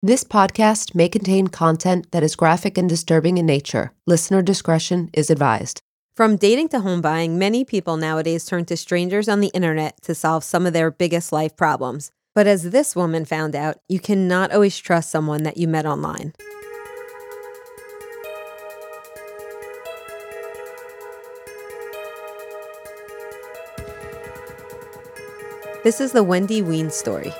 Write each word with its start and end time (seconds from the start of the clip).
This 0.00 0.22
podcast 0.22 0.94
may 0.94 1.08
contain 1.08 1.48
content 1.48 2.12
that 2.12 2.22
is 2.22 2.36
graphic 2.36 2.78
and 2.78 2.88
disturbing 2.88 3.36
in 3.36 3.46
nature. 3.46 3.90
Listener 4.06 4.42
discretion 4.42 5.10
is 5.12 5.28
advised. 5.28 5.80
From 6.14 6.36
dating 6.36 6.68
to 6.68 6.78
home 6.78 7.00
buying, 7.00 7.36
many 7.36 7.64
people 7.64 7.96
nowadays 7.96 8.44
turn 8.44 8.64
to 8.66 8.76
strangers 8.76 9.28
on 9.28 9.40
the 9.40 9.48
internet 9.48 10.00
to 10.02 10.14
solve 10.14 10.44
some 10.44 10.66
of 10.66 10.72
their 10.72 10.92
biggest 10.92 11.32
life 11.32 11.56
problems. 11.56 12.12
But 12.32 12.46
as 12.46 12.70
this 12.70 12.94
woman 12.94 13.24
found 13.24 13.56
out, 13.56 13.78
you 13.88 13.98
cannot 13.98 14.52
always 14.52 14.78
trust 14.78 15.10
someone 15.10 15.42
that 15.42 15.56
you 15.56 15.66
met 15.66 15.84
online. 15.84 16.32
This 25.82 26.00
is 26.00 26.12
the 26.12 26.22
Wendy 26.22 26.62
Wein 26.62 26.88
story. 26.90 27.32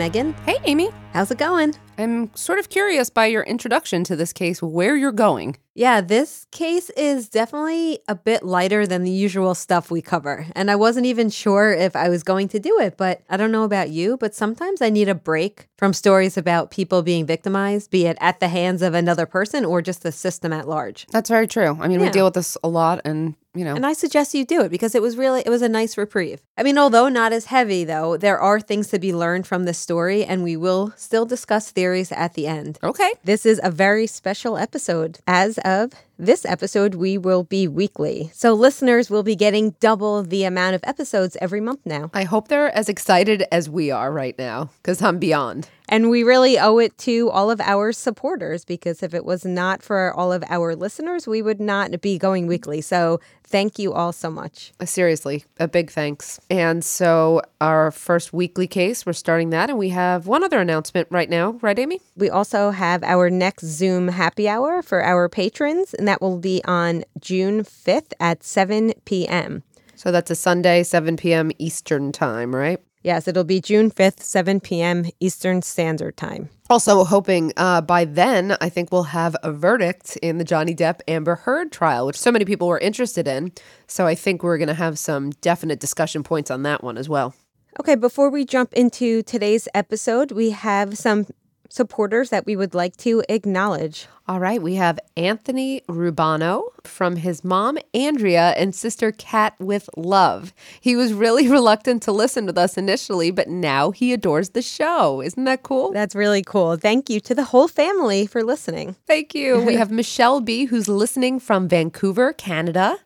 Megan. 0.00 0.32
Hey, 0.46 0.56
Amy. 0.64 0.88
How's 1.12 1.30
it 1.30 1.36
going? 1.36 1.74
I'm 1.98 2.34
sort 2.34 2.58
of 2.58 2.70
curious 2.70 3.10
by 3.10 3.26
your 3.26 3.42
introduction 3.42 4.02
to 4.04 4.16
this 4.16 4.32
case 4.32 4.62
where 4.62 4.96
you're 4.96 5.12
going. 5.12 5.58
Yeah, 5.74 6.00
this 6.00 6.46
case 6.50 6.90
is 6.90 7.28
definitely 7.28 8.00
a 8.08 8.14
bit 8.14 8.42
lighter 8.42 8.86
than 8.86 9.04
the 9.04 9.10
usual 9.10 9.54
stuff 9.54 9.90
we 9.90 10.02
cover. 10.02 10.46
And 10.56 10.70
I 10.70 10.76
wasn't 10.76 11.06
even 11.06 11.30
sure 11.30 11.72
if 11.72 11.94
I 11.94 12.08
was 12.08 12.22
going 12.22 12.48
to 12.48 12.58
do 12.58 12.78
it, 12.80 12.96
but 12.96 13.22
I 13.30 13.36
don't 13.36 13.52
know 13.52 13.64
about 13.64 13.90
you, 13.90 14.16
but 14.16 14.34
sometimes 14.34 14.82
I 14.82 14.90
need 14.90 15.08
a 15.08 15.14
break 15.14 15.68
from 15.78 15.92
stories 15.92 16.36
about 16.36 16.70
people 16.70 17.02
being 17.02 17.24
victimized, 17.24 17.90
be 17.90 18.06
it 18.06 18.18
at 18.20 18.40
the 18.40 18.48
hands 18.48 18.82
of 18.82 18.94
another 18.94 19.26
person 19.26 19.64
or 19.64 19.80
just 19.80 20.02
the 20.02 20.12
system 20.12 20.52
at 20.52 20.68
large. 20.68 21.06
That's 21.10 21.30
very 21.30 21.46
true. 21.46 21.78
I 21.80 21.88
mean, 21.88 22.00
we 22.00 22.10
deal 22.10 22.26
with 22.26 22.34
this 22.34 22.56
a 22.62 22.68
lot, 22.68 23.00
and, 23.06 23.34
you 23.54 23.64
know, 23.64 23.74
And 23.74 23.86
I 23.86 23.94
suggest 23.94 24.34
you 24.34 24.44
do 24.44 24.60
it 24.60 24.68
because 24.68 24.94
it 24.94 25.00
was 25.00 25.16
really 25.16 25.40
it 25.40 25.48
was 25.48 25.62
a 25.62 25.68
nice 25.70 25.96
reprieve. 25.96 26.42
I 26.58 26.62
mean, 26.64 26.76
although 26.76 27.08
not 27.08 27.32
as 27.32 27.46
heavy 27.46 27.84
though, 27.84 28.18
there 28.18 28.38
are 28.38 28.60
things 28.60 28.88
to 28.88 28.98
be 28.98 29.14
learned 29.14 29.46
from 29.46 29.64
this 29.64 29.78
story 29.78 30.22
and 30.24 30.42
we 30.42 30.56
will 30.56 30.92
still 30.96 31.24
discuss 31.24 31.70
theories 31.70 32.12
at 32.12 32.34
the 32.34 32.46
end. 32.46 32.78
okay. 32.82 33.12
This 33.24 33.46
is 33.46 33.58
a 33.62 33.70
very 33.70 34.06
special 34.06 34.58
episode. 34.58 35.18
As 35.26 35.58
of 35.64 35.92
this 36.20 36.44
episode, 36.44 36.94
we 36.94 37.18
will 37.18 37.44
be 37.44 37.66
weekly. 37.66 38.30
So 38.34 38.52
listeners 38.52 39.10
will 39.10 39.22
be 39.22 39.36
getting 39.36 39.70
double 39.80 40.22
the 40.22 40.44
amount 40.44 40.74
of 40.74 40.82
episodes 40.84 41.36
every 41.40 41.60
month 41.60 41.80
now. 41.84 42.10
I 42.12 42.24
hope 42.24 42.48
they're 42.48 42.74
as 42.76 42.88
excited 42.88 43.44
as 43.50 43.68
we 43.70 43.90
are 43.90 44.12
right 44.12 44.38
now 44.38 44.70
because 44.82 45.02
I'm 45.02 45.18
beyond. 45.18 45.68
And 45.88 46.08
we 46.08 46.22
really 46.22 46.56
owe 46.56 46.78
it 46.78 46.96
to 46.98 47.30
all 47.30 47.50
of 47.50 47.60
our 47.60 47.90
supporters 47.92 48.64
because 48.64 49.02
if 49.02 49.12
it 49.12 49.24
was 49.24 49.44
not 49.44 49.82
for 49.82 50.14
all 50.14 50.32
of 50.32 50.44
our 50.48 50.76
listeners, 50.76 51.26
we 51.26 51.42
would 51.42 51.60
not 51.60 52.00
be 52.00 52.16
going 52.16 52.46
weekly. 52.46 52.80
So 52.80 53.18
thank 53.50 53.78
you 53.78 53.92
all 53.92 54.12
so 54.12 54.30
much. 54.30 54.72
Uh, 54.78 54.84
Seriously, 54.86 55.44
a 55.58 55.66
big 55.66 55.90
thanks. 55.90 56.40
And 56.48 56.84
so, 56.84 57.42
our 57.60 57.90
first 57.90 58.32
weekly 58.32 58.66
case, 58.68 59.04
we're 59.04 59.12
starting 59.12 59.50
that, 59.50 59.68
and 59.68 59.78
we 59.78 59.90
have 59.90 60.26
one 60.26 60.44
other 60.44 60.60
announcement 60.60 61.08
right 61.10 61.28
now, 61.28 61.58
right, 61.60 61.78
Amy? 61.78 62.00
We 62.16 62.30
also 62.30 62.70
have 62.70 63.02
our 63.02 63.28
next 63.28 63.66
Zoom 63.66 64.08
happy 64.08 64.48
hour 64.48 64.82
for 64.82 65.04
our 65.04 65.28
patrons, 65.28 65.92
and 65.92 66.06
that 66.10 66.20
will 66.20 66.38
be 66.38 66.60
on 66.64 67.04
June 67.20 67.62
5th 67.62 68.12
at 68.18 68.42
7 68.42 68.94
p.m. 69.04 69.62
So, 69.94 70.10
that's 70.10 70.28
a 70.28 70.34
Sunday, 70.34 70.82
7 70.82 71.16
p.m. 71.16 71.52
Eastern 71.58 72.10
Time, 72.10 72.52
right? 72.52 72.80
Yes, 73.04 73.28
it'll 73.28 73.44
be 73.44 73.60
June 73.60 73.92
5th, 73.92 74.20
7 74.20 74.58
p.m. 74.58 75.04
Eastern 75.20 75.62
Standard 75.62 76.16
Time. 76.16 76.48
Also, 76.68 77.04
hoping 77.04 77.52
uh, 77.56 77.80
by 77.80 78.04
then, 78.04 78.56
I 78.60 78.68
think 78.68 78.90
we'll 78.90 79.04
have 79.04 79.36
a 79.44 79.52
verdict 79.52 80.16
in 80.16 80.38
the 80.38 80.44
Johnny 80.44 80.74
Depp 80.74 81.00
Amber 81.06 81.36
Heard 81.36 81.70
trial, 81.70 82.06
which 82.06 82.18
so 82.18 82.32
many 82.32 82.44
people 82.44 82.66
were 82.66 82.80
interested 82.80 83.28
in. 83.28 83.52
So, 83.86 84.04
I 84.08 84.16
think 84.16 84.42
we're 84.42 84.58
going 84.58 84.66
to 84.66 84.74
have 84.74 84.98
some 84.98 85.30
definite 85.42 85.78
discussion 85.78 86.24
points 86.24 86.50
on 86.50 86.64
that 86.64 86.82
one 86.82 86.98
as 86.98 87.08
well. 87.08 87.36
Okay, 87.78 87.94
before 87.94 88.30
we 88.30 88.44
jump 88.44 88.72
into 88.72 89.22
today's 89.22 89.68
episode, 89.74 90.32
we 90.32 90.50
have 90.50 90.98
some 90.98 91.26
supporters 91.70 92.30
that 92.30 92.44
we 92.44 92.56
would 92.56 92.74
like 92.74 92.96
to 92.98 93.22
acknowledge. 93.28 94.06
All 94.28 94.38
right, 94.38 94.60
we 94.60 94.74
have 94.74 94.98
Anthony 95.16 95.80
Rubano 95.88 96.64
from 96.84 97.16
his 97.16 97.42
mom, 97.42 97.78
Andrea, 97.94 98.54
and 98.56 98.74
sister 98.74 99.12
Kat 99.12 99.54
with 99.58 99.88
love. 99.96 100.52
He 100.80 100.94
was 100.94 101.12
really 101.12 101.48
reluctant 101.58 102.02
to 102.04 102.12
listen 102.12 102.46
with 102.46 102.58
us 102.58 102.76
initially, 102.76 103.30
but 103.30 103.48
now 103.48 103.90
he 103.90 104.12
adores 104.12 104.50
the 104.50 104.62
show. 104.62 105.22
Isn't 105.22 105.44
that 105.44 105.62
cool? 105.62 105.92
That's 105.92 106.14
really 106.14 106.42
cool. 106.42 106.76
Thank 106.76 107.08
you 107.08 107.20
to 107.20 107.34
the 107.34 107.44
whole 107.44 107.68
family 107.68 108.26
for 108.26 108.42
listening. 108.42 108.96
Thank 109.06 109.34
you. 109.34 109.60
We 109.60 109.74
have 109.76 109.90
Michelle 109.90 110.40
B., 110.40 110.66
who's 110.66 110.88
listening 110.88 111.40
from 111.40 111.68
Vancouver, 111.68 112.32
Canada. 112.32 112.98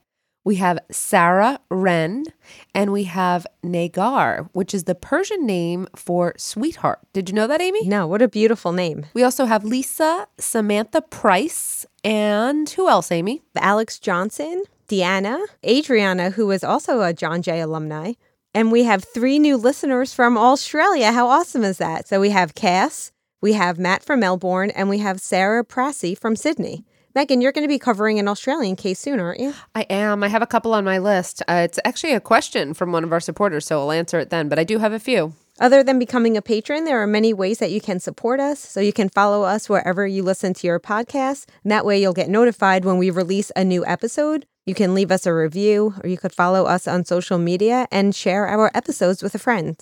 We 0.44 0.56
have 0.56 0.78
Sarah 0.90 1.58
Ren, 1.70 2.26
and 2.74 2.92
we 2.92 3.04
have 3.04 3.46
Nagar, 3.62 4.50
which 4.52 4.74
is 4.74 4.84
the 4.84 4.94
Persian 4.94 5.46
name 5.46 5.88
for 5.96 6.34
sweetheart. 6.36 7.00
Did 7.14 7.30
you 7.30 7.34
know 7.34 7.46
that, 7.46 7.62
Amy? 7.62 7.88
No, 7.88 8.06
what 8.06 8.20
a 8.20 8.28
beautiful 8.28 8.72
name. 8.72 9.06
We 9.14 9.22
also 9.22 9.46
have 9.46 9.64
Lisa, 9.64 10.28
Samantha 10.38 11.00
Price, 11.00 11.86
and 12.04 12.68
who 12.68 12.90
else, 12.90 13.10
Amy? 13.10 13.42
Alex 13.56 13.98
Johnson, 13.98 14.64
Deanna, 14.86 15.42
Adriana, 15.66 16.30
who 16.30 16.50
is 16.50 16.62
also 16.62 17.00
a 17.00 17.14
John 17.14 17.40
Jay 17.40 17.60
alumni. 17.60 18.12
And 18.52 18.70
we 18.70 18.84
have 18.84 19.02
three 19.02 19.38
new 19.38 19.56
listeners 19.56 20.12
from 20.12 20.36
Australia. 20.36 21.10
How 21.10 21.26
awesome 21.26 21.64
is 21.64 21.78
that? 21.78 22.06
So 22.06 22.20
we 22.20 22.30
have 22.30 22.54
Cass, 22.54 23.12
we 23.40 23.54
have 23.54 23.78
Matt 23.78 24.04
from 24.04 24.20
Melbourne, 24.20 24.70
and 24.72 24.90
we 24.90 24.98
have 24.98 25.20
Sarah 25.22 25.64
Prassy 25.64 26.14
from 26.14 26.36
Sydney. 26.36 26.84
Megan, 27.16 27.40
you're 27.40 27.52
going 27.52 27.64
to 27.64 27.68
be 27.68 27.78
covering 27.78 28.18
an 28.18 28.26
Australian 28.26 28.74
case 28.74 28.98
soon, 28.98 29.20
aren't 29.20 29.38
you? 29.38 29.54
I 29.72 29.82
am. 29.82 30.24
I 30.24 30.28
have 30.28 30.42
a 30.42 30.48
couple 30.48 30.74
on 30.74 30.84
my 30.84 30.98
list. 30.98 31.42
Uh, 31.46 31.62
it's 31.64 31.78
actually 31.84 32.12
a 32.12 32.18
question 32.20 32.74
from 32.74 32.90
one 32.90 33.04
of 33.04 33.12
our 33.12 33.20
supporters, 33.20 33.66
so 33.66 33.78
I'll 33.78 33.92
answer 33.92 34.18
it 34.18 34.30
then, 34.30 34.48
but 34.48 34.58
I 34.58 34.64
do 34.64 34.78
have 34.78 34.92
a 34.92 34.98
few. 34.98 35.32
Other 35.60 35.84
than 35.84 36.00
becoming 36.00 36.36
a 36.36 36.42
patron, 36.42 36.82
there 36.82 37.00
are 37.00 37.06
many 37.06 37.32
ways 37.32 37.58
that 37.58 37.70
you 37.70 37.80
can 37.80 38.00
support 38.00 38.40
us. 38.40 38.58
So 38.58 38.80
you 38.80 38.92
can 38.92 39.08
follow 39.08 39.44
us 39.44 39.68
wherever 39.68 40.04
you 40.04 40.24
listen 40.24 40.54
to 40.54 40.66
your 40.66 40.80
podcast. 40.80 41.46
And 41.62 41.70
that 41.70 41.86
way 41.86 42.02
you'll 42.02 42.14
get 42.14 42.28
notified 42.28 42.84
when 42.84 42.98
we 42.98 43.10
release 43.10 43.52
a 43.54 43.62
new 43.62 43.86
episode. 43.86 44.46
You 44.66 44.74
can 44.74 44.92
leave 44.92 45.12
us 45.12 45.24
a 45.24 45.32
review, 45.32 45.94
or 46.02 46.08
you 46.08 46.18
could 46.18 46.32
follow 46.32 46.64
us 46.64 46.88
on 46.88 47.04
social 47.04 47.38
media 47.38 47.86
and 47.92 48.12
share 48.12 48.48
our 48.48 48.72
episodes 48.74 49.22
with 49.22 49.36
a 49.36 49.38
friend. 49.38 49.80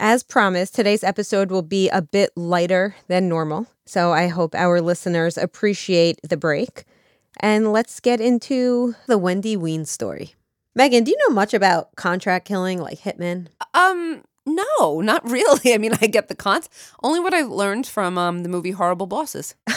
As 0.00 0.22
promised, 0.22 0.76
today's 0.76 1.02
episode 1.02 1.50
will 1.50 1.62
be 1.62 1.88
a 1.88 2.00
bit 2.00 2.30
lighter 2.36 2.94
than 3.08 3.28
normal. 3.28 3.66
So 3.84 4.12
I 4.12 4.28
hope 4.28 4.54
our 4.54 4.80
listeners 4.80 5.36
appreciate 5.36 6.20
the 6.22 6.36
break. 6.36 6.84
And 7.40 7.72
let's 7.72 7.98
get 7.98 8.20
into 8.20 8.94
the 9.08 9.18
Wendy 9.18 9.56
Wein 9.56 9.84
story. 9.84 10.36
Megan, 10.76 11.02
do 11.02 11.10
you 11.10 11.18
know 11.26 11.34
much 11.34 11.52
about 11.52 11.96
contract 11.96 12.46
killing 12.46 12.80
like 12.80 13.00
hitmen? 13.00 13.48
Um, 13.74 14.22
no, 14.48 15.00
not 15.00 15.22
really. 15.30 15.74
I 15.74 15.78
mean, 15.78 15.92
I 16.00 16.06
get 16.06 16.28
the 16.28 16.34
cons. 16.34 16.68
Only 17.02 17.20
what 17.20 17.34
I 17.34 17.42
learned 17.42 17.86
from 17.86 18.18
um, 18.18 18.42
the 18.42 18.48
movie 18.48 18.70
Horrible 18.70 19.06
Bosses. 19.06 19.54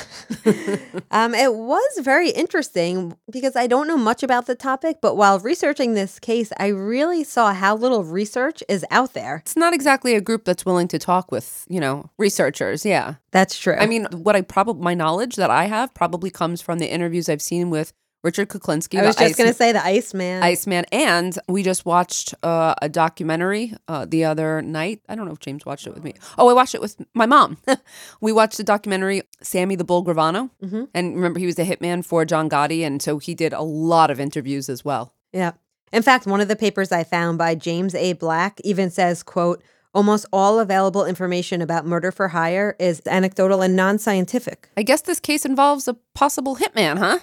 um, 1.12 1.34
it 1.34 1.54
was 1.54 2.00
very 2.02 2.30
interesting 2.30 3.16
because 3.30 3.56
I 3.56 3.68
don't 3.68 3.88
know 3.88 3.98
much 3.98 4.24
about 4.24 4.46
the 4.46 4.56
topic, 4.56 4.98
but 5.02 5.16
while 5.16 5.40
researching 5.40 5.94
this 5.94 6.20
case, 6.20 6.52
I 6.58 6.68
really 6.68 7.24
saw 7.24 7.54
how 7.54 7.76
little 7.76 8.04
research 8.04 8.64
is 8.70 8.86
out 8.92 9.14
there. 9.14 9.38
It's 9.38 9.58
not 9.58 9.74
exactly 9.74 10.16
a 10.16 10.22
group 10.22 10.46
that's 10.46 10.66
willing 10.66 10.88
to 10.90 11.00
talk 11.00 11.32
with, 11.32 11.66
you 11.70 11.80
know, 11.80 12.10
researchers. 12.18 12.86
Yeah. 12.86 13.16
That's 13.32 13.58
true. 13.58 13.76
I 13.76 13.86
mean, 13.86 14.08
what 14.12 14.36
I 14.36 14.42
probably, 14.42 14.84
my 14.84 14.94
knowledge 14.94 15.38
that 15.38 15.50
I 15.50 15.66
have 15.66 15.94
probably 15.94 16.30
comes 16.30 16.62
from 16.62 16.80
the 16.80 16.92
interviews 16.92 17.30
I've 17.30 17.42
seen 17.42 17.70
with 17.70 17.94
Richard 18.24 18.50
Kuklinski. 18.50 19.00
I 19.00 19.06
was 19.06 19.16
just 19.16 19.38
going 19.38 19.50
to 19.50 19.54
say 19.54 19.72
the 19.72 19.84
Iceman. 19.84 20.44
Iceman. 20.44 20.86
And 20.92 21.38
we 21.48 21.64
just 21.64 21.86
watched 21.86 22.36
uh, 22.44 22.76
a 22.82 22.88
documentary 22.88 23.74
uh, 23.88 24.06
the 24.06 24.26
other 24.26 24.62
night. 24.62 25.02
I 25.10 25.16
don't 25.16 25.26
know 25.26 25.32
if 25.32 25.40
James 25.40 25.66
watched 25.66 25.88
it 25.88 25.94
with 25.94 26.04
me. 26.04 26.14
Oh, 26.38 26.48
I 26.48 26.54
watched 26.54 26.76
it 26.76 26.82
with 26.82 27.02
my 27.14 27.26
mom. 27.26 27.58
we 28.22 28.32
watched 28.32 28.58
the 28.58 28.64
documentary 28.64 29.24
Sammy 29.42 29.76
the 29.76 29.84
Bull 29.84 30.06
Gravano. 30.06 30.52
Mm-hmm. 30.64 30.84
And 30.94 31.16
remember, 31.16 31.40
he 31.40 31.46
was 31.46 31.56
the 31.56 31.64
hitman 31.64 32.06
for 32.06 32.24
John 32.26 32.50
Gotti. 32.50 32.86
And 32.86 33.02
so 33.02 33.18
he 33.18 33.34
did 33.34 33.54
a 33.54 33.62
lot 33.62 34.12
of 34.12 34.20
interviews 34.20 34.70
as 34.70 34.86
well. 34.86 35.16
Yeah. 35.34 35.54
In 35.92 36.04
fact, 36.04 36.26
one 36.26 36.42
of 36.42 36.48
the 36.48 36.56
papers 36.56 36.92
I 36.92 37.04
found 37.04 37.38
by 37.38 37.56
James 37.56 37.96
A. 37.96 38.14
Black 38.14 38.60
even 38.64 38.90
says, 38.90 39.24
quote, 39.24 39.64
Almost 39.94 40.26
all 40.32 40.60
available 40.62 41.06
information 41.06 41.62
about 41.62 41.86
murder 41.86 42.14
for 42.14 42.30
hire 42.30 42.78
is 42.80 43.02
anecdotal 43.06 43.62
and 43.62 43.76
non 43.76 44.00
scientific. 44.00 44.70
I 44.78 44.84
guess 44.84 45.02
this 45.02 45.20
case 45.20 45.44
involves 45.44 45.86
a 45.86 45.96
possible 46.14 46.56
hitman, 46.56 46.98
huh? 46.98 47.20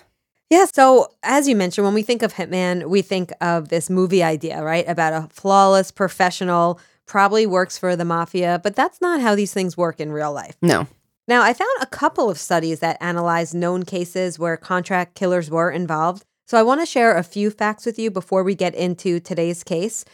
Yeah. 0.50 0.64
So, 0.72 1.08
as 1.22 1.46
you 1.46 1.54
mentioned, 1.54 1.84
when 1.84 1.94
we 1.94 2.02
think 2.02 2.22
of 2.22 2.34
Hitman, 2.34 2.88
we 2.88 3.02
think 3.02 3.32
of 3.40 3.68
this 3.68 3.90
movie 3.90 4.22
idea, 4.22 4.62
right? 4.62 4.88
About 4.88 5.12
a 5.12 5.28
flawless 5.30 5.90
professional, 5.90 6.80
probably 7.06 7.46
works 7.46 7.76
for 7.76 7.96
the 7.96 8.04
mafia, 8.04 8.60
but 8.62 8.74
that's 8.74 9.00
not 9.00 9.20
how 9.20 9.34
these 9.34 9.52
things 9.52 9.76
work 9.76 10.00
in 10.00 10.12
real 10.12 10.32
life. 10.32 10.56
No. 10.62 10.86
Now, 11.26 11.42
I 11.42 11.52
found 11.52 11.70
a 11.82 11.86
couple 11.86 12.30
of 12.30 12.38
studies 12.38 12.80
that 12.80 12.96
analyzed 13.02 13.54
known 13.54 13.84
cases 13.84 14.38
where 14.38 14.56
contract 14.56 15.14
killers 15.14 15.50
were 15.50 15.70
involved. 15.70 16.24
So, 16.46 16.58
I 16.58 16.62
want 16.62 16.80
to 16.80 16.86
share 16.86 17.16
a 17.16 17.22
few 17.22 17.50
facts 17.50 17.84
with 17.84 17.98
you 17.98 18.10
before 18.10 18.42
we 18.42 18.54
get 18.54 18.74
into 18.74 19.20
today's 19.20 19.62
case. 19.62 20.06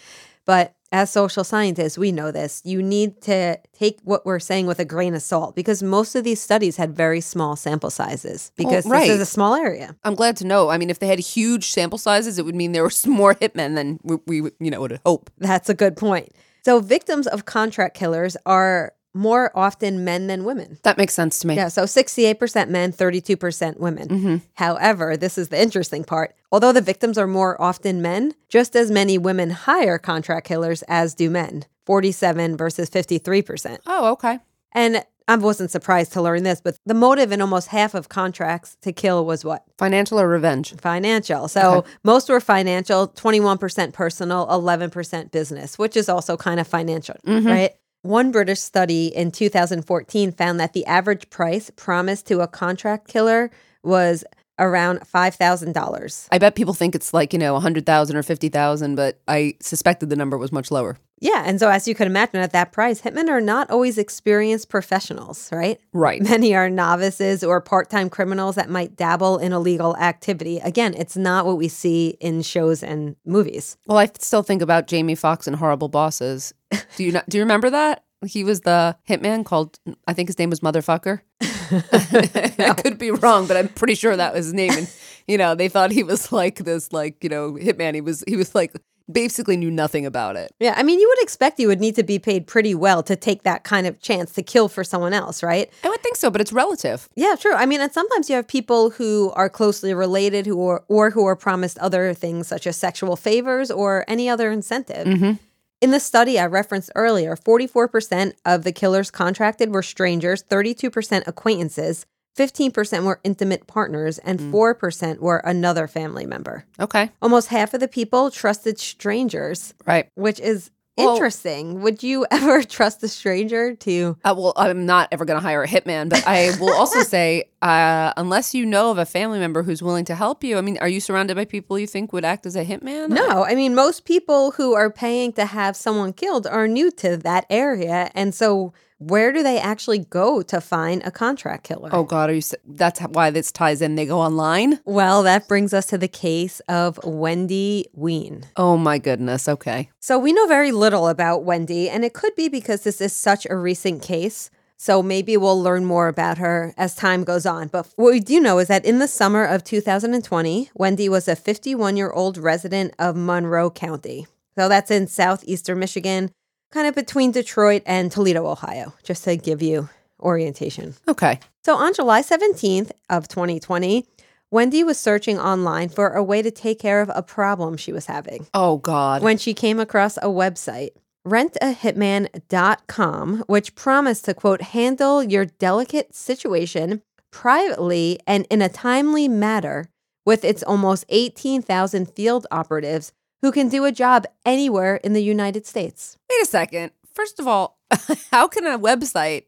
But 0.46 0.74
as 0.94 1.10
social 1.10 1.42
scientists, 1.42 1.98
we 1.98 2.12
know 2.12 2.30
this. 2.30 2.62
You 2.64 2.80
need 2.80 3.20
to 3.22 3.58
take 3.72 3.98
what 4.04 4.24
we're 4.24 4.38
saying 4.38 4.66
with 4.68 4.78
a 4.78 4.84
grain 4.84 5.12
of 5.16 5.22
salt 5.22 5.56
because 5.56 5.82
most 5.82 6.14
of 6.14 6.22
these 6.22 6.40
studies 6.40 6.76
had 6.76 6.94
very 6.94 7.20
small 7.20 7.56
sample 7.56 7.90
sizes 7.90 8.52
because 8.54 8.86
right. 8.86 9.00
this 9.00 9.16
is 9.16 9.20
a 9.20 9.26
small 9.26 9.56
area. 9.56 9.96
I'm 10.04 10.14
glad 10.14 10.36
to 10.36 10.46
know. 10.46 10.68
I 10.68 10.78
mean, 10.78 10.90
if 10.90 11.00
they 11.00 11.08
had 11.08 11.18
huge 11.18 11.72
sample 11.72 11.98
sizes, 11.98 12.38
it 12.38 12.44
would 12.44 12.54
mean 12.54 12.70
there 12.70 12.84
were 12.84 12.92
more 13.08 13.34
hitmen 13.34 13.74
than 13.74 13.98
we, 14.04 14.18
we 14.26 14.50
you 14.60 14.70
know, 14.70 14.80
would 14.82 15.00
hope. 15.04 15.30
That's 15.38 15.68
a 15.68 15.74
good 15.74 15.96
point. 15.96 16.28
So, 16.64 16.78
victims 16.78 17.26
of 17.26 17.44
contract 17.44 17.96
killers 17.96 18.36
are 18.46 18.92
more 19.14 19.56
often 19.56 20.04
men 20.04 20.26
than 20.26 20.44
women. 20.44 20.78
That 20.82 20.98
makes 20.98 21.14
sense 21.14 21.38
to 21.40 21.46
me. 21.46 21.54
Yeah, 21.54 21.68
so 21.68 21.84
68% 21.84 22.68
men, 22.68 22.92
32% 22.92 23.78
women. 23.78 24.08
Mm-hmm. 24.08 24.36
However, 24.54 25.16
this 25.16 25.38
is 25.38 25.48
the 25.48 25.60
interesting 25.60 26.04
part. 26.04 26.34
Although 26.50 26.72
the 26.72 26.80
victims 26.80 27.16
are 27.16 27.26
more 27.26 27.60
often 27.62 28.02
men, 28.02 28.34
just 28.48 28.74
as 28.74 28.90
many 28.90 29.16
women 29.16 29.50
hire 29.50 29.98
contract 29.98 30.46
killers 30.46 30.82
as 30.88 31.14
do 31.14 31.30
men 31.30 31.64
47 31.86 32.56
versus 32.56 32.90
53%. 32.90 33.78
Oh, 33.86 34.12
okay. 34.12 34.38
And 34.72 35.04
I 35.26 35.36
wasn't 35.36 35.70
surprised 35.70 36.12
to 36.14 36.22
learn 36.22 36.42
this, 36.42 36.60
but 36.60 36.76
the 36.84 36.94
motive 36.94 37.32
in 37.32 37.40
almost 37.40 37.68
half 37.68 37.94
of 37.94 38.08
contracts 38.08 38.76
to 38.82 38.92
kill 38.92 39.24
was 39.24 39.44
what? 39.44 39.64
Financial 39.78 40.20
or 40.20 40.28
revenge? 40.28 40.74
Financial. 40.74 41.48
So 41.48 41.84
most 42.02 42.28
were 42.28 42.40
financial, 42.40 43.08
21% 43.08 43.92
personal, 43.94 44.46
11% 44.48 45.30
business, 45.30 45.78
which 45.78 45.96
is 45.96 46.08
also 46.08 46.36
kind 46.36 46.60
of 46.60 46.66
financial, 46.66 47.16
mm-hmm. 47.26 47.46
right? 47.46 47.72
One 48.04 48.32
British 48.32 48.60
study 48.60 49.06
in 49.06 49.30
2014 49.30 50.32
found 50.32 50.60
that 50.60 50.74
the 50.74 50.84
average 50.84 51.30
price 51.30 51.70
promised 51.74 52.26
to 52.26 52.40
a 52.40 52.46
contract 52.46 53.08
killer 53.08 53.50
was 53.82 54.24
around 54.58 55.00
$5,000. 55.00 56.28
I 56.30 56.36
bet 56.36 56.54
people 56.54 56.74
think 56.74 56.94
it's 56.94 57.14
like, 57.14 57.32
you 57.32 57.38
know, 57.38 57.54
100,000 57.54 58.14
or 58.14 58.22
50,000, 58.22 58.94
but 58.94 59.20
I 59.26 59.54
suspected 59.60 60.10
the 60.10 60.16
number 60.16 60.36
was 60.36 60.52
much 60.52 60.70
lower. 60.70 60.98
Yeah. 61.20 61.44
And 61.46 61.58
so, 61.58 61.70
as 61.70 61.88
you 61.88 61.94
can 61.94 62.06
imagine, 62.06 62.40
at 62.40 62.52
that 62.52 62.72
price, 62.72 63.00
hitmen 63.00 63.28
are 63.28 63.40
not 63.40 63.70
always 63.70 63.98
experienced 63.98 64.68
professionals, 64.68 65.48
right? 65.52 65.80
Right. 65.92 66.22
Many 66.22 66.54
are 66.54 66.68
novices 66.68 67.42
or 67.42 67.60
part 67.60 67.90
time 67.90 68.10
criminals 68.10 68.56
that 68.56 68.68
might 68.68 68.96
dabble 68.96 69.38
in 69.38 69.52
illegal 69.52 69.96
activity. 69.96 70.58
Again, 70.58 70.94
it's 70.94 71.16
not 71.16 71.46
what 71.46 71.56
we 71.56 71.68
see 71.68 72.16
in 72.20 72.42
shows 72.42 72.82
and 72.82 73.16
movies. 73.24 73.76
Well, 73.86 73.98
I 73.98 74.10
still 74.18 74.42
think 74.42 74.62
about 74.62 74.86
Jamie 74.86 75.14
Foxx 75.14 75.46
and 75.46 75.56
Horrible 75.56 75.88
Bosses. 75.88 76.52
Do 76.96 77.04
you 77.04 77.12
not, 77.12 77.28
do 77.28 77.38
you 77.38 77.42
remember 77.42 77.70
that? 77.70 78.04
He 78.26 78.42
was 78.42 78.62
the 78.62 78.96
hitman 79.08 79.44
called 79.44 79.78
I 80.08 80.14
think 80.14 80.28
his 80.28 80.38
name 80.38 80.50
was 80.50 80.60
Motherfucker. 80.60 81.20
I 81.70 82.74
could 82.82 82.98
be 82.98 83.10
wrong, 83.10 83.46
but 83.46 83.56
I'm 83.56 83.68
pretty 83.68 83.94
sure 83.94 84.16
that 84.16 84.34
was 84.34 84.46
his 84.46 84.54
name. 84.54 84.72
And 84.72 84.90
you 85.26 85.38
know, 85.38 85.54
they 85.54 85.68
thought 85.68 85.90
he 85.90 86.02
was 86.02 86.32
like 86.32 86.56
this, 86.56 86.92
like 86.92 87.22
you 87.22 87.30
know, 87.30 87.52
hitman. 87.52 87.94
He 87.94 88.00
was 88.00 88.24
he 88.26 88.36
was 88.36 88.54
like 88.54 88.74
basically 89.10 89.56
knew 89.56 89.70
nothing 89.70 90.06
about 90.06 90.36
it. 90.36 90.52
Yeah. 90.58 90.74
I 90.76 90.82
mean, 90.82 90.98
you 90.98 91.08
would 91.08 91.22
expect 91.22 91.60
you 91.60 91.68
would 91.68 91.80
need 91.80 91.96
to 91.96 92.02
be 92.02 92.18
paid 92.18 92.46
pretty 92.46 92.74
well 92.74 93.02
to 93.02 93.16
take 93.16 93.42
that 93.42 93.64
kind 93.64 93.86
of 93.86 94.00
chance 94.00 94.32
to 94.32 94.42
kill 94.42 94.68
for 94.68 94.82
someone 94.82 95.12
else, 95.12 95.42
right? 95.42 95.70
I 95.82 95.88
would 95.88 96.02
think 96.02 96.16
so, 96.16 96.30
but 96.30 96.40
it's 96.40 96.52
relative. 96.52 97.08
Yeah, 97.14 97.34
true. 97.38 97.54
I 97.54 97.66
mean, 97.66 97.80
and 97.80 97.92
sometimes 97.92 98.30
you 98.30 98.36
have 98.36 98.48
people 98.48 98.90
who 98.90 99.32
are 99.36 99.48
closely 99.48 99.92
related 99.92 100.46
who 100.46 100.66
are 100.68 100.84
or 100.88 101.10
who 101.10 101.26
are 101.26 101.36
promised 101.36 101.78
other 101.78 102.14
things 102.14 102.48
such 102.48 102.66
as 102.66 102.76
sexual 102.76 103.16
favors 103.16 103.70
or 103.70 104.04
any 104.08 104.28
other 104.28 104.50
incentive. 104.50 105.06
Mm-hmm. 105.06 105.32
In 105.80 105.90
the 105.90 106.00
study 106.00 106.38
I 106.38 106.46
referenced 106.46 106.90
earlier, 106.94 107.36
44% 107.36 108.32
of 108.46 108.64
the 108.64 108.72
killers 108.72 109.10
contracted 109.10 109.70
were 109.70 109.82
strangers, 109.82 110.42
32% 110.42 111.26
acquaintances, 111.26 112.06
15% 112.36 113.04
were 113.04 113.20
intimate 113.24 113.66
partners, 113.66 114.18
and 114.18 114.40
4% 114.40 115.18
were 115.18 115.38
another 115.38 115.86
family 115.86 116.26
member. 116.26 116.64
Okay, 116.80 117.10
Almost 117.22 117.48
half 117.48 117.74
of 117.74 117.80
the 117.80 117.88
people 117.88 118.30
trusted 118.30 118.78
strangers, 118.78 119.74
right. 119.86 120.08
which 120.14 120.40
is 120.40 120.70
Well- 120.96 121.14
interesting. 121.14 121.80
Would 121.82 122.02
you 122.02 122.26
ever 122.30 122.62
trust 122.62 123.02
a 123.02 123.08
stranger 123.08 123.74
to 123.76 124.16
Uh, 124.24 124.34
well, 124.36 124.52
I'm 124.56 124.86
not 124.86 125.08
ever 125.12 125.24
going 125.24 125.40
to 125.40 125.46
hire 125.46 125.62
a 125.62 125.68
hitman, 125.68 126.08
but 126.08 126.26
I 126.26 126.50
will 126.58 126.72
also 126.72 127.00
say, 127.14 127.44
uh, 127.64 128.12
unless 128.18 128.54
you 128.54 128.66
know 128.66 128.90
of 128.90 128.98
a 128.98 129.06
family 129.06 129.38
member 129.38 129.62
who's 129.62 129.82
willing 129.82 130.04
to 130.04 130.14
help 130.14 130.44
you, 130.44 130.58
I 130.58 130.60
mean, 130.60 130.76
are 130.82 130.88
you 130.88 131.00
surrounded 131.00 131.34
by 131.34 131.46
people 131.46 131.78
you 131.78 131.86
think 131.86 132.12
would 132.12 132.24
act 132.24 132.44
as 132.44 132.56
a 132.56 132.64
hitman? 132.64 133.08
No, 133.08 133.42
I 133.42 133.54
mean, 133.54 133.74
most 133.74 134.04
people 134.04 134.50
who 134.50 134.74
are 134.74 134.90
paying 134.90 135.32
to 135.32 135.46
have 135.46 135.74
someone 135.74 136.12
killed 136.12 136.46
are 136.46 136.68
new 136.68 136.90
to 136.90 137.16
that 137.16 137.46
area. 137.48 138.10
And 138.14 138.34
so, 138.34 138.74
where 138.98 139.32
do 139.32 139.42
they 139.42 139.58
actually 139.58 140.00
go 140.00 140.42
to 140.42 140.60
find 140.60 141.02
a 141.06 141.10
contract 141.10 141.64
killer? 141.64 141.88
Oh 141.90 142.04
God, 142.04 142.28
are 142.28 142.34
you? 142.34 142.42
That's 142.66 143.00
why 143.00 143.30
this 143.30 143.50
ties 143.50 143.80
in. 143.80 143.94
They 143.94 144.04
go 144.04 144.20
online. 144.20 144.80
Well, 144.84 145.22
that 145.22 145.48
brings 145.48 145.72
us 145.72 145.86
to 145.86 145.96
the 145.96 146.06
case 146.06 146.60
of 146.68 147.00
Wendy 147.02 147.86
Wein. 147.94 148.44
Oh 148.58 148.76
my 148.76 148.98
goodness. 148.98 149.48
Okay. 149.48 149.88
So, 150.00 150.18
we 150.18 150.34
know 150.34 150.46
very 150.46 150.70
little 150.70 151.08
about 151.08 151.44
Wendy, 151.44 151.88
and 151.88 152.04
it 152.04 152.12
could 152.12 152.34
be 152.36 152.50
because 152.50 152.82
this 152.82 153.00
is 153.00 153.14
such 153.14 153.46
a 153.48 153.56
recent 153.56 154.02
case. 154.02 154.50
So, 154.76 155.02
maybe 155.02 155.36
we'll 155.36 155.62
learn 155.62 155.84
more 155.84 156.08
about 156.08 156.38
her 156.38 156.74
as 156.76 156.94
time 156.94 157.24
goes 157.24 157.46
on. 157.46 157.68
But 157.68 157.88
what 157.96 158.12
we 158.12 158.20
do 158.20 158.40
know 158.40 158.58
is 158.58 158.68
that 158.68 158.84
in 158.84 158.98
the 158.98 159.08
summer 159.08 159.44
of 159.44 159.64
2020, 159.64 160.70
Wendy 160.74 161.08
was 161.08 161.28
a 161.28 161.36
51 161.36 161.96
year 161.96 162.10
old 162.10 162.36
resident 162.36 162.94
of 162.98 163.16
Monroe 163.16 163.70
County. 163.70 164.26
So, 164.56 164.68
that's 164.68 164.90
in 164.90 165.06
southeastern 165.06 165.78
Michigan, 165.78 166.30
kind 166.70 166.86
of 166.86 166.94
between 166.94 167.30
Detroit 167.32 167.82
and 167.86 168.10
Toledo, 168.10 168.46
Ohio, 168.46 168.94
just 169.04 169.24
to 169.24 169.36
give 169.36 169.62
you 169.62 169.88
orientation. 170.20 170.94
Okay. 171.06 171.38
So 171.64 171.76
on 171.76 171.94
July 171.94 172.22
17th 172.22 172.90
of 173.10 173.28
2020, 173.28 174.06
Wendy 174.50 174.84
was 174.84 174.98
searching 174.98 175.38
online 175.38 175.88
for 175.88 176.10
a 176.10 176.22
way 176.22 176.42
to 176.42 176.50
take 176.50 176.78
care 176.78 177.00
of 177.00 177.10
a 177.14 177.22
problem 177.22 177.76
she 177.76 177.92
was 177.92 178.06
having 178.06 178.46
Oh 178.54 178.78
God. 178.78 179.22
when 179.22 179.38
she 179.38 179.54
came 179.54 179.80
across 179.80 180.16
a 180.18 180.26
website, 180.26 180.90
rentahitman.com, 181.26 183.44
which 183.46 183.74
promised 183.74 184.26
to 184.26 184.34
quote 184.34 184.60
handle 184.62 185.22
your 185.22 185.46
delicate 185.46 186.14
situation 186.14 187.02
privately 187.30 188.20
and 188.26 188.46
in 188.50 188.60
a 188.62 188.68
timely 188.68 189.28
manner 189.28 189.88
with 190.24 190.44
its 190.44 190.62
almost 190.62 191.04
18,000 191.08 192.10
field 192.10 192.46
operatives 192.50 193.12
who 193.42 193.52
can 193.52 193.68
do 193.68 193.84
a 193.84 193.92
job 193.92 194.24
anywhere 194.46 194.96
in 194.96 195.12
the 195.12 195.22
United 195.22 195.66
States. 195.66 196.16
Wait 196.30 196.42
a 196.42 196.46
second. 196.46 196.92
First 197.12 197.38
of 197.38 197.46
all, 197.46 197.78
how 198.30 198.48
can 198.48 198.66
a 198.66 198.78
website 198.78 199.44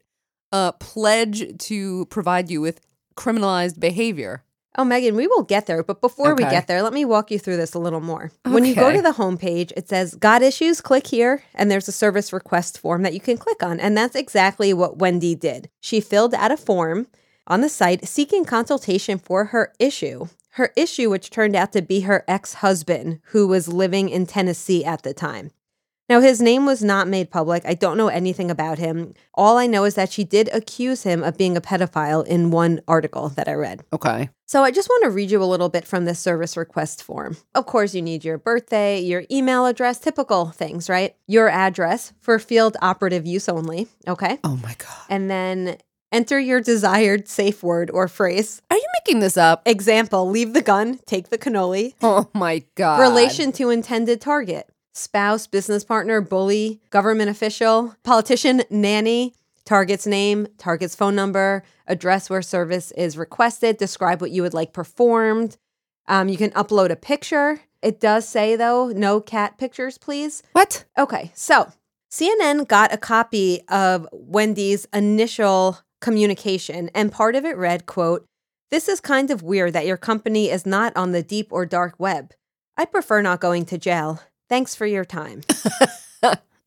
uh, 0.52 0.73
pledge 0.73 1.56
to 1.59 2.04
provide 2.06 2.50
you 2.50 2.61
with 2.61 2.80
criminalized 3.16 3.80
behavior? 3.80 4.42
Oh, 4.78 4.85
Megan, 4.85 5.16
we 5.16 5.26
will 5.26 5.42
get 5.42 5.66
there. 5.66 5.83
But 5.83 6.00
before 6.00 6.35
we 6.35 6.42
get 6.42 6.66
there, 6.66 6.83
let 6.83 6.92
me 6.92 7.04
walk 7.04 7.30
you 7.30 7.38
through 7.38 7.56
this 7.56 7.75
a 7.75 7.78
little 7.78 8.00
more. 8.00 8.30
When 8.45 8.64
you 8.64 8.75
go 8.75 8.92
to 8.92 9.02
the 9.02 9.12
homepage, 9.12 9.73
it 9.76 9.88
says 9.88 10.14
Got 10.14 10.42
issues? 10.42 10.80
Click 10.80 11.06
here. 11.06 11.42
And 11.54 11.71
there's 11.71 11.88
a 11.88 11.92
service 11.92 12.33
request 12.33 12.78
form 12.78 13.02
that 13.02 13.14
you 13.14 13.21
can 13.21 13.38
click 13.38 13.62
on. 13.62 13.80
And 13.80 13.97
that's 13.97 14.16
exactly 14.16 14.73
what 14.73 14.99
Wendy 14.99 15.35
did. 15.35 15.71
She 15.80 16.00
filled 16.00 16.35
out 16.35 16.52
a 16.52 16.56
form 16.56 17.06
on 17.47 17.61
the 17.61 17.68
site 17.68 18.06
seeking 18.06 18.45
consultation 18.45 19.18
for 19.18 19.47
her 19.47 19.73
issue. 19.78 20.26
Her 20.50 20.73
issue, 20.76 21.11
which 21.11 21.30
turned 21.30 21.54
out 21.54 21.73
to 21.73 21.83
be 21.83 22.00
her 22.00 22.25
ex 22.26 22.54
husband, 22.54 23.21
who 23.26 23.47
was 23.47 23.68
living 23.68 24.09
in 24.09 24.26
Tennessee 24.26 24.85
at 24.85 25.02
the 25.02 25.12
time. 25.12 25.50
Now, 26.09 26.21
his 26.21 26.41
name 26.41 26.67
was 26.67 26.85
not 26.85 27.09
made 27.09 27.31
public. 27.31 27.65
I 27.67 27.75
don't 27.75 27.97
know 27.97 28.09
anything 28.09 28.49
about 28.51 28.79
him. 28.79 29.15
All 29.35 29.59
I 29.59 29.67
know 29.67 29.85
is 29.85 29.95
that 29.97 30.13
she 30.13 30.23
did 30.23 30.49
accuse 30.53 31.03
him 31.03 31.25
of 31.25 31.37
being 31.37 31.57
a 31.57 31.61
pedophile 31.61 32.25
in 32.25 32.53
one 32.53 32.81
article 32.87 33.29
that 33.31 33.49
I 33.49 33.55
read. 33.55 33.85
Okay. 33.93 34.31
So 34.47 34.63
I 34.63 34.71
just 34.71 34.89
want 34.89 35.03
to 35.03 35.11
read 35.11 35.33
you 35.33 35.43
a 35.43 35.45
little 35.45 35.69
bit 35.69 35.85
from 35.85 36.05
this 36.05 36.21
service 36.21 36.57
request 36.57 37.03
form. 37.03 37.37
Of 37.57 37.67
course, 37.67 37.93
you 37.93 38.03
need 38.03 38.25
your 38.25 38.39
birthday, 38.39 39.01
your 39.01 39.25
email 39.33 39.67
address, 39.67 39.99
typical 39.99 40.51
things, 40.51 40.89
right? 40.89 41.17
Your 41.27 41.49
address 41.49 42.13
for 42.21 42.39
field 42.39 42.77
operative 42.81 43.27
use 43.27 43.49
only, 43.49 43.89
okay? 44.07 44.39
Oh 44.45 44.57
my 44.63 44.77
God. 44.79 45.07
And 45.09 45.29
then 45.29 45.79
enter 46.13 46.39
your 46.39 46.61
desired 46.61 47.27
safe 47.27 47.65
word 47.65 47.91
or 47.91 48.07
phrase. 48.07 48.63
Are 48.71 48.77
you 48.77 48.87
making 49.01 49.21
this 49.21 49.37
up? 49.37 49.63
Example, 49.67 50.31
leave 50.31 50.53
the 50.53 50.63
gun, 50.63 51.01
take 51.07 51.31
the 51.31 51.39
cannoli. 51.39 51.95
Oh 52.01 52.31
my 52.33 52.63
God. 52.77 53.01
Relation 53.01 53.51
to 53.53 53.71
intended 53.71 54.21
target. 54.21 54.71
Spouse, 54.97 55.47
business 55.47 55.85
partner, 55.85 56.21
bully, 56.21 56.81
government 56.91 57.29
official, 57.29 57.95
politician, 58.03 58.62
nanny, 58.71 59.35
target's 59.67 60.07
name, 60.07 60.47
target's 60.57 60.95
phone 60.95 61.15
number, 61.15 61.62
address 61.87 62.31
where 62.31 62.41
service 62.41 62.93
is 62.93 63.19
requested, 63.19 63.76
describe 63.76 64.23
what 64.23 64.31
you 64.31 64.41
would 64.41 64.55
like 64.55 64.73
performed. 64.73 65.59
Um, 66.09 66.29
you 66.31 66.38
can 66.38 66.50
upload 66.53 66.91
a 66.91 66.97
picture. 66.97 67.61
It 67.83 68.00
does 68.00 68.26
say, 68.26 68.57
though, 68.57 68.88
no 68.88 69.21
cat 69.21 69.59
pictures, 69.59 69.99
please. 69.99 70.43
What? 70.53 70.85
Okay, 70.97 71.31
so 71.35 71.71
CNN 72.11 72.67
got 72.67 72.95
a 72.95 72.97
copy 72.97 73.61
of 73.69 74.09
Wendy's 74.12 74.87
initial 74.95 75.79
communication, 76.00 76.88
and 76.95 77.12
part 77.12 77.35
of 77.35 77.45
it 77.45 77.59
read, 77.59 77.85
quote, 77.85 78.25
This 78.71 78.88
is 78.88 79.00
kind 79.00 79.31
of 79.31 79.43
weird 79.43 79.75
that 79.75 79.87
your 79.87 79.99
company 79.99 80.49
is 80.49 80.65
not 80.65 80.97
on 80.97 81.12
the 81.12 81.23
deep 81.23 81.49
or 81.50 81.67
dark 81.67 81.97
web. 81.99 82.33
I 82.79 82.87
prefer 82.87 83.21
not 83.21 83.41
going 83.41 83.67
to 83.67 83.79
jail. 83.79 84.21
Thanks 84.49 84.75
for 84.75 84.87
your 84.87 85.05
time. 85.05 85.43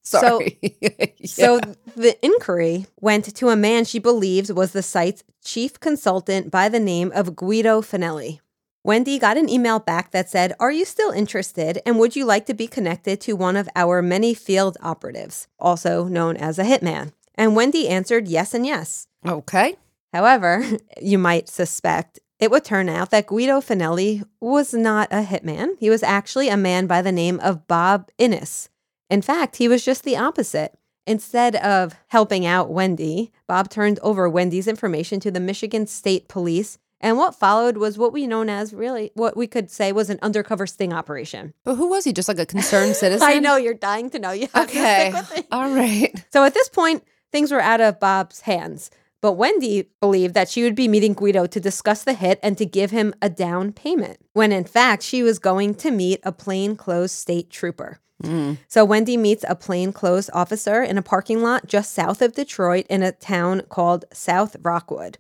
Sorry. 0.01 0.57
So 1.25 1.59
the 1.95 2.17
inquiry 2.25 2.88
went 3.00 3.36
to 3.36 3.50
a 3.50 3.55
man 3.55 3.86
she 3.86 4.00
believes 4.00 4.51
was 4.51 4.71
the 4.71 4.81
site's 4.81 5.24
chief 5.43 5.79
consultant 5.79 6.50
by 6.50 6.69
the 6.69 6.79
name 6.79 7.12
of 7.13 7.36
Guido 7.36 7.81
Fanelli. 7.81 8.39
Wendy 8.83 9.19
got 9.19 9.38
an 9.38 9.50
email 9.50 9.79
back 9.79 10.12
that 10.12 10.29
said, 10.29 10.53
Are 10.59 10.71
you 10.71 10.86
still 10.86 11.12
interested? 11.12 11.81
And 11.86 12.00
would 12.00 12.15
you 12.15 12.25
like 12.25 12.45
to 12.48 12.53
be 12.53 12.67
connected 12.67 13.21
to 13.21 13.33
one 13.33 13.57
of 13.57 13.69
our 13.75 14.01
many 14.01 14.33
field 14.33 14.77
operatives, 14.81 15.48
also 15.59 16.05
known 16.05 16.38
as 16.38 16.57
a 16.57 16.63
hitman? 16.63 17.12
And 17.36 17.55
Wendy 17.55 17.88
answered 17.88 18.27
yes 18.27 18.53
and 18.53 18.65
yes. 18.65 19.07
okay. 19.27 19.75
However, 20.13 20.65
you 21.01 21.19
might 21.19 21.50
suspect 21.50 22.19
it 22.39 22.50
would 22.51 22.63
turn 22.63 22.88
out 22.89 23.10
that 23.12 23.27
Guido 23.27 23.60
Fanelli 23.60 24.24
was 24.39 24.74
not 24.74 25.08
a 25.12 25.24
hitman. 25.24 25.75
He 25.79 25.89
was 25.89 26.03
actually 26.03 26.50
a 26.50 26.58
man 26.58 26.88
by 26.88 27.01
the 27.01 27.12
name 27.12 27.39
of 27.41 27.67
Bob 27.67 28.10
Innes. 28.17 28.69
In 29.10 29.22
fact, 29.22 29.58
he 29.58 29.67
was 29.67 29.84
just 29.84 30.03
the 30.03 30.17
opposite. 30.17 30.77
Instead 31.08 31.55
of 31.55 31.96
helping 32.08 32.46
out 32.46 32.69
Wendy, 32.72 33.31
Bob 33.48 33.69
turned 33.69 33.98
over 34.00 34.29
Wendy's 34.29 34.67
information 34.67 35.19
to 35.22 35.31
the 35.31 35.39
Michigan 35.39 35.88
State 35.88 36.27
Police. 36.27 36.77
And 37.01 37.17
what 37.17 37.34
followed 37.34 37.77
was 37.77 37.98
what 37.98 38.13
we 38.13 38.27
known 38.27 38.50
as 38.50 38.74
really 38.74 39.10
what 39.15 39.36
we 39.36 39.48
could 39.48 39.72
say 39.72 39.91
was 39.91 40.10
an 40.10 40.19
undercover 40.22 40.67
sting 40.67 40.93
operation. 40.93 41.53
But 41.63 41.75
who 41.75 41.88
was 41.89 42.03
he? 42.03 42.13
Just 42.13 42.27
like 42.27 42.38
a 42.39 42.46
concerned 42.58 42.96
citizen? 42.96 43.27
I 43.27 43.39
know 43.39 43.55
you're 43.55 43.74
dying 43.74 44.10
to 44.12 44.19
know. 44.19 44.31
You 44.31 44.48
Okay. 44.55 45.10
stick 45.12 45.13
with 45.13 45.38
it. 45.39 45.48
All 45.51 45.69
right. 45.72 46.13
So 46.31 46.43
at 46.43 46.53
this 46.53 46.69
point, 46.69 47.03
things 47.31 47.51
were 47.51 47.62
out 47.62 47.81
of 47.81 48.00
Bob's 48.00 48.41
hands. 48.41 48.91
But 49.21 49.33
Wendy 49.33 49.89
believed 49.99 50.33
that 50.33 50.49
she 50.49 50.63
would 50.63 50.75
be 50.75 50.88
meeting 50.88 51.13
Guido 51.13 51.45
to 51.45 51.59
discuss 51.59 52.03
the 52.03 52.13
hit 52.13 52.39
and 52.41 52.57
to 52.57 52.65
give 52.65 52.91
him 52.91 53.13
a 53.21 53.29
down 53.29 53.73
payment, 53.73 54.19
when 54.33 54.51
in 54.51 54.63
fact 54.63 55.03
she 55.03 55.23
was 55.23 55.39
going 55.39 55.75
to 55.75 55.91
meet 55.91 56.21
a 56.23 56.31
plainclothes 56.31 57.11
state 57.11 57.49
trooper. 57.49 57.99
Hmm. 58.23 58.53
So 58.67 58.83
Wendy 58.83 59.17
meets 59.17 59.45
a 59.47 59.55
plainclothes 59.55 60.29
officer 60.33 60.83
in 60.83 60.97
a 60.97 61.01
parking 61.01 61.41
lot 61.41 61.67
just 61.67 61.93
south 61.93 62.21
of 62.21 62.33
Detroit 62.33 62.85
in 62.89 63.01
a 63.01 63.11
town 63.11 63.63
called 63.69 64.05
South 64.11 64.55
Rockwood. 64.61 65.17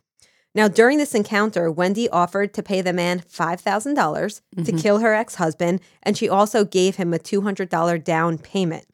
Now, 0.55 0.67
during 0.67 0.97
this 0.97 1.13
encounter, 1.13 1.71
Wendy 1.71 2.09
offered 2.09 2.53
to 2.55 2.63
pay 2.63 2.81
the 2.81 2.91
man 2.91 3.19
$5,000 3.19 4.41
to 4.55 4.61
mm-hmm. 4.61 4.77
kill 4.77 4.99
her 4.99 5.13
ex 5.13 5.35
husband, 5.35 5.79
and 6.01 6.17
she 6.17 6.27
also 6.27 6.65
gave 6.65 6.95
him 6.95 7.13
a 7.13 7.19
$200 7.19 8.03
down 8.03 8.37
payment. 8.37 8.85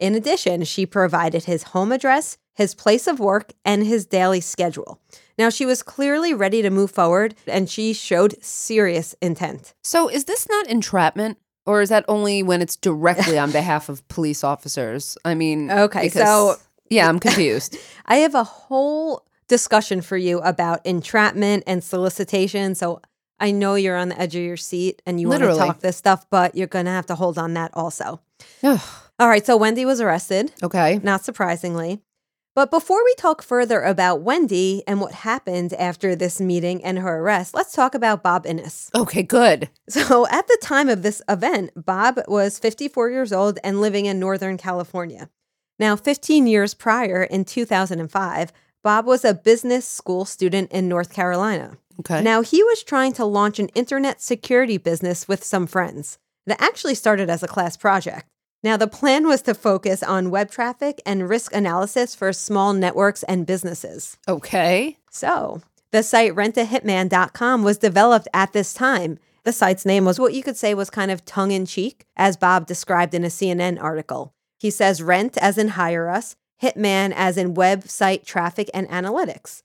In 0.00 0.14
addition, 0.14 0.64
she 0.64 0.86
provided 0.86 1.44
his 1.44 1.62
home 1.62 1.92
address, 1.92 2.38
his 2.54 2.74
place 2.74 3.06
of 3.06 3.20
work, 3.20 3.52
and 3.64 3.84
his 3.86 4.06
daily 4.06 4.40
schedule. 4.40 5.00
Now, 5.38 5.48
she 5.50 5.64
was 5.64 5.82
clearly 5.82 6.34
ready 6.34 6.60
to 6.62 6.70
move 6.70 6.90
forward, 6.90 7.34
and 7.46 7.68
she 7.70 7.92
showed 7.92 8.42
serious 8.42 9.14
intent. 9.22 9.72
So 9.82 10.08
is 10.08 10.24
this 10.24 10.48
not 10.48 10.66
entrapment? 10.66 11.38
Or 11.66 11.82
is 11.82 11.90
that 11.90 12.04
only 12.08 12.42
when 12.42 12.62
it's 12.62 12.76
directly 12.76 13.38
on 13.38 13.50
behalf 13.60 13.88
of 13.88 14.06
police 14.08 14.42
officers? 14.42 15.16
I 15.24 15.34
mean, 15.34 15.70
Okay, 15.70 16.04
because- 16.04 16.22
so- 16.22 16.56
yeah, 16.90 17.08
I'm 17.08 17.20
confused. 17.20 17.76
I 18.06 18.16
have 18.16 18.34
a 18.34 18.42
whole 18.42 19.24
discussion 19.46 20.00
for 20.00 20.16
you 20.16 20.40
about 20.40 20.84
entrapment 20.84 21.62
and 21.66 21.84
solicitation. 21.84 22.74
So 22.74 23.00
I 23.38 23.52
know 23.52 23.76
you're 23.76 23.96
on 23.96 24.08
the 24.08 24.20
edge 24.20 24.34
of 24.34 24.42
your 24.42 24.56
seat 24.56 25.00
and 25.06 25.20
you 25.20 25.28
want 25.28 25.42
to 25.42 25.54
talk 25.54 25.80
this 25.80 25.96
stuff, 25.96 26.26
but 26.30 26.56
you're 26.56 26.66
going 26.66 26.86
to 26.86 26.90
have 26.90 27.06
to 27.06 27.14
hold 27.14 27.38
on 27.38 27.54
that 27.54 27.70
also. 27.74 28.20
All 28.64 29.28
right, 29.28 29.44
so 29.46 29.56
Wendy 29.56 29.84
was 29.84 30.00
arrested, 30.00 30.50
okay. 30.62 30.98
not 31.02 31.24
surprisingly. 31.24 32.00
But 32.54 32.70
before 32.70 33.04
we 33.04 33.14
talk 33.14 33.42
further 33.42 33.80
about 33.82 34.22
Wendy 34.22 34.82
and 34.86 35.00
what 35.00 35.12
happened 35.12 35.72
after 35.74 36.16
this 36.16 36.40
meeting 36.40 36.84
and 36.84 36.98
her 36.98 37.18
arrest, 37.18 37.54
let's 37.54 37.72
talk 37.72 37.94
about 37.94 38.24
Bob 38.24 38.44
Innes. 38.44 38.90
Okay, 38.94 39.22
good. 39.22 39.68
So, 39.90 40.28
at 40.28 40.46
the 40.46 40.58
time 40.62 40.88
of 40.88 41.02
this 41.02 41.20
event, 41.28 41.72
Bob 41.74 42.20
was 42.28 42.60
54 42.60 43.10
years 43.10 43.32
old 43.32 43.58
and 43.64 43.80
living 43.80 44.06
in 44.06 44.20
Northern 44.20 44.56
California. 44.56 45.28
Now, 45.80 45.96
15 45.96 46.46
years 46.46 46.74
prior, 46.74 47.24
in 47.24 47.44
2005, 47.44 48.52
Bob 48.84 49.04
was 49.04 49.24
a 49.24 49.34
business 49.34 49.88
school 49.88 50.24
student 50.24 50.70
in 50.70 50.88
North 50.88 51.12
Carolina. 51.12 51.76
Okay. 51.98 52.22
Now, 52.22 52.42
he 52.42 52.62
was 52.62 52.84
trying 52.84 53.12
to 53.14 53.24
launch 53.24 53.58
an 53.58 53.68
internet 53.68 54.20
security 54.22 54.78
business 54.78 55.26
with 55.26 55.42
some 55.42 55.66
friends. 55.66 56.18
That 56.46 56.62
actually 56.62 56.94
started 56.94 57.28
as 57.28 57.42
a 57.42 57.48
class 57.48 57.76
project. 57.76 58.26
Now, 58.62 58.76
the 58.76 58.86
plan 58.86 59.26
was 59.26 59.42
to 59.42 59.54
focus 59.54 60.02
on 60.02 60.30
web 60.30 60.50
traffic 60.50 61.00
and 61.06 61.28
risk 61.28 61.54
analysis 61.54 62.14
for 62.14 62.32
small 62.32 62.72
networks 62.74 63.22
and 63.24 63.46
businesses. 63.46 64.18
okay. 64.28 64.96
So, 65.10 65.62
the 65.92 66.02
site 66.02 66.34
rentahitman.com 66.34 67.62
was 67.64 67.78
developed 67.78 68.28
at 68.34 68.52
this 68.52 68.72
time. 68.74 69.18
The 69.44 69.52
site's 69.52 69.86
name 69.86 70.04
was 70.04 70.20
what 70.20 70.34
you 70.34 70.42
could 70.42 70.56
say 70.56 70.74
was 70.74 70.90
kind 70.90 71.10
of 71.10 71.24
tongue 71.24 71.50
in 71.50 71.66
cheek, 71.66 72.04
as 72.16 72.36
Bob 72.36 72.66
described 72.66 73.14
in 73.14 73.24
a 73.24 73.28
CNN 73.28 73.82
article. 73.82 74.34
He 74.58 74.70
says 74.70 75.02
rent 75.02 75.38
as 75.38 75.56
in 75.58 75.68
hire 75.68 76.08
us, 76.10 76.36
hitman 76.62 77.12
as 77.16 77.36
in 77.38 77.54
website 77.54 78.24
traffic 78.26 78.68
and 78.74 78.86
analytics. 78.88 79.62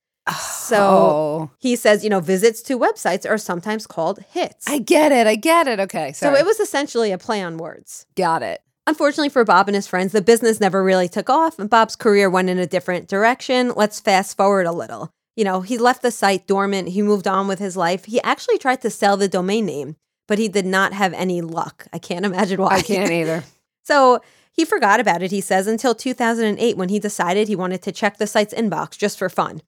So 0.49 0.77
Oh. 0.79 1.51
he 1.59 1.75
says, 1.75 2.03
you 2.03 2.09
know, 2.09 2.19
visits 2.21 2.63
to 2.63 2.79
websites 2.79 3.29
are 3.29 3.37
sometimes 3.37 3.85
called 3.85 4.19
hits. 4.31 4.67
I 4.67 4.79
get 4.79 5.11
it. 5.11 5.27
I 5.27 5.35
get 5.35 5.67
it. 5.67 5.79
Okay. 5.79 6.13
so 6.13 6.33
it 6.33 6.45
was 6.45 6.59
essentially 6.59 7.11
a 7.11 7.17
play 7.19 7.43
on 7.43 7.57
words. 7.57 8.07
got 8.15 8.41
it. 8.41 8.61
Unfortunately 8.87 9.29
for 9.29 9.43
Bob 9.43 9.67
and 9.67 9.75
his 9.75 9.87
friends, 9.87 10.11
the 10.11 10.21
business 10.21 10.59
never 10.59 10.83
really 10.83 11.07
took 11.07 11.29
off, 11.29 11.57
and 11.57 11.69
Bob's 11.69 11.95
career 11.95 12.29
went 12.29 12.49
in 12.49 12.59
a 12.59 12.67
different 12.67 13.07
direction. 13.07 13.73
Let's 13.75 13.99
fast 13.99 14.37
forward 14.37 14.67
a 14.67 14.71
little. 14.71 15.11
You 15.35 15.43
know, 15.43 15.61
he 15.61 15.77
left 15.77 16.01
the 16.01 16.11
site 16.11 16.47
dormant, 16.47 16.89
he 16.89 17.01
moved 17.01 17.27
on 17.27 17.47
with 17.47 17.59
his 17.59 17.75
life. 17.75 18.05
He 18.05 18.21
actually 18.21 18.57
tried 18.57 18.81
to 18.81 18.89
sell 18.89 19.17
the 19.17 19.27
domain 19.27 19.65
name, 19.65 19.95
but 20.27 20.37
he 20.37 20.47
did 20.47 20.65
not 20.65 20.93
have 20.93 21.13
any 21.13 21.41
luck. 21.41 21.87
I 21.91 21.97
can't 21.97 22.25
imagine 22.25 22.61
why. 22.61 22.75
I 22.75 22.81
can't 22.81 23.11
either. 23.11 23.43
so 23.83 24.21
he 24.51 24.63
forgot 24.63 24.99
about 24.99 25.23
it, 25.23 25.31
he 25.31 25.41
says, 25.41 25.67
until 25.67 25.95
2008 25.95 26.77
when 26.77 26.89
he 26.89 26.99
decided 26.99 27.47
he 27.47 27.55
wanted 27.55 27.81
to 27.81 27.91
check 27.91 28.17
the 28.17 28.27
site's 28.27 28.53
inbox 28.53 28.97
just 28.97 29.17
for 29.17 29.29
fun. 29.29 29.61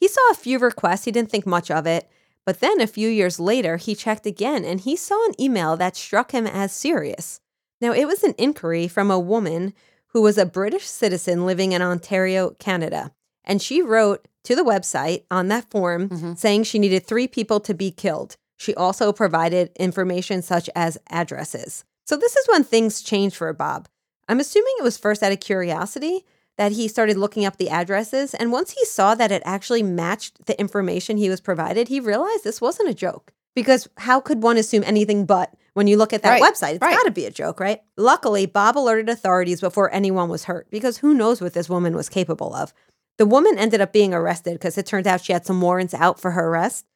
He 0.00 0.08
saw 0.08 0.20
a 0.30 0.34
few 0.34 0.58
requests, 0.58 1.04
he 1.04 1.12
didn't 1.12 1.30
think 1.30 1.46
much 1.46 1.70
of 1.70 1.86
it. 1.86 2.10
But 2.44 2.60
then 2.60 2.80
a 2.80 2.86
few 2.86 3.08
years 3.08 3.40
later, 3.40 3.76
he 3.76 3.94
checked 3.94 4.26
again 4.26 4.64
and 4.64 4.80
he 4.80 4.94
saw 4.94 5.24
an 5.26 5.40
email 5.40 5.76
that 5.76 5.96
struck 5.96 6.32
him 6.32 6.46
as 6.46 6.72
serious. 6.72 7.40
Now, 7.80 7.92
it 7.92 8.06
was 8.06 8.22
an 8.22 8.34
inquiry 8.38 8.88
from 8.88 9.10
a 9.10 9.18
woman 9.18 9.74
who 10.08 10.22
was 10.22 10.38
a 10.38 10.46
British 10.46 10.86
citizen 10.86 11.44
living 11.44 11.72
in 11.72 11.82
Ontario, 11.82 12.50
Canada. 12.58 13.12
And 13.44 13.60
she 13.60 13.82
wrote 13.82 14.26
to 14.44 14.56
the 14.56 14.64
website 14.64 15.24
on 15.30 15.48
that 15.48 15.70
form 15.70 16.08
Mm-hmm. 16.08 16.34
saying 16.34 16.64
she 16.64 16.78
needed 16.78 17.06
three 17.06 17.28
people 17.28 17.60
to 17.60 17.74
be 17.74 17.90
killed. 17.90 18.36
She 18.56 18.74
also 18.74 19.12
provided 19.12 19.70
information 19.76 20.40
such 20.42 20.70
as 20.74 20.96
addresses. 21.10 21.84
So 22.06 22.16
this 22.16 22.36
is 22.36 22.46
when 22.48 22.64
things 22.64 23.02
changed 23.02 23.36
for 23.36 23.52
Bob. 23.52 23.88
I'm 24.28 24.40
assuming 24.40 24.74
it 24.78 24.82
was 24.84 24.96
first 24.96 25.22
out 25.22 25.32
of 25.32 25.40
curiosity 25.40 26.24
that 26.56 26.72
he 26.72 26.88
started 26.88 27.18
looking 27.18 27.44
up 27.44 27.58
the 27.58 27.68
addresses. 27.68 28.32
And 28.32 28.50
once 28.50 28.70
he 28.70 28.84
saw 28.86 29.14
that 29.14 29.30
it 29.30 29.42
actually 29.44 29.82
matched 29.82 30.46
the 30.46 30.58
information 30.58 31.16
he 31.18 31.28
was 31.28 31.40
provided, 31.40 31.88
he 31.88 32.00
realized 32.00 32.44
this 32.44 32.60
wasn't 32.62 32.88
a 32.88 32.94
joke. 32.94 33.32
Because 33.54 33.88
how 33.98 34.20
could 34.20 34.42
one 34.42 34.56
assume 34.56 34.82
anything 34.86 35.26
but 35.26 35.54
when 35.76 35.86
you 35.86 35.98
look 35.98 36.14
at 36.14 36.22
that 36.22 36.30
Right, 36.30 36.42
website? 36.42 36.72
It's 36.76 36.80
right. 36.80 36.94
got 36.96 37.02
to 37.02 37.10
be 37.10 37.26
a 37.26 37.30
joke, 37.30 37.60
right? 37.60 37.80
Luckily, 37.98 38.46
Bob 38.46 38.78
alerted 38.78 39.10
authorities 39.10 39.60
before 39.60 39.92
anyone 39.92 40.30
was 40.30 40.44
hurt 40.44 40.70
because 40.70 40.96
who 40.98 41.12
knows 41.12 41.42
what 41.42 41.52
this 41.52 41.68
woman 41.68 41.94
was 41.94 42.08
capable 42.08 42.54
of. 42.54 42.72
The 43.18 43.26
woman 43.26 43.58
ended 43.58 43.82
up 43.82 43.92
being 43.92 44.14
arrested 44.14 44.54
because 44.54 44.78
it 44.78 44.86
turned 44.86 45.06
out 45.06 45.20
she 45.20 45.34
had 45.34 45.44
some 45.44 45.60
warrants 45.60 45.92
out 45.92 46.18
for 46.18 46.30
her 46.30 46.48
arrest. 46.48 46.86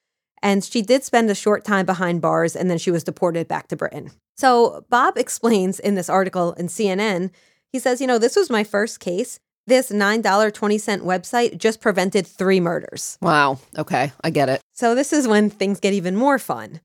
And 0.42 0.64
she 0.64 0.80
did 0.80 1.04
spend 1.04 1.28
a 1.28 1.34
short 1.34 1.62
time 1.62 1.84
behind 1.84 2.22
bars 2.22 2.56
and 2.56 2.70
then 2.70 2.78
she 2.78 2.90
was 2.90 3.04
deported 3.04 3.46
back 3.46 3.68
to 3.68 3.76
Britain. 3.76 4.12
So 4.38 4.86
Bob 4.88 5.18
explains 5.18 5.78
in 5.78 5.94
this 5.94 6.08
article 6.08 6.54
in 6.54 6.68
CNN, 6.68 7.32
he 7.74 7.78
says, 7.78 8.00
you 8.00 8.06
know, 8.06 8.16
this 8.18 8.34
was 8.34 8.48
my 8.48 8.64
first 8.64 8.98
case. 8.98 9.40
This 9.66 9.92
$9.20 9.92 11.02
website 11.02 11.58
just 11.58 11.82
prevented 11.82 12.26
three 12.26 12.60
murders. 12.60 13.18
Wow. 13.20 13.58
Okay. 13.76 14.12
I 14.24 14.30
get 14.30 14.48
it. 14.48 14.62
So 14.72 14.94
this 14.94 15.12
is 15.12 15.28
when 15.28 15.50
things 15.50 15.80
get 15.80 15.92
even 15.92 16.16
more 16.16 16.38
fun. 16.38 16.80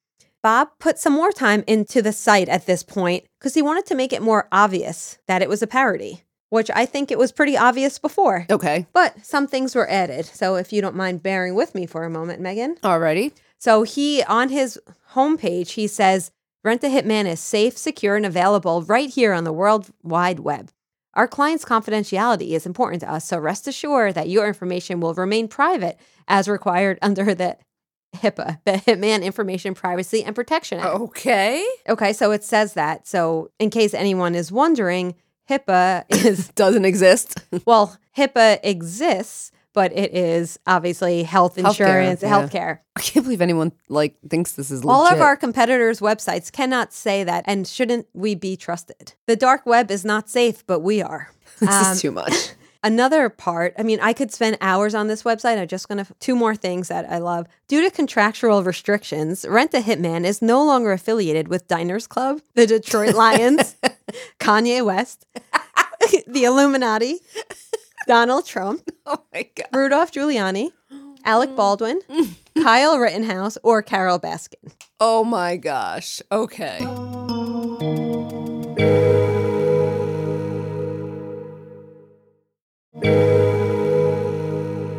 Bob 0.46 0.70
put 0.78 1.00
some 1.00 1.14
more 1.14 1.32
time 1.32 1.64
into 1.66 2.04
the 2.04 2.14
site 2.14 2.48
at 2.50 2.68
this 2.68 2.84
point 2.84 3.26
because 3.40 3.56
he 3.56 3.64
wanted 3.64 3.88
to 3.88 3.96
make 3.96 4.14
it 4.14 4.22
more 4.22 4.48
obvious 4.52 5.18
that 5.28 5.42
it 5.42 5.50
was 5.50 5.64
a 5.64 5.66
parody, 5.66 6.22
which 6.50 6.70
I 6.76 6.86
think 6.86 7.10
it 7.10 7.18
was 7.18 7.32
pretty 7.32 7.58
obvious 7.58 7.98
before. 7.98 8.46
Okay. 8.48 8.86
But 8.94 9.26
some 9.26 9.48
things 9.48 9.74
were 9.74 9.90
added. 9.90 10.24
So 10.28 10.56
if 10.56 10.72
you 10.72 10.84
don't 10.84 10.96
mind 10.96 11.24
bearing 11.24 11.56
with 11.56 11.74
me 11.74 11.88
for 11.88 12.04
a 12.04 12.12
moment, 12.12 12.42
Megan. 12.42 12.76
Alrighty. 12.84 13.32
So 13.58 13.82
he 13.82 14.22
on 14.26 14.50
his 14.50 14.80
homepage 15.14 15.70
he 15.70 15.88
says 15.88 16.30
Rent 16.64 16.84
a 16.84 16.90
Hitman 16.90 17.26
is 17.26 17.40
safe, 17.40 17.76
secure, 17.76 18.16
and 18.16 18.24
available 18.24 18.84
right 18.84 19.10
here 19.10 19.34
on 19.34 19.46
the 19.46 19.54
World 19.54 19.90
Wide 20.04 20.42
Web. 20.42 20.70
Our 21.16 21.28
client's 21.28 21.66
confidentiality 21.66 22.52
is 22.52 22.68
important 22.68 23.02
to 23.02 23.12
us, 23.12 23.28
so 23.28 23.40
rest 23.40 23.68
assured 23.68 24.14
that 24.14 24.30
your 24.30 24.48
information 24.48 25.00
will 25.00 25.16
remain 25.16 25.48
private 25.48 25.98
as 26.28 26.48
required 26.48 27.00
under 27.02 27.34
the 27.34 27.58
HIPAA, 28.16 28.60
the 28.66 28.72
Hitman 28.74 29.24
Information 29.24 29.74
Privacy 29.74 30.24
and 30.24 30.36
Protection 30.36 30.80
Act. 30.80 30.88
Okay. 30.96 31.66
Okay, 31.90 32.14
so 32.14 32.32
it 32.32 32.44
says 32.44 32.74
that. 32.74 33.08
So 33.08 33.52
in 33.60 33.70
case 33.70 33.94
anyone 33.94 34.36
is 34.36 34.52
wondering, 34.52 35.16
HIPAA 35.50 36.06
is 36.26 36.50
Doesn't 36.50 36.86
exist. 36.86 37.40
well, 37.66 37.98
HIPAA 38.18 38.60
exists, 38.64 39.52
but 39.74 39.92
it 39.92 40.16
is 40.16 40.58
obviously 40.66 41.24
health 41.24 41.58
Healthcare, 41.58 41.68
insurance, 41.70 42.22
yeah. 42.24 42.30
healthcare. 42.30 42.80
I 42.96 43.02
can't 43.02 43.26
believe 43.26 43.42
anyone 43.42 43.74
like 43.90 44.16
thinks 44.30 44.54
this 44.54 44.72
is 44.72 44.86
legit. 44.86 44.96
All 44.96 45.06
of 45.08 45.20
our 45.22 45.36
competitors' 45.36 46.00
websites 46.00 46.52
cannot 46.52 46.94
say 46.94 47.24
that, 47.26 47.44
and 47.46 47.68
shouldn't 47.68 48.08
we 48.14 48.36
be 48.36 48.56
trusted? 48.56 49.14
The 49.28 49.36
dark 49.36 49.66
web 49.66 49.92
is 49.92 50.06
not 50.06 50.30
safe, 50.30 50.66
but 50.66 50.80
we 50.80 51.02
are. 51.02 51.30
this 51.60 51.70
Um, 51.70 51.92
is 51.94 52.02
too 52.02 52.12
much. 52.12 52.34
Another 52.86 53.30
part, 53.30 53.74
I 53.80 53.84
mean, 53.84 54.00
I 54.00 54.14
could 54.14 54.32
spend 54.32 54.60
hours 54.62 54.94
on 54.94 55.08
this 55.08 55.24
website. 55.24 55.58
I'm 55.58 55.68
just 55.68 55.90
going 55.90 56.06
to, 56.06 56.14
two 56.20 56.36
more 56.36 56.56
things 56.56 56.88
that 56.90 57.12
I 57.12 57.18
love. 57.18 57.48
Due 57.68 57.82
to 57.82 57.90
contractual 57.90 58.62
restrictions, 58.64 59.44
Rent 59.50 59.74
a 59.74 59.80
Hitman 59.80 60.24
is 60.24 60.40
no 60.40 60.64
longer 60.64 60.92
affiliated 60.92 61.48
with 61.48 61.68
Diners 61.68 62.06
Club, 62.06 62.42
the 62.54 62.68
Detroit 62.68 63.16
Lions, 63.16 63.76
Kanye 64.40 64.86
West, 64.86 65.26
the 66.28 66.44
Illuminati, 66.44 67.22
Donald 68.06 68.46
Trump, 68.46 68.88
Oh 69.08 69.24
my 69.34 69.50
god. 69.56 69.68
Rudolph 69.74 70.12
Giuliani, 70.12 70.70
Alec 71.24 71.50
mm. 71.50 71.56
Baldwin, 71.56 72.02
Kyle 72.62 73.00
Rittenhouse, 73.00 73.58
or 73.64 73.82
Carole 73.82 74.20
Baskin. 74.20 74.72
Oh 75.00 75.24
my 75.24 75.58
gosh. 75.58 76.22
Okay. 76.32 76.78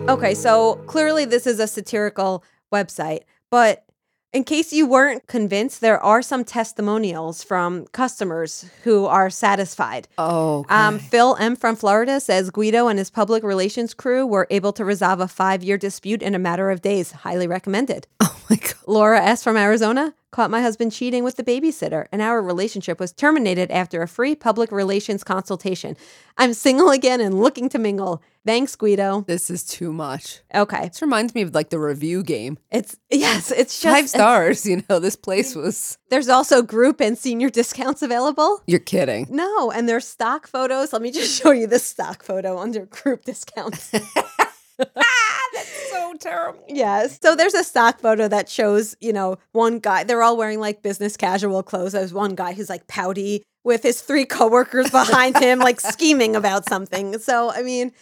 Okay, 0.09 0.35
so 0.35 0.77
clearly 0.87 1.25
this 1.25 1.49
is 1.49 1.59
a 1.59 1.67
satirical 1.67 2.45
website, 2.73 3.23
but 3.51 3.85
in 4.33 4.45
case 4.45 4.73
you 4.73 4.87
weren't 4.87 5.27
convinced, 5.27 5.81
there 5.81 5.99
are 6.01 6.23
some 6.23 6.45
testimonials 6.45 7.43
from 7.43 7.87
customers 7.87 8.71
who 8.85 9.07
are 9.07 9.31
satisfied. 9.31 10.07
Oh. 10.17 10.65
Um, 10.69 11.01
Phil 11.01 11.37
M. 11.41 11.57
from 11.57 11.75
Florida 11.75 12.21
says 12.21 12.51
Guido 12.51 12.87
and 12.87 12.99
his 12.99 13.11
public 13.11 13.43
relations 13.43 13.95
crew 13.95 14.25
were 14.27 14.47
able 14.51 14.73
to 14.75 14.85
resolve 14.85 15.21
a 15.21 15.29
five 15.29 15.65
year 15.65 15.77
dispute 15.77 16.23
in 16.23 16.35
a 16.35 16.39
matter 16.39 16.71
of 16.71 16.83
days. 16.83 17.11
Highly 17.13 17.49
recommended. 17.49 18.07
oh 18.21 18.41
my 18.49 18.57
god. 18.57 18.75
Laura 18.87 19.21
S. 19.21 19.43
from 19.43 19.57
Arizona 19.57 20.15
caught 20.37 20.51
my 20.51 20.61
husband 20.61 20.93
cheating 20.93 21.25
with 21.25 21.37
the 21.37 21.43
babysitter, 21.43 22.09
and 22.13 22.21
our 22.21 22.43
relationship 22.43 23.01
was 23.01 23.11
terminated 23.11 23.71
after 23.71 24.03
a 24.03 24.07
free 24.07 24.35
public 24.35 24.71
relations 24.71 25.25
consultation. 25.25 25.97
I'm 26.37 26.53
single 26.53 26.91
again 26.91 27.23
and 27.23 27.41
looking 27.41 27.71
to 27.71 27.79
mingle. 27.79 28.23
Thanks, 28.45 28.77
Guido. 28.77 29.23
This 29.27 29.49
is 29.49 29.65
too 29.65 29.95
much. 29.95 30.41
Okay. 30.55 30.89
This 30.89 31.01
reminds 31.01 31.35
me 31.35 31.41
of 31.41 31.55
like 31.55 31.71
the 31.71 31.79
review 31.79 32.23
game. 32.23 32.59
It's 32.71 32.99
yes, 33.11 33.51
it's 33.51 33.81
just 33.81 33.97
Five 33.97 34.11
stars. 34.11 34.67
You 34.67 34.83
know, 34.91 34.99
this 34.99 35.17
place 35.17 35.55
was. 35.55 35.97
There's 36.11 36.29
also 36.29 36.61
group 36.61 37.01
and 37.01 37.17
senior 37.17 37.49
discounts 37.49 38.03
available. 38.03 38.61
You're 38.67 38.79
kidding. 38.79 39.29
No, 39.31 39.71
and 39.71 39.89
there's 39.89 40.07
stock 40.07 40.47
photos. 40.47 40.93
Let 40.93 41.01
me 41.01 41.13
just 41.13 41.43
show 41.43 41.51
you 41.51 41.67
the 41.67 41.79
stock 41.79 42.23
photo 42.23 42.59
under 42.59 42.85
group 42.85 43.25
discounts. 43.25 43.91
That's 44.95 45.91
so 45.91 46.15
terrible. 46.19 46.65
yes. 46.69 47.19
So 47.23 47.35
there's 47.35 47.55
a 47.55 47.65
stock 47.65 48.01
photo 48.01 48.29
that 48.29 48.49
shows, 48.49 48.97
you 49.01 49.13
know, 49.13 49.39
one 49.53 49.79
guy, 49.79 50.05
they're 50.05 50.23
all 50.23 50.37
wearing 50.37 50.61
like 50.61 50.83
business 50.83 51.17
casual 51.17 51.63
clothes. 51.63 51.93
There's 51.93 52.13
one 52.13 52.35
guy 52.35 52.53
who's 52.53 52.69
like 52.69 52.87
pouty 52.87 53.43
with 53.65 53.83
his 53.83 54.01
three 54.01 54.25
coworkers 54.25 54.91
behind 54.91 55.39
him, 55.43 55.59
like 55.59 55.81
scheming 55.81 56.37
about 56.37 56.69
something. 56.69 57.19
So, 57.19 57.51
I 57.51 57.63
mean, 57.63 57.93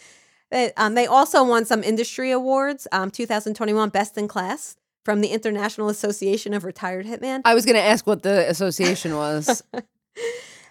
they, 0.51 0.71
um, 0.77 0.93
they 0.95 1.07
also 1.07 1.43
won 1.43 1.65
some 1.65 1.83
industry 1.83 2.31
awards, 2.31 2.87
um, 2.91 3.09
2021 3.11 3.89
Best 3.89 4.17
in 4.17 4.27
Class 4.27 4.75
from 5.03 5.21
the 5.21 5.29
International 5.29 5.89
Association 5.89 6.53
of 6.53 6.63
Retired 6.63 7.05
Hitman. 7.05 7.41
I 7.45 7.53
was 7.53 7.65
going 7.65 7.75
to 7.75 7.81
ask 7.81 8.05
what 8.05 8.23
the 8.23 8.49
association 8.49 9.15
was. 9.15 9.63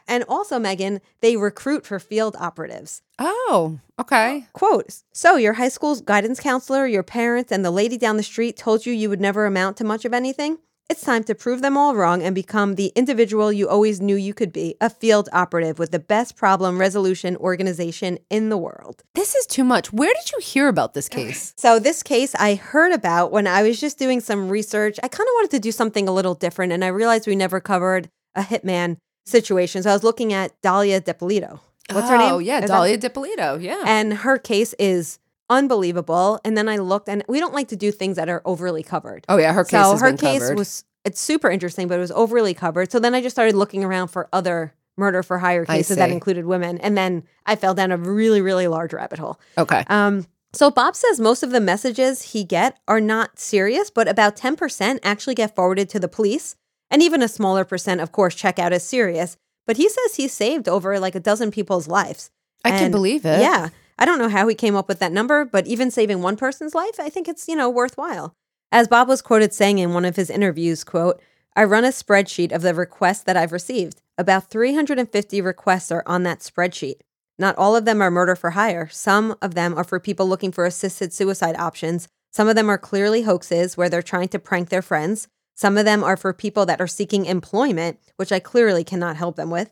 And 0.07 0.25
also, 0.29 0.59
Megan, 0.59 1.01
they 1.21 1.37
recruit 1.37 1.87
for 1.87 1.99
field 1.99 2.37
operatives. 2.39 3.03
oh, 3.19 3.81
okay. 3.99 4.47
Quote 4.53 5.03
So, 5.13 5.37
your 5.37 5.55
high 5.55 5.69
school's 5.69 6.01
guidance 6.01 6.41
counselor, 6.41 6.87
your 6.87 7.03
parents, 7.03 7.51
and 7.51 7.65
the 7.65 7.71
lady 7.71 7.97
down 7.97 8.17
the 8.17 8.23
street 8.23 8.57
told 8.57 8.87
you 8.87 8.93
you 8.93 9.09
would 9.09 9.21
never 9.21 9.47
amount 9.47 9.77
to 9.79 9.85
much 9.85 10.05
of 10.05 10.13
anything? 10.13 10.59
It's 10.91 11.01
time 11.01 11.25
to 11.25 11.35
prove 11.35 11.63
them 11.63 11.79
all 11.79 11.97
wrong 11.97 12.23
and 12.23 12.35
become 12.35 12.75
the 12.75 12.93
individual 12.95 13.51
you 13.51 13.67
always 13.67 14.03
knew 14.03 14.17
you 14.17 14.35
could 14.35 14.53
be 14.53 14.75
a 14.83 14.91
field 14.91 15.31
operative 15.33 15.79
with 15.79 15.93
the 15.93 15.99
best 15.99 16.37
problem 16.37 16.79
resolution 16.79 17.37
organization 17.39 18.19
in 18.29 18.51
the 18.51 18.59
world. 18.59 19.03
This 19.15 19.35
is 19.35 19.47
too 19.47 19.65
much. 19.65 19.95
Where 19.95 20.13
did 20.13 20.31
you 20.33 20.41
hear 20.43 20.69
about 20.69 20.93
this 20.93 21.09
case? 21.09 21.55
So, 21.57 21.79
this 21.79 22.03
case 22.03 22.35
I 22.35 22.57
heard 22.57 22.93
about 22.93 23.33
when 23.33 23.47
I 23.47 23.63
was 23.63 23.81
just 23.81 23.99
doing 23.99 24.21
some 24.21 24.51
research. 24.51 24.99
I 25.03 25.09
kind 25.09 25.27
of 25.27 25.33
wanted 25.37 25.53
to 25.53 25.61
do 25.61 25.73
something 25.73 26.07
a 26.07 26.13
little 26.13 26.35
different, 26.35 26.73
and 26.73 26.85
I 26.85 26.89
realized 26.89 27.27
we 27.27 27.37
never 27.37 27.61
covered 27.61 28.11
a 28.35 28.43
hitman 28.43 28.99
situation. 29.25 29.83
So, 29.83 29.91
I 29.91 29.93
was 29.93 30.05
looking 30.05 30.33
at 30.33 30.61
Dalia 30.63 31.03
Dippolito. 31.03 31.61
What's 31.91 32.09
her 32.09 32.17
name? 32.19 32.33
Oh, 32.33 32.39
yeah. 32.39 32.61
Is 32.63 32.71
that- 32.71 32.77
Dalia 32.77 32.99
Dippolito. 32.99 33.59
Yeah. 33.59 33.83
and 33.87 34.15
her 34.15 34.39
case 34.39 34.75
is 34.79 35.19
unbelievable. 35.51 36.41
And 36.45 36.57
then 36.57 36.69
I 36.69 36.79
looked, 36.79 37.09
and 37.09 37.23
we 37.29 37.41
don't 37.41 37.55
like 37.55 37.69
to 37.69 37.77
do 37.77 37.91
things 37.93 38.17
that 38.17 38.29
are 38.29 38.43
overly 38.45 38.83
covered. 38.83 39.25
oh, 39.29 39.37
yeah. 39.37 39.53
Her 39.53 39.65
case 39.65 39.83
so 39.83 39.97
her 39.99 40.13
case 40.17 40.41
covered. 40.41 40.59
was 40.59 40.85
it's 41.05 41.21
super 41.21 41.51
interesting, 41.51 41.87
but 41.87 41.97
it 41.97 42.01
was 42.01 42.13
overly 42.13 42.55
covered. 42.55 42.91
So 42.91 42.99
then 42.99 43.15
I 43.15 43.21
just 43.21 43.37
started 43.37 43.55
looking 43.55 43.85
around 43.85 44.09
for 44.09 44.29
other 44.33 44.73
murder 44.97 45.23
for 45.23 45.39
hire 45.39 45.65
cases 45.67 45.97
that 45.97 46.11
included 46.11 46.47
women, 46.47 46.79
and 46.79 46.97
then 46.97 47.25
I 47.45 47.57
fell 47.57 47.75
down 47.75 47.93
a 47.93 47.97
really 47.99 48.41
really 48.41 48.69
large 48.69 48.93
rabbit 48.95 49.19
hole. 49.19 49.39
okay. 49.59 49.85
Um, 49.89 50.27
so 50.53 50.71
Bob 50.71 50.95
says 50.95 51.19
most 51.19 51.43
of 51.43 51.51
the 51.51 51.61
messages 51.61 52.33
he 52.33 52.45
get 52.45 52.79
are 52.87 53.01
not 53.01 53.39
serious, 53.39 53.91
but 53.91 54.09
about 54.09 54.37
ten 54.37 54.57
percent 54.57 55.01
actually 55.03 55.35
get 55.35 55.55
forwarded 55.55 55.89
to 55.91 56.01
the 56.01 56.09
police, 56.09 56.57
and 56.91 57.03
even 57.03 57.23
a 57.23 57.29
smaller 57.29 57.65
percent, 57.65 58.01
of 58.01 58.13
course, 58.13 58.35
check 58.35 58.59
out 58.59 58.73
as 58.73 58.85
serious. 58.85 59.37
But 59.67 59.77
he 59.77 59.89
says 59.89 60.17
he 60.17 60.29
saved 60.29 60.69
over 60.69 60.99
like 60.99 61.15
a 61.15 61.21
dozen 61.21 61.51
people's 61.51 61.89
lives. 61.89 62.31
I 62.65 62.71
can 62.71 62.85
And 62.85 62.93
believe 62.93 63.25
it. 63.25 63.41
Yeah. 63.41 63.71
I 63.99 64.05
don't 64.05 64.19
know 64.19 64.29
how 64.29 64.49
he 64.49 64.55
came 64.55 64.77
up 64.77 64.89
with 64.89 64.99
that 64.99 65.13
number, 65.13 65.45
but 65.45 65.67
even 65.67 65.91
saving 65.91 66.21
one 66.21 66.37
person's 66.37 66.75
life, 66.75 66.99
I 66.99 67.09
think 67.09 67.29
it's, 67.29 67.47
you 67.49 67.57
know, 67.57 67.71
worthwhile. 67.71 68.35
As 68.73 68.89
Bob 68.89 69.09
was 69.09 69.23
quoted 69.23 69.55
saying 69.55 69.79
in 69.79 69.95
one 69.95 70.05
of 70.05 70.17
his 70.17 70.31
interviews, 70.31 70.83
quote, 70.83 71.21
I 71.55 71.63
run 71.65 71.85
a 71.85 71.89
spreadsheet 71.89 72.51
of 72.51 72.63
the 72.63 72.75
requests 72.75 73.23
that 73.23 73.37
I've 73.37 73.53
received. 73.53 74.03
About 74.19 74.51
350 74.51 75.41
requests 75.41 75.93
are 75.93 76.03
on 76.07 76.25
that 76.25 76.41
spreadsheet. 76.41 76.97
Not 77.39 77.57
all 77.57 77.77
of 77.77 77.85
them 77.85 78.01
are 78.03 78.11
murder 78.11 78.35
for 78.35 78.51
hire. 78.51 78.89
Some 78.89 79.37
of 79.41 79.55
them 79.55 79.77
are 79.77 79.85
for 79.85 80.01
people 80.01 80.29
looking 80.29 80.51
for 80.53 80.65
assisted 80.65 81.13
suicide 81.13 81.57
options. 81.57 82.09
Some 82.33 82.49
of 82.49 82.57
them 82.57 82.69
are 82.69 82.79
clearly 82.79 83.23
hoaxes 83.23 83.77
where 83.77 83.89
they're 83.89 84.03
trying 84.03 84.29
to 84.29 84.39
prank 84.41 84.69
their 84.69 84.83
friends. 84.83 85.29
Some 85.55 85.79
of 85.79 85.85
them 85.85 86.03
are 86.03 86.17
for 86.17 86.33
people 86.33 86.67
that 86.67 86.81
are 86.81 86.87
seeking 86.87 87.27
employment, 87.27 87.99
which 88.17 88.33
I 88.33 88.39
clearly 88.41 88.85
cannot 88.85 89.17
help 89.17 89.37
them 89.37 89.51
with. 89.51 89.71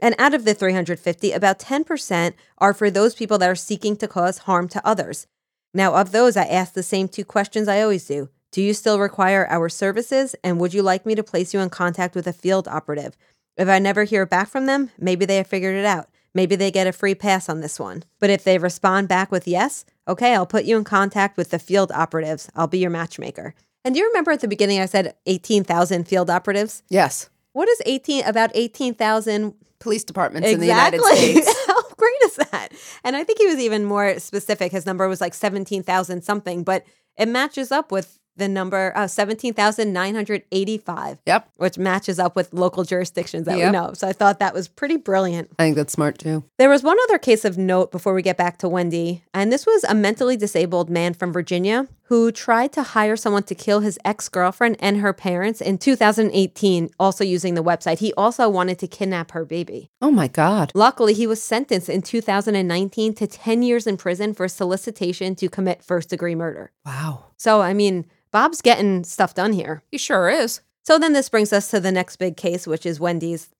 And 0.00 0.14
out 0.18 0.34
of 0.34 0.44
the 0.44 0.54
350, 0.54 1.32
about 1.32 1.58
10% 1.58 2.34
are 2.58 2.74
for 2.74 2.90
those 2.90 3.14
people 3.14 3.38
that 3.38 3.50
are 3.50 3.54
seeking 3.54 3.96
to 3.96 4.08
cause 4.08 4.38
harm 4.38 4.68
to 4.68 4.86
others. 4.86 5.26
Now, 5.74 5.94
of 5.94 6.12
those, 6.12 6.36
I 6.36 6.44
ask 6.44 6.72
the 6.72 6.82
same 6.82 7.08
two 7.08 7.24
questions 7.24 7.68
I 7.68 7.82
always 7.82 8.06
do. 8.06 8.30
Do 8.52 8.62
you 8.62 8.72
still 8.72 8.98
require 8.98 9.46
our 9.50 9.68
services? 9.68 10.34
And 10.42 10.58
would 10.58 10.72
you 10.72 10.82
like 10.82 11.04
me 11.04 11.14
to 11.14 11.22
place 11.22 11.52
you 11.52 11.60
in 11.60 11.68
contact 11.68 12.14
with 12.14 12.26
a 12.26 12.32
field 12.32 12.66
operative? 12.66 13.16
If 13.56 13.68
I 13.68 13.78
never 13.78 14.04
hear 14.04 14.24
back 14.24 14.48
from 14.48 14.66
them, 14.66 14.90
maybe 14.98 15.26
they 15.26 15.36
have 15.36 15.46
figured 15.46 15.76
it 15.76 15.84
out. 15.84 16.08
Maybe 16.32 16.56
they 16.56 16.70
get 16.70 16.86
a 16.86 16.92
free 16.92 17.14
pass 17.14 17.48
on 17.48 17.60
this 17.60 17.78
one. 17.78 18.04
But 18.20 18.30
if 18.30 18.44
they 18.44 18.58
respond 18.58 19.08
back 19.08 19.30
with 19.30 19.48
yes, 19.48 19.84
okay, 20.06 20.34
I'll 20.34 20.46
put 20.46 20.64
you 20.64 20.78
in 20.78 20.84
contact 20.84 21.36
with 21.36 21.50
the 21.50 21.58
field 21.58 21.90
operatives. 21.92 22.48
I'll 22.54 22.66
be 22.68 22.78
your 22.78 22.90
matchmaker. 22.90 23.54
And 23.88 23.94
do 23.94 24.00
you 24.02 24.08
remember 24.08 24.32
at 24.32 24.40
the 24.40 24.48
beginning 24.48 24.80
I 24.80 24.84
said 24.84 25.14
18,000 25.24 26.06
field 26.06 26.28
operatives? 26.28 26.82
Yes. 26.90 27.30
What 27.54 27.70
is 27.70 27.80
18 27.86 28.22
about 28.26 28.50
18,000 28.52 29.54
Police 29.78 30.04
departments 30.04 30.46
in 30.46 30.60
the 30.60 30.66
United 30.66 31.00
States. 31.00 31.48
How 31.66 31.82
great 31.96 32.22
is 32.24 32.34
that? 32.36 32.68
And 33.02 33.16
I 33.16 33.24
think 33.24 33.38
he 33.38 33.46
was 33.46 33.58
even 33.58 33.86
more 33.86 34.18
specific. 34.18 34.72
His 34.72 34.84
number 34.84 35.08
was 35.08 35.22
like 35.22 35.32
17,000 35.32 36.22
something, 36.22 36.64
but 36.64 36.84
it 37.16 37.28
matches 37.28 37.72
up 37.72 37.90
with 37.90 38.18
the 38.38 38.48
number 38.48 38.92
uh, 38.96 39.06
17,985, 39.06 41.18
Yep. 41.26 41.48
which 41.56 41.78
matches 41.78 42.18
up 42.18 42.36
with 42.36 42.52
local 42.52 42.84
jurisdictions 42.84 43.46
that 43.46 43.56
we 43.56 43.70
know. 43.70 43.92
So 43.94 44.08
I 44.08 44.12
thought 44.12 44.38
that 44.38 44.54
was 44.54 44.68
pretty 44.68 44.96
brilliant. 44.96 45.50
I 45.58 45.64
think 45.64 45.76
that's 45.76 45.92
smart 45.92 46.18
too. 46.18 46.44
There 46.58 46.68
was 46.70 46.82
one 46.82 46.96
other 47.04 47.18
case 47.18 47.44
of 47.44 47.58
note 47.58 47.92
before 47.92 48.14
we 48.14 48.22
get 48.22 48.36
back 48.36 48.58
to 48.58 48.68
Wendy, 48.68 49.22
and 49.34 49.52
this 49.52 49.66
was 49.66 49.84
a 49.84 49.94
mentally 49.94 50.36
disabled 50.36 50.88
man 50.90 51.14
from 51.14 51.32
Virginia 51.32 51.86
who 52.04 52.32
tried 52.32 52.72
to 52.72 52.82
hire 52.82 53.16
someone 53.16 53.42
to 53.42 53.54
kill 53.54 53.80
his 53.80 53.98
ex 54.02 54.30
girlfriend 54.30 54.74
and 54.80 54.96
her 54.98 55.12
parents 55.12 55.60
in 55.60 55.76
2018, 55.76 56.88
also 56.98 57.22
using 57.22 57.52
the 57.54 57.62
website. 57.62 57.98
He 57.98 58.14
also 58.14 58.48
wanted 58.48 58.78
to 58.78 58.86
kidnap 58.86 59.32
her 59.32 59.44
baby. 59.44 59.90
Oh 60.00 60.10
my 60.10 60.26
God. 60.26 60.72
Luckily, 60.74 61.12
he 61.12 61.26
was 61.26 61.42
sentenced 61.42 61.90
in 61.90 62.00
2019 62.00 63.12
to 63.14 63.26
10 63.26 63.62
years 63.62 63.86
in 63.86 63.98
prison 63.98 64.32
for 64.32 64.48
solicitation 64.48 65.34
to 65.34 65.50
commit 65.50 65.84
first 65.84 66.08
degree 66.08 66.34
murder. 66.34 66.70
Wow. 66.86 67.26
So, 67.38 67.62
I 67.62 67.72
mean, 67.72 68.04
Bob's 68.30 68.60
getting 68.60 69.04
stuff 69.04 69.34
done 69.34 69.52
here. 69.52 69.82
He 69.90 69.96
sure 69.96 70.28
is. 70.28 70.60
So 70.82 70.98
then 70.98 71.12
this 71.12 71.28
brings 71.28 71.52
us 71.52 71.70
to 71.70 71.80
the 71.80 71.92
next 71.92 72.16
big 72.16 72.36
case, 72.36 72.66
which 72.66 72.84
is 72.84 73.00
Wendy's. 73.00 73.50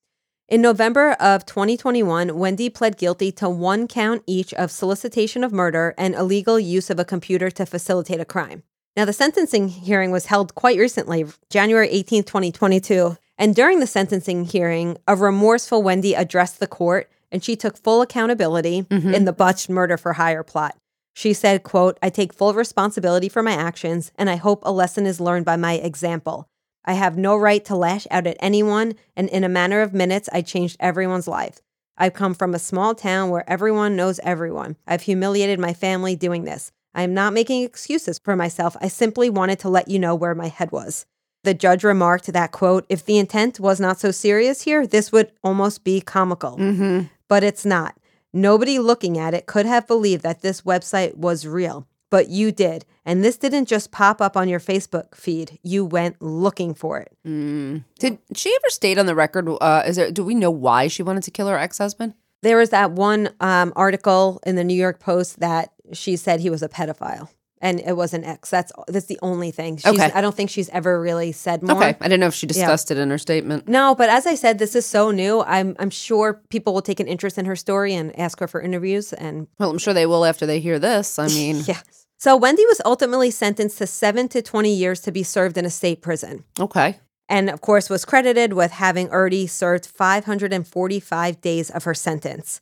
In 0.49 0.63
November 0.63 1.13
of 1.21 1.45
2021, 1.45 2.39
Wendy 2.39 2.71
pled 2.71 2.97
guilty 2.97 3.31
to 3.33 3.51
one 3.51 3.87
count 3.87 4.23
each 4.27 4.55
of 4.55 4.71
solicitation 4.71 5.45
of 5.45 5.53
murder 5.53 5.95
and 5.99 6.15
illegal 6.15 6.59
use 6.59 6.89
of 6.89 6.99
a 6.99 7.05
computer 7.05 7.51
to 7.51 7.67
facilitate 7.67 8.21
a 8.21 8.25
crime. 8.25 8.63
Now, 8.97 9.05
the 9.05 9.13
sentencing 9.13 9.69
hearing 9.69 10.11
was 10.11 10.27
held 10.27 10.55
quite 10.55 10.79
recently, 10.79 11.27
January 11.51 11.89
18, 11.91 12.25
2022. 12.25 13.17
And 13.37 13.55
during 13.55 13.81
the 13.81 13.87
sentencing 13.87 14.47
hearing, 14.47 14.97
a 15.07 15.15
remorseful 15.15 15.83
Wendy 15.83 16.15
addressed 16.15 16.61
the 16.61 16.67
court 16.67 17.11
and 17.31 17.45
she 17.45 17.55
took 17.55 17.77
full 17.77 18.01
accountability 18.01 18.83
mm-hmm. 18.85 19.15
in 19.15 19.25
the 19.25 19.33
botched 19.33 19.69
murder 19.69 19.97
for 19.97 20.15
hire 20.15 20.43
plot. 20.43 20.77
She 21.19 21.33
said, 21.33 21.65
quote, 21.65 21.99
I 22.01 22.11
take 22.11 22.33
full 22.33 22.55
responsibility 22.55 23.29
for 23.29 23.43
my 23.43 23.51
actions 23.51 24.13
and 24.15 24.31
I 24.31 24.37
hope 24.37 24.63
a 24.63 24.71
lesson 24.71 25.05
is 25.05 25.19
learned 25.19 25.45
by 25.45 25.57
my 25.57 25.73
example. 25.73 26.49
I 26.85 26.93
have 26.93 27.19
no 27.19 27.37
right 27.37 27.65
to 27.65 27.75
lash 27.75 28.07
out 28.09 28.29
at 28.29 28.37
anyone, 28.39 28.95
and 29.17 29.29
in 29.29 29.43
a 29.43 29.49
matter 29.49 29.83
of 29.83 29.93
minutes, 29.93 30.29
I 30.33 30.43
changed 30.43 30.77
everyone's 30.79 31.27
life. 31.27 31.59
I've 31.97 32.15
come 32.15 32.35
from 32.35 32.55
a 32.55 32.61
small 32.61 32.95
town 32.95 33.31
where 33.31 33.43
everyone 33.51 33.97
knows 33.97 34.21
everyone. 34.21 34.77
I've 34.87 35.03
humiliated 35.03 35.59
my 35.59 35.75
family 35.75 36.15
doing 36.15 36.45
this. 36.45 36.71
I 36.95 37.03
am 37.03 37.15
not 37.15 37.33
making 37.33 37.65
excuses 37.65 38.21
for 38.21 38.37
myself. 38.37 38.77
I 38.81 38.87
simply 38.87 39.29
wanted 39.29 39.59
to 39.59 39.69
let 39.69 39.89
you 39.89 39.99
know 39.99 40.15
where 40.15 40.37
my 40.37 40.47
head 40.47 40.71
was. 40.71 41.05
The 41.43 41.53
judge 41.53 41.83
remarked 41.83 42.33
that, 42.33 42.53
quote, 42.53 42.87
if 42.89 43.05
the 43.05 43.19
intent 43.19 43.59
was 43.59 43.81
not 43.81 43.99
so 43.99 44.13
serious 44.13 44.63
here, 44.63 44.87
this 44.87 45.11
would 45.11 45.33
almost 45.43 45.83
be 45.83 46.01
comical. 46.01 46.57
Mm-hmm. 46.57 47.07
But 47.27 47.43
it's 47.43 47.67
not. 47.67 47.98
Nobody 48.33 48.79
looking 48.79 49.19
at 49.19 49.35
it 49.35 49.47
could 49.47 49.67
have 49.67 49.87
believed 49.87 50.23
that 50.23 50.43
this 50.43 50.63
website 50.63 51.17
was 51.17 51.47
real, 51.47 51.87
but 52.11 52.29
you 52.29 52.53
did. 52.53 52.85
And 53.05 53.25
this 53.25 53.39
didn't 53.39 53.67
just 53.67 53.91
pop 53.91 54.21
up 54.21 54.37
on 54.37 54.49
your 54.49 54.61
Facebook 54.61 55.15
feed. 55.15 55.59
You 55.63 55.85
went 55.85 56.21
looking 56.21 56.75
for 56.75 56.99
it. 56.99 57.17
Mm. 57.27 57.85
Did 57.99 58.19
she 58.35 58.51
ever 58.55 58.69
state 58.71 58.99
on 58.99 59.07
the 59.07 59.15
record? 59.15 59.49
Uh, 59.61 59.83
is 59.87 59.97
there? 59.97 60.11
Do 60.11 60.25
we 60.25 60.35
know 60.35 60.51
why 60.51 60.89
she 60.89 61.03
wanted 61.03 61.23
to 61.23 61.31
kill 61.31 61.49
her 61.49 61.59
ex 61.59 61.79
husband? 61.79 62.15
There 62.43 62.59
was 62.59 62.71
that 62.71 62.93
one 62.93 63.31
um, 63.41 63.73
article 63.75 64.41
in 64.47 64.57
the 64.57 64.65
New 64.65 64.75
York 64.75 65.01
Post 65.01 65.41
that 65.41 65.73
she 65.93 66.17
said 66.17 66.41
he 66.41 66.51
was 66.51 66.63
a 66.63 66.69
pedophile. 66.69 67.29
And 67.61 67.81
it 67.81 67.97
was 67.97 68.15
an 68.15 68.25
ex. 68.25 68.51
That's 68.51 68.73
that's 68.87 69.07
the 69.07 69.19
only 69.23 69.51
thing. 69.51 69.77
She's, 69.79 69.87
Okay. 69.87 70.11
I 70.15 70.21
don't 70.21 70.35
think 70.35 70.49
she's 70.51 70.69
ever 70.69 71.01
really 71.01 71.33
said 71.33 71.63
more. 71.63 71.77
Okay, 71.77 71.97
I 72.01 72.05
didn't 72.05 72.21
know 72.21 72.29
if 72.29 72.35
she 72.35 72.47
discussed 72.47 72.91
it 72.91 72.99
in 72.99 73.11
her 73.11 73.19
statement. 73.19 73.67
No, 73.67 73.95
but 73.95 74.09
as 74.09 74.27
I 74.27 74.35
said, 74.37 74.59
this 74.59 74.77
is 74.77 74.87
so 74.87 75.11
new. 75.11 75.43
I'm 75.43 75.75
I'm 75.79 75.91
sure 75.91 76.41
people 76.51 76.73
will 76.73 76.83
take 76.83 77.01
an 77.01 77.09
interest 77.09 77.37
in 77.39 77.45
her 77.47 77.57
story 77.57 77.95
and 77.95 78.17
ask 78.19 78.39
her 78.41 78.47
for 78.49 78.61
interviews. 78.61 79.13
And 79.13 79.49
Well, 79.59 79.71
I'm 79.71 79.79
sure 79.79 79.93
they 79.95 80.07
will 80.07 80.25
after 80.25 80.47
they 80.47 80.61
hear 80.61 80.79
this. 80.79 81.19
I 81.19 81.27
mean, 81.39 81.63
yeah. 81.67 81.81
So 82.21 82.37
Wendy 82.37 82.65
was 82.67 82.81
ultimately 82.85 83.31
sentenced 83.31 83.79
to 83.79 83.87
seven 83.87 84.29
to 84.29 84.43
20 84.43 84.73
years 84.75 85.01
to 85.03 85.13
be 85.13 85.23
served 85.23 85.57
in 85.57 85.65
a 85.65 85.71
state 85.71 86.03
prison. 86.03 86.45
okay. 86.59 86.99
And 87.31 87.51
of 87.51 87.61
course, 87.61 87.91
was 87.91 88.07
credited 88.07 88.55
with 88.55 88.71
having 88.71 89.11
already 89.11 89.47
served 89.47 89.85
545 89.85 91.41
days 91.41 91.71
of 91.71 91.85
her 91.85 91.95
sentence. 91.95 92.61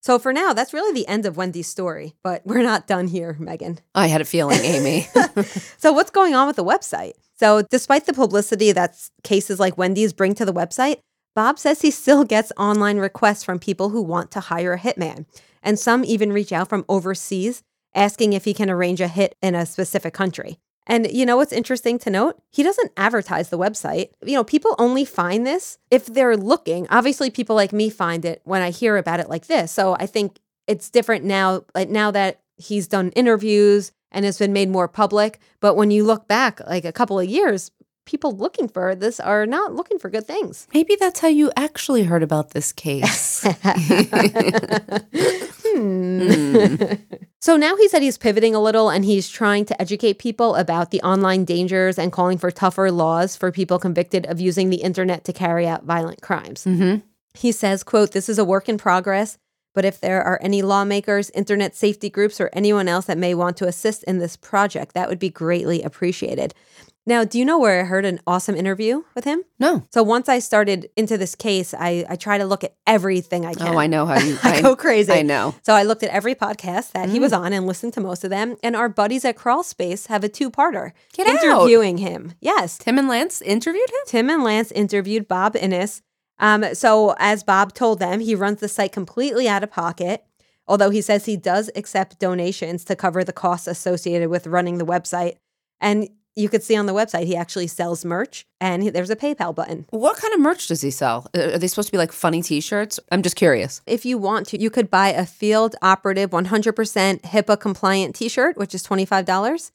So 0.00 0.18
for 0.18 0.32
now, 0.32 0.52
that's 0.52 0.72
really 0.72 0.92
the 0.92 1.08
end 1.08 1.26
of 1.26 1.36
Wendy's 1.36 1.66
story. 1.66 2.14
But 2.22 2.42
we're 2.44 2.62
not 2.62 2.86
done 2.86 3.08
here, 3.08 3.36
Megan. 3.38 3.80
I 3.94 4.06
had 4.06 4.20
a 4.20 4.24
feeling, 4.24 4.60
Amy. 4.60 5.08
So 5.78 5.92
what's 5.92 6.10
going 6.10 6.34
on 6.34 6.46
with 6.46 6.56
the 6.56 6.64
website? 6.64 7.12
So 7.38 7.62
despite 7.62 8.06
the 8.06 8.12
publicity 8.12 8.72
that 8.72 8.96
cases 9.22 9.60
like 9.60 9.78
Wendy's 9.78 10.12
bring 10.12 10.34
to 10.34 10.44
the 10.44 10.52
website, 10.52 10.98
Bob 11.34 11.58
says 11.58 11.82
he 11.82 11.90
still 11.90 12.24
gets 12.24 12.52
online 12.56 12.98
requests 12.98 13.44
from 13.44 13.58
people 13.58 13.90
who 13.90 14.02
want 14.02 14.30
to 14.32 14.40
hire 14.40 14.72
a 14.72 14.78
hitman. 14.78 15.26
And 15.62 15.78
some 15.78 16.04
even 16.04 16.32
reach 16.32 16.52
out 16.52 16.68
from 16.68 16.84
overseas 16.88 17.62
asking 17.94 18.32
if 18.32 18.44
he 18.44 18.54
can 18.54 18.70
arrange 18.70 19.00
a 19.00 19.08
hit 19.08 19.36
in 19.42 19.54
a 19.54 19.66
specific 19.66 20.14
country. 20.14 20.58
And 20.88 21.10
you 21.12 21.26
know 21.26 21.36
what's 21.36 21.52
interesting 21.52 21.98
to 22.00 22.10
note? 22.10 22.40
He 22.50 22.62
doesn't 22.62 22.92
advertise 22.96 23.50
the 23.50 23.58
website. 23.58 24.08
You 24.24 24.34
know, 24.34 24.44
people 24.44 24.74
only 24.78 25.04
find 25.04 25.46
this 25.46 25.78
if 25.90 26.06
they're 26.06 26.36
looking. 26.36 26.86
Obviously, 26.90 27.30
people 27.30 27.54
like 27.54 27.72
me 27.72 27.90
find 27.90 28.24
it 28.24 28.40
when 28.44 28.62
I 28.62 28.70
hear 28.70 28.96
about 28.96 29.20
it 29.20 29.28
like 29.28 29.46
this. 29.46 29.70
So 29.70 29.94
I 30.00 30.06
think 30.06 30.40
it's 30.66 30.88
different 30.90 31.24
now, 31.24 31.62
like 31.74 31.90
now 31.90 32.10
that 32.12 32.40
he's 32.56 32.88
done 32.88 33.10
interviews 33.10 33.92
and 34.10 34.24
it's 34.24 34.38
been 34.38 34.52
made 34.54 34.70
more 34.70 34.88
public. 34.88 35.38
But 35.60 35.76
when 35.76 35.90
you 35.90 36.04
look 36.04 36.26
back 36.26 36.60
like 36.66 36.86
a 36.86 36.92
couple 36.92 37.20
of 37.20 37.28
years, 37.28 37.70
people 38.06 38.32
looking 38.34 38.68
for 38.68 38.94
this 38.94 39.20
are 39.20 39.44
not 39.44 39.74
looking 39.74 39.98
for 39.98 40.08
good 40.08 40.26
things. 40.26 40.66
Maybe 40.72 40.96
that's 40.98 41.20
how 41.20 41.28
you 41.28 41.52
actually 41.56 42.04
heard 42.04 42.22
about 42.22 42.50
this 42.50 42.72
case. 42.72 43.46
Hmm. 45.68 46.76
Hmm. 46.76 46.94
So 47.40 47.56
now 47.56 47.76
he 47.76 47.88
said 47.88 48.02
he's 48.02 48.18
pivoting 48.18 48.54
a 48.54 48.60
little 48.60 48.90
and 48.90 49.04
he's 49.04 49.28
trying 49.28 49.64
to 49.66 49.80
educate 49.80 50.18
people 50.18 50.56
about 50.56 50.90
the 50.90 51.00
online 51.02 51.44
dangers 51.44 51.98
and 51.98 52.12
calling 52.12 52.36
for 52.36 52.50
tougher 52.50 52.90
laws 52.90 53.36
for 53.36 53.52
people 53.52 53.78
convicted 53.78 54.26
of 54.26 54.40
using 54.40 54.70
the 54.70 54.82
internet 54.82 55.24
to 55.24 55.32
carry 55.32 55.66
out 55.66 55.84
violent 55.84 56.20
crimes. 56.20 56.64
mm-hmm. 56.64 56.98
He 57.34 57.52
says, 57.52 57.84
quote, 57.84 58.12
this 58.12 58.28
is 58.28 58.38
a 58.38 58.44
work 58.44 58.68
in 58.68 58.78
progress, 58.78 59.38
but 59.72 59.84
if 59.84 60.00
there 60.00 60.22
are 60.24 60.40
any 60.42 60.62
lawmakers, 60.62 61.30
internet 61.30 61.76
safety 61.76 62.10
groups, 62.10 62.40
or 62.40 62.50
anyone 62.52 62.88
else 62.88 63.06
that 63.06 63.16
may 63.18 63.32
want 63.32 63.56
to 63.58 63.68
assist 63.68 64.02
in 64.04 64.18
this 64.18 64.36
project, 64.36 64.94
that 64.94 65.08
would 65.08 65.20
be 65.20 65.30
greatly 65.30 65.82
appreciated. 65.82 66.52
Now, 67.08 67.24
do 67.24 67.38
you 67.38 67.46
know 67.46 67.58
where 67.58 67.80
I 67.80 67.84
heard 67.84 68.04
an 68.04 68.20
awesome 68.26 68.54
interview 68.54 69.02
with 69.14 69.24
him? 69.24 69.42
No. 69.58 69.86
So 69.90 70.02
once 70.02 70.28
I 70.28 70.40
started 70.40 70.90
into 70.94 71.16
this 71.16 71.34
case, 71.34 71.72
I, 71.72 72.04
I 72.06 72.16
try 72.16 72.36
to 72.36 72.44
look 72.44 72.64
at 72.64 72.74
everything 72.86 73.46
I 73.46 73.54
can. 73.54 73.68
Oh, 73.74 73.78
I 73.78 73.86
know 73.86 74.04
how 74.04 74.18
you. 74.18 74.36
I 74.42 74.60
go 74.60 74.76
crazy. 74.76 75.10
I 75.10 75.22
know. 75.22 75.54
So 75.62 75.72
I 75.72 75.84
looked 75.84 76.02
at 76.02 76.10
every 76.10 76.34
podcast 76.34 76.92
that 76.92 77.08
he 77.08 77.18
was 77.18 77.32
on 77.32 77.54
and 77.54 77.66
listened 77.66 77.94
to 77.94 78.02
most 78.02 78.24
of 78.24 78.30
them. 78.30 78.56
And 78.62 78.76
our 78.76 78.90
buddies 78.90 79.24
at 79.24 79.38
Crawlspace 79.38 80.08
have 80.08 80.22
a 80.22 80.28
two-parter 80.28 80.92
Get 81.14 81.26
out. 81.26 81.42
interviewing 81.42 81.96
him. 81.96 82.34
Yes, 82.42 82.76
Tim 82.76 82.98
and 82.98 83.08
Lance 83.08 83.40
interviewed 83.40 83.88
him. 83.88 84.00
Tim 84.06 84.28
and 84.28 84.44
Lance 84.44 84.70
interviewed 84.72 85.26
Bob 85.26 85.56
Innes. 85.56 86.02
Um, 86.38 86.74
so 86.74 87.16
as 87.18 87.42
Bob 87.42 87.72
told 87.72 88.00
them, 88.00 88.20
he 88.20 88.34
runs 88.34 88.60
the 88.60 88.68
site 88.68 88.92
completely 88.92 89.48
out 89.48 89.62
of 89.64 89.70
pocket. 89.70 90.24
Although 90.66 90.90
he 90.90 91.00
says 91.00 91.24
he 91.24 91.38
does 91.38 91.70
accept 91.74 92.18
donations 92.18 92.84
to 92.84 92.94
cover 92.94 93.24
the 93.24 93.32
costs 93.32 93.66
associated 93.66 94.28
with 94.28 94.46
running 94.46 94.76
the 94.76 94.84
website. 94.84 95.36
And 95.80 96.10
you 96.38 96.48
could 96.48 96.62
see 96.62 96.76
on 96.76 96.86
the 96.86 96.94
website 96.94 97.24
he 97.24 97.36
actually 97.36 97.66
sells 97.66 98.04
merch 98.04 98.46
and 98.60 98.82
he, 98.82 98.90
there's 98.90 99.10
a 99.10 99.16
PayPal 99.16 99.54
button. 99.54 99.86
What 99.90 100.16
kind 100.16 100.32
of 100.32 100.40
merch 100.40 100.68
does 100.68 100.80
he 100.82 100.90
sell? 100.90 101.26
Uh, 101.36 101.54
Are 101.54 101.58
they 101.58 101.66
supposed 101.66 101.88
to 101.88 101.92
be 101.92 101.98
like 101.98 102.12
funny 102.12 102.42
T-shirts? 102.42 103.00
I'm 103.10 103.22
just 103.22 103.36
curious. 103.36 103.82
If 103.86 104.06
you 104.06 104.18
want 104.18 104.46
to, 104.48 104.60
you 104.60 104.70
could 104.70 104.90
buy 104.90 105.08
a 105.08 105.26
field 105.26 105.74
operative 105.82 106.30
100% 106.30 107.20
HIPAA 107.22 107.60
compliant 107.60 108.14
t-shirt, 108.14 108.56
which 108.56 108.74
is 108.74 108.86
$25. 108.86 109.70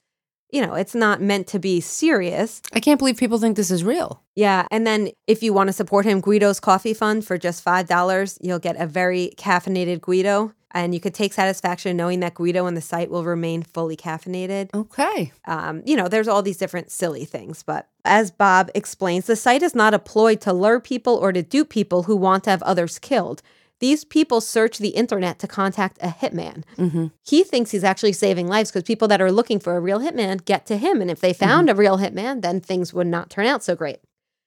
You 0.52 0.62
know, 0.62 0.76
it's 0.76 0.93
not 0.93 1.19
meant 1.19 1.47
to 1.47 1.60
be 1.60 1.82
serious. 1.82 2.62
I 2.73 2.80
can't 2.80 2.99
believe 2.99 3.17
people 3.17 3.39
think 3.39 3.58
this 3.58 3.71
is 3.71 3.84
real. 3.84 4.21
Yeah. 4.36 4.67
And 4.69 4.86
then 4.86 5.10
if 5.26 5.41
you 5.41 5.52
want 5.52 5.69
to 5.69 5.73
support 5.73 6.06
him, 6.06 6.21
Guido's 6.21 6.60
Coffee 6.60 6.93
Fund 6.93 7.26
for 7.26 7.39
just 7.39 7.65
$5, 7.65 8.38
you'll 8.39 8.60
get 8.60 8.80
a 8.80 8.86
very 8.86 9.34
caffeinated 9.36 10.02
Guido. 10.02 10.54
And 10.73 10.93
you 10.93 10.99
could 10.99 11.13
take 11.13 11.33
satisfaction 11.33 11.95
knowing 11.95 12.19
that 12.21 12.33
Guido 12.33 12.65
and 12.65 12.75
the 12.75 12.81
site 12.81 13.12
will 13.12 13.23
remain 13.23 13.62
fully 13.62 13.95
caffeinated. 13.95 14.73
Okay. 14.73 15.31
Um, 15.45 15.83
you 15.86 15.95
know, 15.95 16.07
there's 16.07 16.27
all 16.27 16.41
these 16.41 16.57
different 16.57 16.89
silly 16.89 17.25
things. 17.25 17.62
But 17.62 17.88
as 18.05 18.31
Bob 18.31 18.71
explains, 18.73 19.27
the 19.27 19.36
site 19.36 19.62
is 19.62 19.75
not 19.75 19.93
a 19.93 19.99
ploy 19.99 20.36
to 20.38 20.51
lure 20.51 20.79
people 20.79 21.15
or 21.15 21.31
to 21.31 21.43
dupe 21.43 21.69
people 21.69 22.03
who 22.03 22.15
want 22.15 22.43
to 22.45 22.49
have 22.49 22.63
others 22.63 22.97
killed. 22.99 23.41
these 23.79 24.05
people 24.05 24.39
search 24.39 24.77
the 24.77 24.89
internet 24.89 25.39
to 25.39 25.47
contact 25.47 25.97
a 26.01 26.07
hitman. 26.07 26.63
Mm-hmm. 26.77 27.07
He 27.21 27.43
thinks 27.43 27.71
he's 27.71 27.83
actually 27.83 28.13
saving 28.13 28.47
lives 28.47 28.71
because 28.71 28.83
people 28.83 29.09
that 29.09 29.21
are 29.21 29.31
looking 29.31 29.59
for 29.59 29.75
a 29.75 29.81
real 29.81 29.99
hitman 29.99 30.45
get 30.45 30.65
to 30.67 30.77
him. 30.77 31.01
And 31.01 31.12
if 31.12 31.19
they 31.19 31.33
found 31.33 31.69
a 31.69 31.75
real 31.75 31.97
hitman, 31.97 32.41
then 32.41 32.62
things 32.62 32.93
would 32.93 33.07
not 33.07 33.29
turn 33.29 33.45
out 33.45 33.62
so 33.62 33.75
great. 33.75 33.99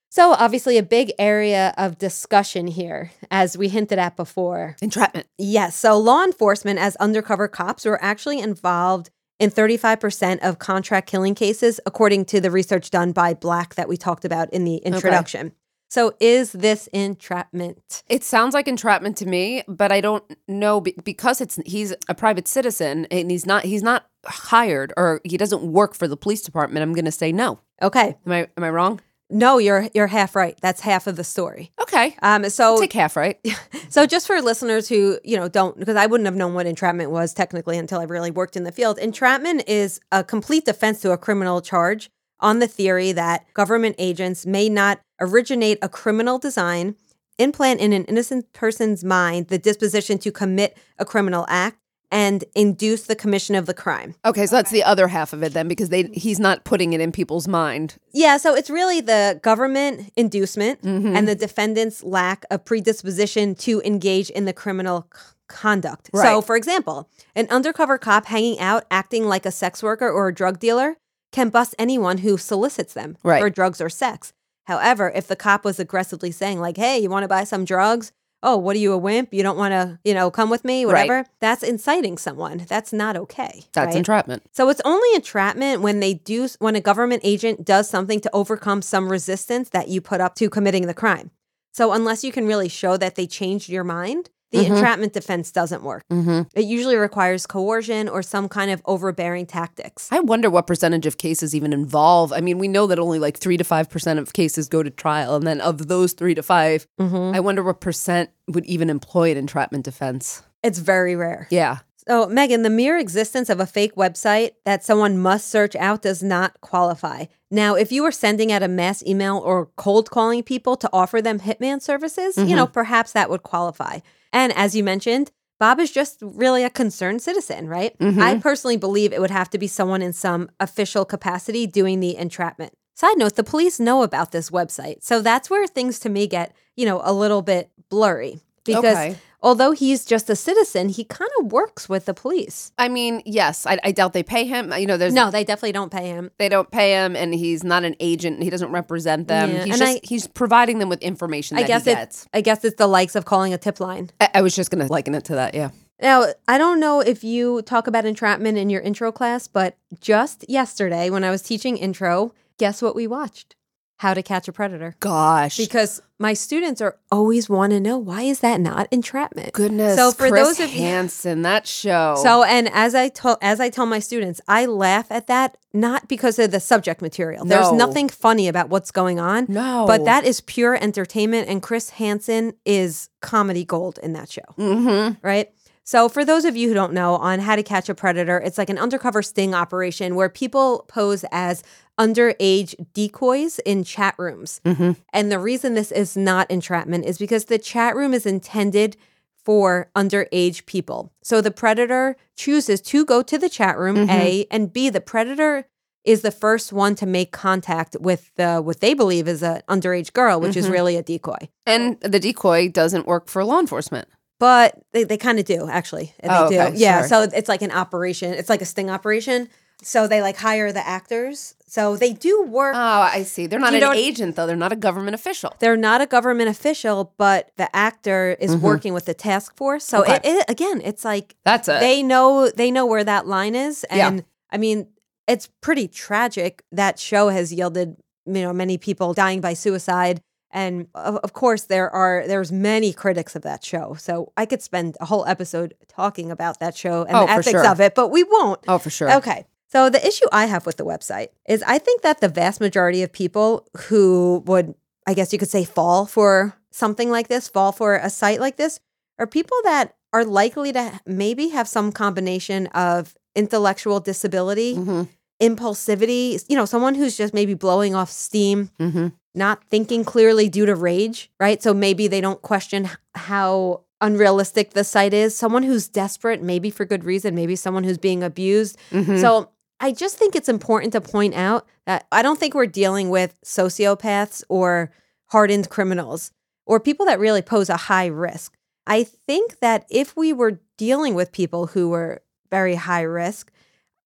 So, 0.09 0.31
obviously, 0.33 0.77
a 0.77 0.83
big 0.83 1.11
area 1.19 1.73
of 1.77 1.97
discussion 1.97 2.67
here, 2.67 3.11
as 3.29 3.57
we 3.57 3.67
hinted 3.67 3.99
at 3.99 4.15
before. 4.15 4.75
Entrapment. 4.81 5.27
Yes. 5.37 5.75
So, 5.75 5.97
law 5.97 6.23
enforcement 6.23 6.79
as 6.79 6.95
undercover 6.97 7.47
cops 7.47 7.85
were 7.85 8.01
actually 8.01 8.39
involved 8.39 9.09
in 9.39 9.51
35% 9.51 10.39
of 10.39 10.59
contract 10.59 11.09
killing 11.09 11.35
cases, 11.35 11.79
according 11.85 12.25
to 12.25 12.41
the 12.41 12.49
research 12.49 12.89
done 12.89 13.11
by 13.11 13.33
Black 13.33 13.75
that 13.75 13.87
we 13.87 13.97
talked 13.97 14.25
about 14.25 14.51
in 14.51 14.63
the 14.63 14.77
introduction. 14.77 15.47
Okay. 15.47 15.55
So, 15.89 16.15
is 16.19 16.51
this 16.51 16.87
entrapment? 16.87 18.03
It 18.09 18.23
sounds 18.23 18.53
like 18.53 18.67
entrapment 18.67 19.17
to 19.17 19.25
me, 19.25 19.63
but 19.67 19.91
I 19.91 20.01
don't 20.01 20.23
know 20.47 20.81
because 20.81 21.39
it's 21.39 21.59
he's 21.65 21.93
a 22.09 22.15
private 22.15 22.47
citizen 22.47 23.07
and 23.09 23.31
he's 23.31 23.45
not 23.45 23.63
he's 23.63 23.83
not 23.83 24.07
hired 24.25 24.91
or 24.97 25.21
he 25.23 25.37
doesn't 25.37 25.63
work 25.63 25.93
for 25.93 26.07
the 26.07 26.17
police 26.17 26.41
department. 26.41 26.83
I'm 26.83 26.93
going 26.93 27.05
to 27.05 27.11
say 27.11 27.31
no. 27.31 27.59
Okay. 27.81 28.15
Am 28.25 28.31
I 28.31 28.47
am 28.57 28.63
I 28.63 28.69
wrong? 28.69 28.99
No, 29.29 29.57
you're 29.57 29.89
you're 29.93 30.07
half 30.07 30.35
right. 30.35 30.57
That's 30.61 30.81
half 30.81 31.05
of 31.05 31.17
the 31.17 31.23
story. 31.23 31.71
Okay. 31.81 32.15
Um, 32.21 32.49
so 32.49 32.79
Take 32.79 32.93
half, 32.93 33.15
right? 33.15 33.39
So 33.89 34.05
just 34.05 34.27
for 34.27 34.41
listeners 34.41 34.89
who, 34.89 35.17
you 35.23 35.37
know, 35.37 35.47
don't 35.47 35.77
because 35.79 35.95
I 35.95 36.05
wouldn't 36.05 36.25
have 36.25 36.35
known 36.35 36.53
what 36.53 36.65
entrapment 36.65 37.09
was 37.09 37.33
technically 37.33 37.77
until 37.77 37.99
I 37.99 38.03
really 38.03 38.31
worked 38.31 38.55
in 38.57 38.63
the 38.63 38.71
field. 38.71 38.97
Entrapment 38.99 39.63
is 39.67 39.99
a 40.11 40.23
complete 40.23 40.65
defense 40.65 41.01
to 41.01 41.11
a 41.11 41.17
criminal 41.17 41.61
charge 41.61 42.09
on 42.39 42.59
the 42.59 42.67
theory 42.67 43.11
that 43.13 43.45
government 43.53 43.95
agents 43.97 44.45
may 44.45 44.69
not 44.69 44.99
originate 45.19 45.79
a 45.81 45.89
criminal 45.89 46.37
design, 46.37 46.95
implant 47.37 47.79
in 47.79 47.93
an 47.93 48.03
innocent 48.05 48.51
person's 48.53 49.03
mind 49.03 49.47
the 49.47 49.57
disposition 49.57 50.17
to 50.19 50.31
commit 50.31 50.77
a 50.99 51.05
criminal 51.05 51.45
act, 51.49 51.77
and 52.11 52.45
induce 52.55 53.03
the 53.03 53.15
commission 53.15 53.53
of 53.55 53.65
the 53.65 53.73
crime. 53.73 54.15
Okay, 54.23 54.45
so 54.45 54.55
that's 54.55 54.71
the 54.71 54.83
other 54.83 55.07
half 55.09 55.33
of 55.33 55.43
it 55.43 55.53
then 55.53 55.67
because 55.67 55.89
they 55.89 56.03
he's 56.13 56.39
not 56.39 56.63
putting 56.63 56.93
it 56.93 57.01
in 57.01 57.11
people's 57.11 57.47
mind. 57.47 57.95
Yeah, 58.13 58.37
so 58.37 58.55
it's 58.55 58.69
really 58.69 59.01
the 59.01 59.39
government 59.43 60.11
inducement 60.15 60.81
Mm-hmm. 60.83 61.15
and 61.15 61.27
the 61.27 61.35
defendant's 61.35 62.03
lack 62.03 62.45
of 62.49 62.63
predisposition 62.63 63.55
to 63.55 63.81
engage 63.83 64.29
in 64.29 64.45
the 64.45 64.53
criminal 64.53 65.07
c- 65.13 65.21
conduct. 65.49 66.09
So, 66.13 66.41
for 66.41 66.55
example, 66.55 67.09
an 67.35 67.47
undercover 67.49 67.97
cop 67.97 68.25
hanging 68.27 68.59
out 68.59 68.85
acting 68.91 69.25
like 69.27 69.45
a 69.45 69.51
sex 69.51 69.83
worker 69.83 70.09
or 70.09 70.29
a 70.29 70.33
drug 70.33 70.59
dealer 70.59 70.97
can 71.33 71.49
bust 71.49 71.75
anyone 71.77 72.19
who 72.19 72.37
solicits 72.37 72.93
them 72.93 73.17
Right. 73.23 73.41
for 73.41 73.49
drugs 73.49 73.81
or 73.81 73.89
sex. 73.89 74.31
However, 74.65 75.11
if 75.13 75.27
the 75.27 75.35
cop 75.35 75.63
was 75.65 75.79
aggressively 75.79 76.31
saying 76.31 76.59
like, 76.59 76.77
"Hey, 76.77 76.99
you 76.99 77.09
want 77.09 77.23
to 77.23 77.27
buy 77.27 77.43
some 77.43 77.63
drugs?" 77.65 78.11
Oh, 78.43 78.55
what 78.57 78.75
are 78.75 78.79
you 78.79 78.93
a 78.93 78.97
wimp? 78.97 79.33
You 79.33 79.41
don't 79.41 79.57
want 79.57 79.71
to, 79.71 79.99
you 80.03 80.13
know, 80.13 80.29
come 80.29 80.49
with 80.49 80.63
me, 80.63 80.85
Right. 80.85 81.09
whatever. 81.09 81.27
That's 81.39 81.63
inciting 81.63 82.17
someone. 82.17 82.65
That's 82.67 82.93
not 82.93 83.17
okay. 83.17 83.63
That's 83.73 83.87
right? 83.87 83.95
entrapment. 83.95 84.43
So 84.53 84.69
it's 84.69 84.81
only 84.85 85.07
entrapment 85.15 85.81
when 85.81 85.99
they 85.99 86.13
do 86.13 86.47
when 86.59 86.75
a 86.75 86.81
government 86.81 87.21
agent 87.23 87.65
does 87.65 87.89
something 87.89 88.19
to 88.21 88.29
overcome 88.33 88.81
some 88.81 89.09
resistance 89.09 89.69
that 89.69 89.87
you 89.87 90.01
put 90.01 90.21
up 90.21 90.35
to 90.35 90.49
committing 90.49 90.85
the 90.87 90.93
crime. 90.93 91.31
So 91.73 91.93
unless 91.93 92.23
you 92.23 92.31
can 92.31 92.47
really 92.47 92.69
show 92.69 92.95
that 92.97 93.15
they 93.15 93.27
changed 93.27 93.69
your 93.69 93.83
mind, 93.83 94.29
the 94.51 94.59
mm-hmm. 94.59 94.73
entrapment 94.73 95.13
defense 95.13 95.51
doesn't 95.51 95.83
work. 95.83 96.03
Mm-hmm. 96.11 96.43
It 96.53 96.65
usually 96.65 96.95
requires 96.95 97.45
coercion 97.45 98.07
or 98.07 98.21
some 98.21 98.47
kind 98.47 98.71
of 98.71 98.81
overbearing 98.85 99.45
tactics. 99.45 100.09
I 100.11 100.19
wonder 100.19 100.49
what 100.49 100.67
percentage 100.67 101.05
of 101.05 101.17
cases 101.17 101.53
even 101.53 101.73
involve. 101.73 102.31
I 102.31 102.41
mean, 102.41 102.57
we 102.57 102.67
know 102.67 102.87
that 102.87 102.99
only 102.99 103.19
like 103.19 103.37
three 103.37 103.57
to 103.57 103.63
five 103.63 103.89
percent 103.89 104.19
of 104.19 104.33
cases 104.33 104.67
go 104.69 104.83
to 104.83 104.89
trial, 104.89 105.35
and 105.35 105.45
then 105.45 105.61
of 105.61 105.87
those 105.87 106.13
three 106.13 106.35
to 106.35 106.43
5 106.43 106.87
mm-hmm. 106.99 107.35
I 107.35 107.39
wonder 107.39 107.63
what 107.63 107.81
percent 107.81 108.29
would 108.47 108.65
even 108.65 108.89
employ 108.89 109.31
an 109.31 109.37
entrapment 109.37 109.85
defense. 109.85 110.43
It's 110.63 110.79
very 110.79 111.15
rare. 111.15 111.47
Yeah. 111.49 111.79
So, 112.07 112.25
Megan, 112.27 112.61
the 112.61 112.69
mere 112.69 112.97
existence 112.97 113.49
of 113.49 113.59
a 113.59 113.65
fake 113.65 113.95
website 113.95 114.51
that 114.63 114.83
someone 114.83 115.17
must 115.17 115.49
search 115.49 115.75
out 115.75 116.01
does 116.01 116.23
not 116.23 116.59
qualify. 116.61 117.25
Now, 117.51 117.75
if 117.75 117.91
you 117.91 118.03
were 118.03 118.13
sending 118.13 118.49
out 118.51 118.63
a 118.63 118.69
mass 118.69 119.03
email 119.03 119.37
or 119.37 119.67
cold 119.75 120.09
calling 120.09 120.41
people 120.41 120.77
to 120.77 120.89
offer 120.93 121.21
them 121.21 121.39
hitman 121.39 121.81
services, 121.81 122.37
you 122.37 122.55
know, 122.55 122.65
mm-hmm. 122.65 122.73
perhaps 122.73 123.11
that 123.11 123.29
would 123.29 123.43
qualify. 123.43 123.99
And 124.31 124.53
as 124.55 124.75
you 124.75 124.83
mentioned, 124.83 125.31
Bob 125.59 125.79
is 125.79 125.91
just 125.91 126.19
really 126.21 126.63
a 126.63 126.69
concerned 126.69 127.21
citizen, 127.21 127.67
right? 127.67 127.97
Mm-hmm. 127.97 128.21
I 128.21 128.37
personally 128.39 128.77
believe 128.77 129.11
it 129.11 129.21
would 129.21 129.31
have 129.31 129.49
to 129.51 129.57
be 129.57 129.67
someone 129.67 130.01
in 130.01 130.13
some 130.13 130.49
official 130.59 131.03
capacity 131.03 131.65
doing 131.65 131.99
the 131.99 132.15
entrapment. 132.15 132.73
Side 132.93 133.17
note, 133.17 133.35
the 133.35 133.43
police 133.43 133.79
know 133.79 134.03
about 134.03 134.31
this 134.31 134.49
website. 134.49 135.03
So 135.03 135.21
that's 135.21 135.49
where 135.49 135.67
things 135.67 135.99
to 135.99 136.09
me 136.09 136.27
get, 136.27 136.55
you 136.75 136.85
know, 136.85 137.01
a 137.03 137.13
little 137.13 137.41
bit 137.41 137.71
blurry 137.89 138.41
because 138.67 138.83
Okay. 138.97 139.15
although 139.41 139.71
he's 139.71 140.05
just 140.05 140.29
a 140.29 140.35
citizen, 140.35 140.89
he 140.89 141.03
kind 141.03 141.29
of 141.39 141.51
works 141.51 141.89
with 141.89 142.05
the 142.05 142.13
police. 142.13 142.71
I 142.77 142.87
mean, 142.89 143.21
yes, 143.25 143.65
I, 143.65 143.79
I 143.83 143.91
doubt 143.91 144.13
they 144.13 144.23
pay 144.23 144.45
him. 144.45 144.71
You 144.77 144.85
know, 144.85 144.97
there's 144.97 145.13
No, 145.13 145.31
they 145.31 145.43
definitely 145.43 145.71
don't 145.71 145.91
pay 145.91 146.07
him. 146.09 146.29
they 146.37 146.49
don't 146.49 146.69
pay 146.69 146.91
him, 146.91 147.15
and 147.15 147.33
he's 147.33 147.63
not 147.63 147.83
an 147.83 147.95
agent. 147.99 148.43
He 148.43 148.49
doesn't 148.49 148.71
represent 148.71 149.27
them. 149.27 149.49
Yeah, 149.51 149.63
He's 149.65 149.73
and 149.73 149.79
just 149.81 149.97
I- 149.97 150.07
he's 150.07 150.27
providing 150.27 150.79
them 150.79 150.89
with 150.89 151.01
information 151.01 151.57
I 151.57 151.61
that 151.61 151.67
guess 151.67 151.85
he 151.85 151.91
it, 151.91 151.95
gets. 151.95 152.27
I 152.33 152.41
guess 152.41 152.63
it's 152.63 152.77
the 152.77 152.87
likes 152.87 153.15
of 153.15 153.25
calling 153.25 153.53
a 153.53 153.57
tip 153.57 153.79
line. 153.79 154.11
I, 154.21 154.29
I 154.35 154.41
was 154.41 154.55
just 154.55 154.69
gonna 154.71 154.87
liken 154.87 155.15
it 155.15 155.23
to 155.25 155.35
that. 155.35 155.55
Yeah. 155.55 155.69
Now, 155.99 156.25
I 156.47 156.59
don't 156.59 156.79
know 156.79 156.99
if 157.01 157.23
you 157.23 157.63
talk 157.63 157.87
about 157.87 158.05
entrapment 158.05 158.55
in 158.57 158.69
your 158.69 158.81
intro 158.81 159.11
class, 159.11 159.47
but 159.47 159.77
just 159.99 160.45
yesterday 160.47 161.09
when 161.09 161.23
I 161.23 161.31
was 161.31 161.41
teaching 161.41 161.75
intro, 161.75 162.33
guess 162.59 162.83
what 162.83 162.95
we 162.95 163.07
watched? 163.07 163.55
How 163.97 164.13
to 164.13 164.21
Catch 164.21 164.47
a 164.47 164.51
Predator. 164.51 164.95
Gosh. 164.99 165.57
Because 165.57 166.01
my 166.19 166.33
students 166.33 166.81
are 166.81 166.97
always 167.11 167.49
want 167.49 167.71
to 167.71 167.79
know 167.79 167.97
why 167.97 168.21
is 168.21 168.41
that 168.41 168.61
not 168.61 168.87
entrapment? 168.91 169.53
Goodness. 169.53 169.95
So 169.95 170.11
for 170.11 170.29
Chris 170.29 170.47
those 170.47 170.59
of 170.59 170.71
you 170.71 170.81
Hansen, 170.81 171.41
that 171.41 171.67
show. 171.67 172.15
So 172.21 172.43
and 172.43 172.69
as 172.73 172.93
I 172.93 173.09
told 173.09 173.37
as 173.41 173.59
I 173.59 173.69
tell 173.69 173.87
my 173.87 173.99
students, 173.99 174.39
I 174.47 174.67
laugh 174.67 175.11
at 175.11 175.27
that 175.27 175.57
not 175.73 176.07
because 176.07 176.37
of 176.39 176.51
the 176.51 176.59
subject 176.59 177.01
material. 177.01 177.45
There's 177.45 177.71
nothing 177.71 178.09
funny 178.09 178.47
about 178.47 178.69
what's 178.69 178.91
going 178.91 179.19
on. 179.19 179.45
No. 179.49 179.85
But 179.87 180.05
that 180.05 180.25
is 180.25 180.41
pure 180.41 180.75
entertainment 180.75 181.47
and 181.49 181.61
Chris 181.61 181.91
Hansen 181.91 182.53
is 182.65 183.09
comedy 183.21 183.65
gold 183.65 183.99
in 184.01 184.13
that 184.13 184.29
show. 184.29 184.41
mm-hmm. 184.57 185.25
Right? 185.25 185.51
So 185.87 186.09
for 186.09 186.25
those 186.25 186.43
of 186.43 186.57
you 186.57 186.67
who 186.67 186.73
don't 186.73 186.91
know 186.91 187.15
on 187.15 187.39
how 187.39 187.55
to 187.55 187.63
catch 187.63 187.87
a 187.87 187.95
predator, 187.95 188.39
it's 188.39 188.57
like 188.57 188.69
an 188.69 188.77
undercover 188.77 189.21
sting 189.21 189.55
operation 189.55 190.15
where 190.15 190.27
people 190.27 190.83
pose 190.89 191.23
as 191.31 191.63
underage 191.97 192.75
decoys 192.93 193.59
in 193.59 193.85
chat 193.85 194.13
rooms. 194.17 194.59
Mm-hmm. 194.65 194.91
And 195.13 195.31
the 195.31 195.39
reason 195.39 195.75
this 195.75 195.93
is 195.93 196.17
not 196.17 196.51
entrapment 196.51 197.05
is 197.05 197.17
because 197.17 197.45
the 197.45 197.57
chat 197.57 197.95
room 197.95 198.13
is 198.13 198.25
intended 198.25 198.97
for 199.45 199.89
underage 199.95 200.65
people. 200.65 201.13
So 201.23 201.39
the 201.39 201.51
predator 201.51 202.17
chooses 202.35 202.81
to 202.81 203.05
go 203.05 203.23
to 203.23 203.37
the 203.37 203.47
chat 203.47 203.77
room, 203.77 204.09
A, 204.09 204.45
and 204.51 204.73
B, 204.73 204.89
the 204.89 204.99
predator 204.99 205.67
is 206.03 206.21
the 206.21 206.31
first 206.31 206.73
one 206.73 206.95
to 206.95 207.05
make 207.05 207.31
contact 207.31 207.95
with 207.99 208.29
the 208.35 208.61
what 208.61 208.81
they 208.81 208.93
believe 208.93 209.25
is 209.27 209.41
an 209.41 209.61
underage 209.69 210.11
girl, 210.11 210.41
which 210.41 210.57
is 210.57 210.67
really 210.67 210.97
a 210.97 211.03
decoy. 211.03 211.47
and 211.65 211.97
the 212.01 212.19
decoy 212.19 212.69
doesn't 212.69 213.07
work 213.07 213.29
for 213.29 213.45
law 213.45 213.59
enforcement. 213.59 214.09
But 214.39 214.79
they, 214.93 215.03
they 215.03 215.17
kind 215.17 215.39
of 215.39 215.45
do, 215.45 215.67
actually. 215.69 216.13
They 216.21 216.29
Oh, 216.29 216.49
do. 216.49 216.59
okay, 216.59 216.75
yeah. 216.77 216.99
sure. 217.01 217.07
So 217.07 217.21
it's 217.33 217.49
like 217.49 217.61
an 217.61 217.71
operation. 217.71 218.33
It's 218.33 218.49
like 218.49 218.61
a 218.61 218.65
sting 218.65 218.89
operation. 218.89 219.49
So 219.83 220.07
they 220.07 220.21
like 220.21 220.37
hire 220.37 220.71
the 220.71 220.85
actors. 220.85 221.55
So 221.67 221.95
they 221.97 222.13
do 222.13 222.43
work 222.43 222.75
Oh, 222.75 222.79
I 222.79 223.23
see. 223.23 223.45
They're 223.45 223.59
not 223.59 223.73
You 223.73 223.83
an 223.91 223.95
agent 223.95 224.35
though. 224.35 224.47
They're 224.47 224.55
not 224.55 224.71
a 224.71 224.75
government 224.75 225.13
official. 225.15 225.53
they're 225.59 225.77
not 225.77 226.01
a 226.01 226.07
government 226.07 226.49
official, 226.49 227.13
but 227.17 227.51
the 227.57 227.73
actor 227.75 228.35
is 228.39 228.55
working 228.55 228.93
with 228.93 229.05
the 229.05 229.13
task 229.13 229.55
force. 229.55 229.83
So 229.85 230.01
Mm-hmm. 230.01 230.11
Okay. 230.13 230.29
it, 230.31 230.37
it 230.37 230.45
again, 230.49 230.81
it's 230.83 231.05
like 231.05 231.35
That's 231.45 231.67
it. 231.67 231.79
they 231.79 232.01
know 232.01 232.49
they 232.49 232.71
know 232.71 232.85
where 232.87 233.03
that 233.03 233.27
line 233.27 233.53
is, 233.53 233.85
Yeah. 233.91 234.07
and 234.07 234.23
I 234.51 234.57
mean, 234.57 234.87
it's 235.27 235.47
pretty 235.61 235.87
tragic. 235.87 236.63
That 236.71 236.97
show 236.97 237.29
has 237.29 237.53
yielded 237.53 237.97
you 238.25 238.41
know 238.41 238.53
many 238.53 238.77
people 238.79 239.13
dying 239.13 239.41
by 239.41 239.53
suicide, 239.53 240.21
and 240.51 240.87
of, 240.95 241.17
of 241.17 241.33
course 241.33 241.63
there 241.63 241.89
are 241.89 242.23
there's 242.27 242.51
many 242.51 242.93
critics 242.93 243.35
of 243.35 243.41
that 243.43 243.63
show. 243.63 243.95
So 243.99 244.31
I 244.37 244.45
could 244.45 244.61
spend 244.61 244.97
a 245.01 245.05
whole 245.05 245.25
episode 245.25 245.73
talking 245.87 246.31
about 246.31 246.59
that 246.59 246.75
show 246.75 247.03
and 247.03 247.15
Oh, 247.17 247.25
the 247.25 247.31
ethics 247.31 247.51
sure. 247.51 247.67
of 247.67 247.79
it, 247.81 247.95
but 247.95 248.09
we 248.09 248.23
won't. 248.23 248.61
oh, 248.67 248.77
for 248.77 248.89
sure. 248.89 249.11
Okay. 249.17 249.45
So 249.69 249.89
the 249.89 250.05
issue 250.05 250.25
I 250.31 250.45
have 250.45 250.65
with 250.65 250.77
the 250.77 250.85
website 250.85 251.27
is 251.47 251.61
I 251.67 251.77
think 251.77 252.01
that 252.01 252.21
the 252.21 252.29
vast 252.29 252.61
majority 252.61 253.03
of 253.03 253.11
people 253.11 253.67
who 253.89 254.41
would, 254.45 254.73
I 255.05 255.13
guess 255.13 255.33
you 255.33 255.39
could 255.39 255.49
say, 255.49 255.65
fall 255.65 256.05
for 256.05 256.55
something 256.71 257.09
like 257.11 257.27
this, 257.27 257.49
fall 257.49 257.71
for 257.73 257.95
a 257.95 258.09
site 258.09 258.39
like 258.39 258.55
this, 258.55 258.79
are 259.19 259.27
people 259.27 259.57
that 259.65 259.95
are 260.13 260.23
likely 260.23 260.71
to 260.71 261.01
maybe 261.05 261.49
have 261.49 261.67
some 261.67 261.91
combination 261.91 262.67
of 262.67 263.15
intellectual 263.35 263.99
disability, 263.99 264.75
Mm-hmm. 264.75 265.03
Impulsivity, 265.41 266.43
you 266.47 266.55
know, 266.55 266.65
someone 266.65 266.95
who's 266.95 267.17
just 267.17 267.33
maybe 267.33 267.53
blowing 267.53 267.95
off 267.95 268.11
steam, 268.11 268.69
Mm-hmm. 268.79 269.07
not 269.35 269.63
thinking 269.65 270.03
clearly 270.03 270.49
due 270.49 270.65
to 270.65 270.75
rage, 270.75 271.29
right? 271.39 271.61
So 271.61 271.73
maybe 271.73 272.07
they 272.07 272.21
don't 272.21 272.41
question 272.41 272.89
how 273.15 273.81
unrealistic 274.01 274.71
the 274.71 274.83
site 274.83 275.13
is. 275.13 275.35
Someone 275.35 275.63
who's 275.63 275.87
desperate, 275.87 276.41
maybe 276.41 276.69
for 276.69 276.85
good 276.85 277.03
reason, 277.03 277.35
maybe 277.35 277.55
someone 277.55 277.83
who's 277.83 277.97
being 277.97 278.23
abused. 278.23 278.77
Mm-hmm. 278.91 279.17
So 279.17 279.49
I 279.79 279.91
just 279.91 280.17
think 280.17 280.35
it's 280.35 280.49
important 280.49 280.93
to 280.93 281.01
point 281.01 281.35
out 281.35 281.67
that 281.85 282.05
I 282.11 282.21
don't 282.21 282.39
think 282.39 282.53
we're 282.55 282.65
dealing 282.65 283.09
with 283.09 283.39
sociopaths 283.45 284.43
or 284.49 284.91
hardened 285.27 285.69
criminals 285.69 286.31
or 286.65 286.79
people 286.79 287.05
that 287.05 287.19
really 287.19 287.41
pose 287.41 287.69
a 287.69 287.77
high 287.77 288.07
risk. 288.07 288.55
I 288.87 289.03
think 289.03 289.59
that 289.59 289.85
if 289.89 290.15
we 290.15 290.31
were 290.33 290.59
dealing 290.77 291.13
with 291.13 291.31
people 291.31 291.67
who 291.67 291.89
were 291.89 292.21
very 292.49 292.75
high 292.75 293.01
risk, 293.01 293.51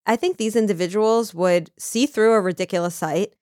I 0.05 0.15
think 0.15 0.37
these 0.37 0.55
individuals 0.55 1.33
would 1.33 1.71
see 1.77 2.05
through 2.05 2.33
a 2.33 2.41
ridiculous 2.41 2.95
site, 2.95 3.33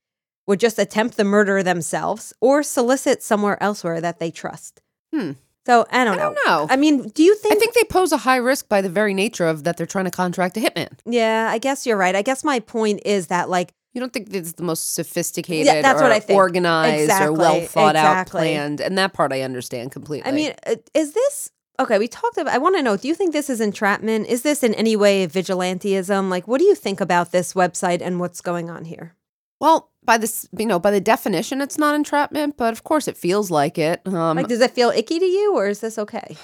would 0.48 0.60
just 0.60 0.80
attempt 0.80 1.16
the 1.18 1.24
murder 1.24 1.62
themselves, 1.64 2.34
or 2.42 2.64
solicit 2.64 3.22
somewhere 3.24 3.62
elsewhere 3.62 4.02
that 4.02 4.20
they 4.20 4.32
trust. 4.32 4.82
Hmm. 5.14 5.32
So 5.66 5.86
I 5.92 6.04
don't 6.04 6.16
I 6.16 6.18
know. 6.18 6.34
don't 6.34 6.40
know. 6.48 6.68
I 6.70 6.76
mean, 6.78 7.10
do 7.10 7.22
you 7.22 7.36
think? 7.36 7.54
I 7.56 7.60
think 7.60 7.76
they 7.76 7.84
pose 7.84 8.12
a 8.12 8.18
high 8.18 8.38
risk 8.38 8.68
by 8.68 8.82
the 8.82 8.90
very 8.90 9.14
nature 9.14 9.46
of 9.48 9.64
that 9.66 9.78
they're 9.78 9.86
trying 9.86 10.06
to 10.06 10.12
contract 10.12 10.58
a 10.58 10.60
hitman. 10.60 10.98
Yeah, 11.06 11.48
I 11.52 11.60
guess 11.60 11.86
you're 11.86 11.98
right. 11.98 12.16
I 12.16 12.24
guess 12.24 12.44
my 12.44 12.60
point 12.60 13.02
is 13.06 13.28
that, 13.28 13.50
like, 13.50 13.74
You 13.94 14.02
don't 14.02 14.12
think 14.12 14.34
it's 14.34 14.54
the 14.54 14.64
most 14.64 14.96
sophisticated 14.96 15.68
Yeah, 15.68 15.82
that's 15.84 16.00
or 16.02 16.04
what 16.06 16.12
I 16.12 16.20
think. 16.20 16.38
organized 16.38 17.04
Exactly, 17.04 17.28
or 17.28 17.34
well 17.38 17.62
thought 17.68 17.96
out 17.96 18.28
planned. 18.28 18.82
And 18.82 18.98
that 18.98 19.14
part 19.14 19.32
I 19.32 19.42
understand 19.42 19.92
completely. 19.92 20.28
I 20.30 20.34
mean, 20.34 20.54
uh, 20.66 20.76
is 20.96 21.14
this 21.14 21.52
okay? 21.80 21.98
We 21.98 22.08
talked 22.08 22.38
about. 22.38 22.54
I 22.54 22.58
want 22.58 22.76
to 22.78 22.84
know. 22.84 22.98
Do 22.98 23.08
you 23.08 23.16
think 23.16 23.34
this 23.34 23.50
is 23.50 23.62
entrapment? 23.62 24.28
Is 24.28 24.42
this 24.44 24.64
in 24.64 24.74
any 24.76 24.96
way 24.96 25.26
vigilantism? 25.28 26.30
Like, 26.30 26.48
what 26.48 26.60
do 26.60 26.66
you 26.66 26.76
think 26.76 27.02
about 27.02 27.32
this 27.32 27.54
website 27.54 28.02
and 28.02 28.20
what's 28.20 28.42
going 28.42 28.70
on 28.70 28.86
here? 28.86 29.16
well, 29.60 29.92
by 30.06 30.18
this, 30.18 30.48
you 30.58 30.66
know, 30.66 30.80
by 30.80 30.92
the 30.92 31.02
definition, 31.02 31.62
it's 31.62 31.78
not 31.78 31.94
entrapment, 31.94 32.56
but 32.58 32.72
of 32.72 32.84
course 32.84 33.08
it 33.08 33.18
feels 33.18 33.52
like 33.52 33.78
it. 33.78 34.02
Um, 34.08 34.38
Like, 34.38 34.48
does 34.48 34.62
it 34.62 34.72
feel 34.72 34.90
icky 34.90 35.20
to 35.20 35.26
you, 35.26 35.54
or 35.56 35.68
is 35.68 35.82
this 35.82 35.98
okay? 36.00 36.38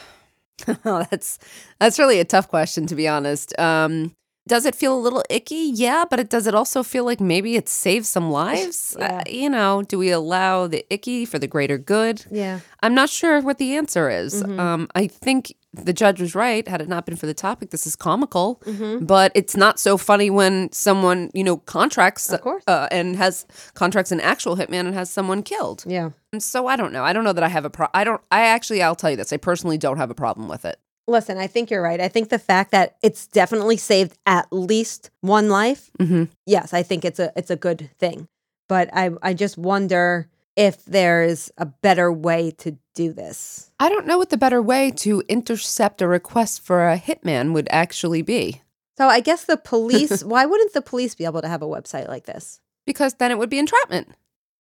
that's 0.84 1.40
that's 1.80 2.00
really 2.00 2.20
a 2.20 2.26
tough 2.26 2.48
question 2.48 2.86
to 2.88 2.96
be 2.96 3.08
honest. 3.08 3.58
Um, 3.60 4.16
does 4.48 4.66
it 4.66 4.76
feel 4.76 4.94
a 4.98 5.00
little 5.00 5.24
icky? 5.30 5.72
Yeah, 5.74 6.06
but 6.10 6.20
it 6.20 6.30
does 6.30 6.46
it 6.48 6.54
also 6.56 6.84
feel 6.84 7.04
like 7.06 7.20
maybe 7.20 7.56
it 7.56 7.68
saves 7.70 8.08
some 8.10 8.30
lives? 8.32 8.96
Yeah. 9.06 9.18
Uh, 9.20 9.24
you 9.30 9.50
know, 9.50 9.82
do 9.82 9.98
we 9.98 10.12
allow 10.12 10.68
the 10.68 10.86
icky 10.94 11.26
for 11.26 11.38
the 11.40 11.48
greater 11.48 11.78
good? 11.78 12.26
Yeah. 12.32 12.60
I'm 12.82 12.94
not 12.94 13.10
sure 13.10 13.42
what 13.42 13.58
the 13.58 13.76
answer 13.76 14.10
is. 14.10 14.44
Mhm. 14.44 14.60
Um, 14.60 14.88
I 14.96 15.08
think 15.08 15.54
the 15.74 15.92
judge 15.92 16.22
was 16.22 16.34
right. 16.36 16.66
Had 16.68 16.82
it 16.82 16.88
not 16.88 17.06
been 17.06 17.18
for 17.18 17.26
the 17.26 17.34
topic, 17.34 17.72
this 17.72 17.86
is 17.86 17.96
comical, 17.96 18.62
Mhm. 18.66 19.06
but 19.06 19.32
it's 19.36 19.58
not 19.58 19.80
so 19.80 19.98
funny 19.98 20.30
when 20.30 20.72
someone 20.72 21.30
you 21.34 21.44
know 21.44 21.58
contracts 21.58 22.32
Of 22.32 22.42
course. 22.42 22.64
uh, 22.68 22.88
and 22.92 23.16
has 23.18 23.46
contracts 23.74 24.12
an 24.12 24.22
actual 24.22 24.56
hitman 24.56 24.86
and 24.88 24.94
has 24.94 25.10
someone 25.10 25.44
killed. 25.44 25.84
Yeah. 25.88 26.12
And 26.32 26.42
so 26.42 26.68
I 26.68 26.76
don't 26.78 26.94
know. 26.94 27.04
I 27.04 27.12
don't 27.14 27.24
know 27.24 27.34
that 27.34 27.44
I 27.44 27.50
have 27.50 27.66
a 27.66 27.70
pro. 27.70 27.88
I 27.94 28.04
don't. 28.04 28.22
I 28.32 28.42
actually, 28.46 28.82
I'll 28.84 28.96
tell 28.96 29.10
you 29.10 29.18
this. 29.18 29.34
I 29.34 29.38
personally 29.38 29.78
don't 29.78 29.98
have 29.98 30.12
a 30.12 30.16
problem 30.16 30.48
with 30.48 30.64
it. 30.66 30.78
Listen, 31.08 31.38
I 31.38 31.48
think 31.48 31.70
you're 31.70 31.82
right. 31.82 32.02
I 32.02 32.08
think 32.08 32.30
the 32.30 32.40
fact 32.40 32.72
that 32.72 32.96
it's 33.04 33.28
definitely 33.28 33.78
saved 33.78 34.18
at 34.26 34.48
least 34.52 35.12
one 35.22 35.50
life. 35.50 35.92
Mm-hmm. 36.00 36.26
Yes, 36.46 36.74
I 36.74 36.84
think 36.84 37.06
it's 37.06 37.20
a 37.20 37.32
it's 37.36 37.52
a 37.52 37.56
good 37.56 37.90
thing. 37.98 38.28
But 38.68 38.90
I 38.92 39.12
I 39.22 39.34
just 39.34 39.58
wonder 39.58 40.28
if 40.56 40.84
there's 40.86 41.52
a 41.58 41.66
better 41.66 42.12
way 42.12 42.52
to 42.52 42.78
do 42.96 43.14
this. 43.14 43.72
I 43.80 43.90
don't 43.90 44.08
know 44.08 44.18
what 44.18 44.30
the 44.30 44.38
better 44.38 44.62
way 44.62 44.90
to 44.92 45.22
intercept 45.28 46.02
a 46.02 46.08
request 46.08 46.62
for 46.62 46.90
a 46.90 46.98
hitman 46.98 47.54
would 47.54 47.68
actually 47.70 48.22
be. 48.22 48.62
So 48.98 49.08
I 49.08 49.20
guess 49.20 49.46
the 49.46 49.58
police. 49.58 50.24
why 50.24 50.46
wouldn't 50.46 50.74
the 50.74 50.82
police 50.82 51.14
be 51.14 51.26
able 51.26 51.42
to 51.42 51.48
have 51.48 51.62
a 51.62 51.68
website 51.68 52.08
like 52.08 52.26
this? 52.26 52.62
Because 52.86 53.16
then 53.16 53.32
it 53.32 53.38
would 53.38 53.50
be 53.50 53.60
entrapment. 53.60 54.10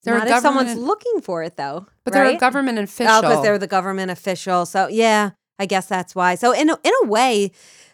They're 0.03 0.19
Not 0.19 0.27
if 0.27 0.39
someone's 0.41 0.75
looking 0.75 1.21
for 1.21 1.41
it, 1.41 1.57
though. 1.57 1.87
But 2.03 2.13
they're 2.13 2.25
a 2.25 2.37
government 2.37 2.77
official. 2.77 3.11
Oh, 3.11 3.21
because 3.21 3.41
they're 3.41 3.57
the 3.57 3.67
government 3.67 4.11
official. 4.11 4.67
So 4.67 4.87
yeah, 4.87 5.31
I 5.59 5.65
guess 5.65 5.87
that's 5.87 6.15
why. 6.15 6.35
So 6.35 6.51
in 6.51 6.69
a, 6.69 6.77
in 6.83 6.91
a 7.03 7.07
way, 7.07 7.51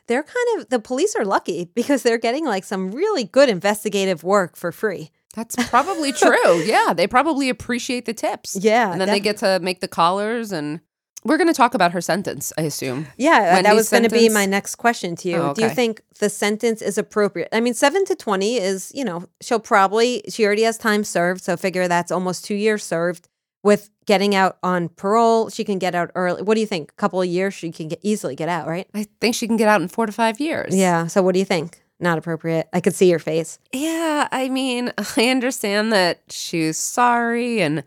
they're 0.08 0.24
kind 0.24 0.60
of 0.60 0.70
the 0.70 0.80
police 0.80 1.16
are 1.16 1.26
lucky 1.26 1.70
because 1.76 2.04
they're 2.04 2.18
getting 2.18 2.46
like 2.46 2.64
some 2.64 2.92
really 2.92 3.24
good 3.24 3.50
investigative 3.50 4.24
work 4.24 4.56
for 4.56 4.72
free. 4.72 5.12
That's 5.34 5.56
probably 5.70 6.12
true. 6.12 6.62
yeah, 6.66 6.94
they 6.94 7.08
probably 7.08 7.50
appreciate 7.50 8.06
the 8.06 8.14
tips. 8.14 8.58
Yeah, 8.60 8.92
and 8.92 9.00
then 9.00 9.08
they 9.08 9.22
get 9.22 9.38
to 9.38 9.60
make 9.62 9.80
the 9.80 9.88
collars. 9.88 10.52
And 10.52 10.82
we're 11.24 11.38
going 11.38 11.48
to 11.48 11.54
talk 11.54 11.74
about 11.74 11.94
her 11.94 12.02
sentence, 12.02 12.52
I 12.58 12.64
assume. 12.64 13.08
Yeah, 13.16 13.58
uh, 13.60 13.62
that 13.62 13.74
was 13.74 13.90
going 13.90 14.04
to 14.04 14.10
be 14.10 14.28
my 14.28 14.46
next 14.46 14.76
question 14.76 15.16
to 15.18 15.30
you. 15.30 15.38
Oh, 15.38 15.54
Do 15.54 15.62
you 15.62 15.70
think 15.70 16.02
the 16.20 16.30
sentence 16.30 16.82
is 16.82 16.98
appropriate? 16.98 17.48
I 17.54 17.62
mean, 17.62 17.74
seven 17.74 18.04
to 18.06 18.16
twenty 18.16 18.58
is 18.58 18.92
you 18.94 19.06
know 19.06 19.26
she'll 19.42 19.60
probably 19.60 20.24
she 20.28 20.46
already 20.46 20.64
has 20.64 20.78
time 20.78 21.06
served, 21.06 21.42
so 21.42 21.56
figure 21.56 21.88
that's 21.88 22.12
almost 22.12 22.44
two 22.44 22.56
years 22.56 22.84
served. 22.84 23.30
With 23.64 23.92
getting 24.06 24.34
out 24.34 24.58
on 24.64 24.90
parole, 24.90 25.50
she 25.50 25.64
can 25.64 25.78
get 25.78 25.94
out 25.94 26.10
early. 26.16 26.42
What 26.42 26.56
do 26.56 26.62
you 26.62 26.68
think? 26.68 26.92
A 26.92 26.96
couple 26.96 27.22
of 27.22 27.28
years, 27.28 27.54
she 27.54 27.72
can 27.72 27.88
get 27.88 28.00
easily 28.02 28.36
get 28.36 28.50
out, 28.50 28.68
right? 28.68 28.88
I 28.94 29.06
think 29.20 29.36
she 29.36 29.48
can 29.48 29.58
get 29.58 29.68
out 29.68 29.82
in 29.82 29.88
four 29.88 30.08
to 30.08 30.12
five 30.12 30.40
years. 30.40 30.76
Yeah. 30.76 31.08
So 31.08 31.22
what 31.22 31.34
do 31.34 31.40
you 31.40 31.46
think? 31.46 31.82
Not 32.00 32.18
appropriate. 32.18 32.68
I 32.74 32.82
could 32.82 32.96
see 32.96 33.10
your 33.10 33.20
face. 33.20 33.60
Yeah, 33.72 34.28
I 34.32 34.50
mean, 34.50 34.92
I 35.18 35.30
understand 35.30 35.94
that 35.94 36.22
she's 36.30 36.78
sorry, 36.78 37.62
and 37.62 37.84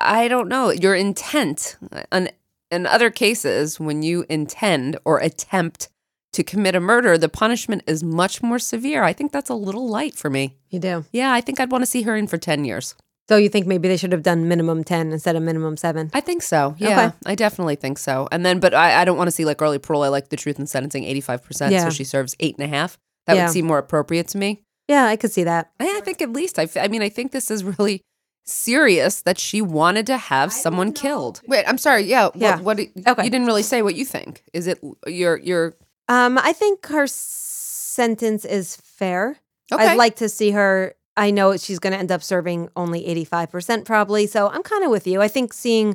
I 0.00 0.28
don't 0.28 0.48
know 0.48 0.70
your 0.70 0.94
intent. 0.94 1.78
In, 2.12 2.30
in 2.70 2.86
other 2.86 3.10
cases, 3.10 3.80
when 3.80 4.02
you 4.02 4.26
intend 4.28 4.98
or 5.06 5.18
attempt 5.18 5.88
to 6.32 6.44
commit 6.44 6.74
a 6.74 6.80
murder, 6.80 7.18
the 7.18 7.28
punishment 7.28 7.82
is 7.86 8.04
much 8.04 8.42
more 8.42 8.58
severe. 8.58 9.02
I 9.02 9.12
think 9.12 9.32
that's 9.32 9.50
a 9.50 9.54
little 9.54 9.88
light 9.88 10.14
for 10.14 10.30
me. 10.30 10.56
You 10.68 10.78
do. 10.78 11.04
Yeah, 11.12 11.32
I 11.32 11.40
think 11.40 11.58
I'd 11.58 11.72
want 11.72 11.82
to 11.82 11.90
see 11.90 12.02
her 12.02 12.14
in 12.14 12.26
for 12.26 12.38
10 12.38 12.64
years. 12.64 12.94
So 13.30 13.36
you 13.36 13.48
think 13.48 13.64
maybe 13.68 13.86
they 13.86 13.96
should 13.96 14.10
have 14.10 14.24
done 14.24 14.48
minimum 14.48 14.82
ten 14.82 15.12
instead 15.12 15.36
of 15.36 15.42
minimum 15.44 15.76
seven? 15.76 16.10
I 16.12 16.20
think 16.20 16.42
so. 16.42 16.74
Yeah, 16.78 16.88
Okay. 17.06 17.16
I 17.26 17.34
definitely 17.36 17.76
think 17.76 17.96
so. 17.98 18.26
And 18.32 18.44
then, 18.44 18.58
but 18.58 18.74
I, 18.74 19.00
I 19.00 19.04
don't 19.04 19.16
want 19.16 19.28
to 19.28 19.32
see 19.32 19.44
like 19.44 19.62
early 19.62 19.78
parole. 19.78 20.02
I 20.02 20.08
like 20.08 20.30
the 20.30 20.36
truth 20.36 20.58
in 20.58 20.66
sentencing 20.66 21.04
85%. 21.04 21.70
Yeah. 21.70 21.84
So 21.84 21.90
she 21.90 22.02
serves 22.02 22.34
eight 22.40 22.56
and 22.58 22.64
a 22.64 22.68
half. 22.76 22.98
That 23.26 23.36
Yeah. 23.36 23.44
would 23.44 23.52
seem 23.52 23.66
more 23.66 23.78
appropriate 23.78 24.26
to 24.28 24.38
me. 24.38 24.64
Yeah, 24.88 25.04
I 25.06 25.14
could 25.14 25.30
see 25.30 25.44
that. 25.44 25.70
I 25.78 25.98
I 25.98 26.00
think 26.00 26.20
at 26.20 26.32
least 26.32 26.58
I, 26.58 26.66
I 26.74 26.88
mean 26.88 27.02
I 27.02 27.08
think 27.08 27.30
this 27.30 27.52
is 27.52 27.62
really 27.62 28.00
serious 28.44 29.22
that 29.22 29.38
she 29.38 29.62
wanted 29.62 30.06
to 30.06 30.16
have 30.16 30.52
someone 30.52 30.92
killed. 30.92 31.40
Wait, 31.46 31.64
I'm 31.68 31.78
sorry. 31.78 32.02
Yeah, 32.02 32.30
Yeah. 32.34 32.56
What, 32.56 32.64
what 32.64 32.76
do- 32.78 32.88
Okay. 33.06 33.24
you 33.24 33.30
didn't 33.30 33.46
really 33.46 33.62
say 33.62 33.82
what 33.82 33.94
you 33.94 34.04
think. 34.04 34.42
Is 34.52 34.66
it 34.66 34.80
your 35.06 35.36
your 35.38 35.76
Um, 36.08 36.36
I 36.38 36.52
think 36.52 36.84
her 36.86 37.06
sentence 37.06 38.44
is 38.44 38.74
fair. 38.76 39.36
Okay. 39.72 39.86
I'd 39.86 39.96
like 39.98 40.16
to 40.16 40.28
see 40.28 40.50
her. 40.50 40.94
I 41.20 41.30
know 41.30 41.56
she's 41.56 41.78
going 41.78 41.92
to 41.92 41.98
end 41.98 42.10
up 42.10 42.22
serving 42.22 42.68
only 42.74 43.04
85% 43.26 43.84
probably. 43.84 44.26
So 44.26 44.48
I'm 44.48 44.62
kind 44.62 44.82
of 44.84 44.90
with 44.90 45.06
you. 45.06 45.20
I 45.20 45.28
think 45.28 45.52
seeing 45.52 45.94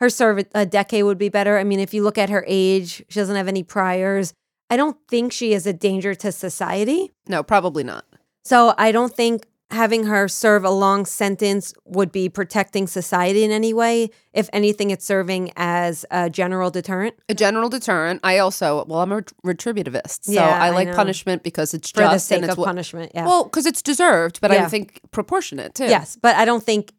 her 0.00 0.08
serve 0.10 0.38
a- 0.38 0.46
a 0.62 0.66
decade 0.66 1.04
would 1.04 1.18
be 1.18 1.28
better. 1.28 1.58
I 1.58 1.64
mean, 1.64 1.78
if 1.78 1.92
you 1.94 2.02
look 2.02 2.18
at 2.18 2.30
her 2.30 2.44
age, 2.48 3.04
she 3.08 3.20
doesn't 3.20 3.36
have 3.36 3.48
any 3.48 3.62
priors. 3.62 4.32
I 4.70 4.76
don't 4.76 4.96
think 5.08 5.32
she 5.32 5.52
is 5.52 5.66
a 5.66 5.72
danger 5.74 6.14
to 6.16 6.32
society. 6.32 7.10
No, 7.28 7.42
probably 7.42 7.84
not. 7.84 8.06
So 8.44 8.74
I 8.78 8.90
don't 8.90 9.14
think 9.14 9.46
having 9.72 10.04
her 10.04 10.28
serve 10.28 10.64
a 10.64 10.70
long 10.70 11.04
sentence 11.06 11.74
would 11.84 12.12
be 12.12 12.28
protecting 12.28 12.86
society 12.86 13.42
in 13.42 13.50
any 13.50 13.72
way. 13.74 14.10
If 14.32 14.48
anything, 14.52 14.90
it's 14.90 15.04
serving 15.04 15.50
as 15.56 16.04
a 16.10 16.30
general 16.30 16.70
deterrent 16.70 17.14
A 17.28 17.34
general 17.34 17.68
deterrent. 17.68 18.20
I 18.22 18.38
also 18.38 18.84
well, 18.86 19.00
I'm 19.00 19.12
a 19.12 19.22
retributivist, 19.44 20.24
so 20.26 20.32
Yeah, 20.32 20.46
I 20.48 20.68
I 20.68 20.70
like 20.70 20.88
know. 20.88 20.94
punishment 20.94 21.42
because 21.42 21.74
it's 21.74 21.90
for 21.90 22.02
just 22.02 22.14
the 22.14 22.18
sake 22.20 22.36
and 22.36 22.44
it's 22.44 22.52
of 22.52 22.58
what- 22.58 22.66
punishment. 22.66 23.12
Yeah. 23.14 23.26
Well, 23.26 23.44
because 23.44 23.66
it's 23.66 23.82
deserved, 23.82 24.40
but 24.40 24.50
I 24.50 24.66
think 24.68 25.00
proportionate 25.10 25.74
too. 25.74 25.86
Yes, 25.86 26.16
but 26.20 26.36
I 26.36 26.44
don't 26.44 26.62
think 26.62 26.92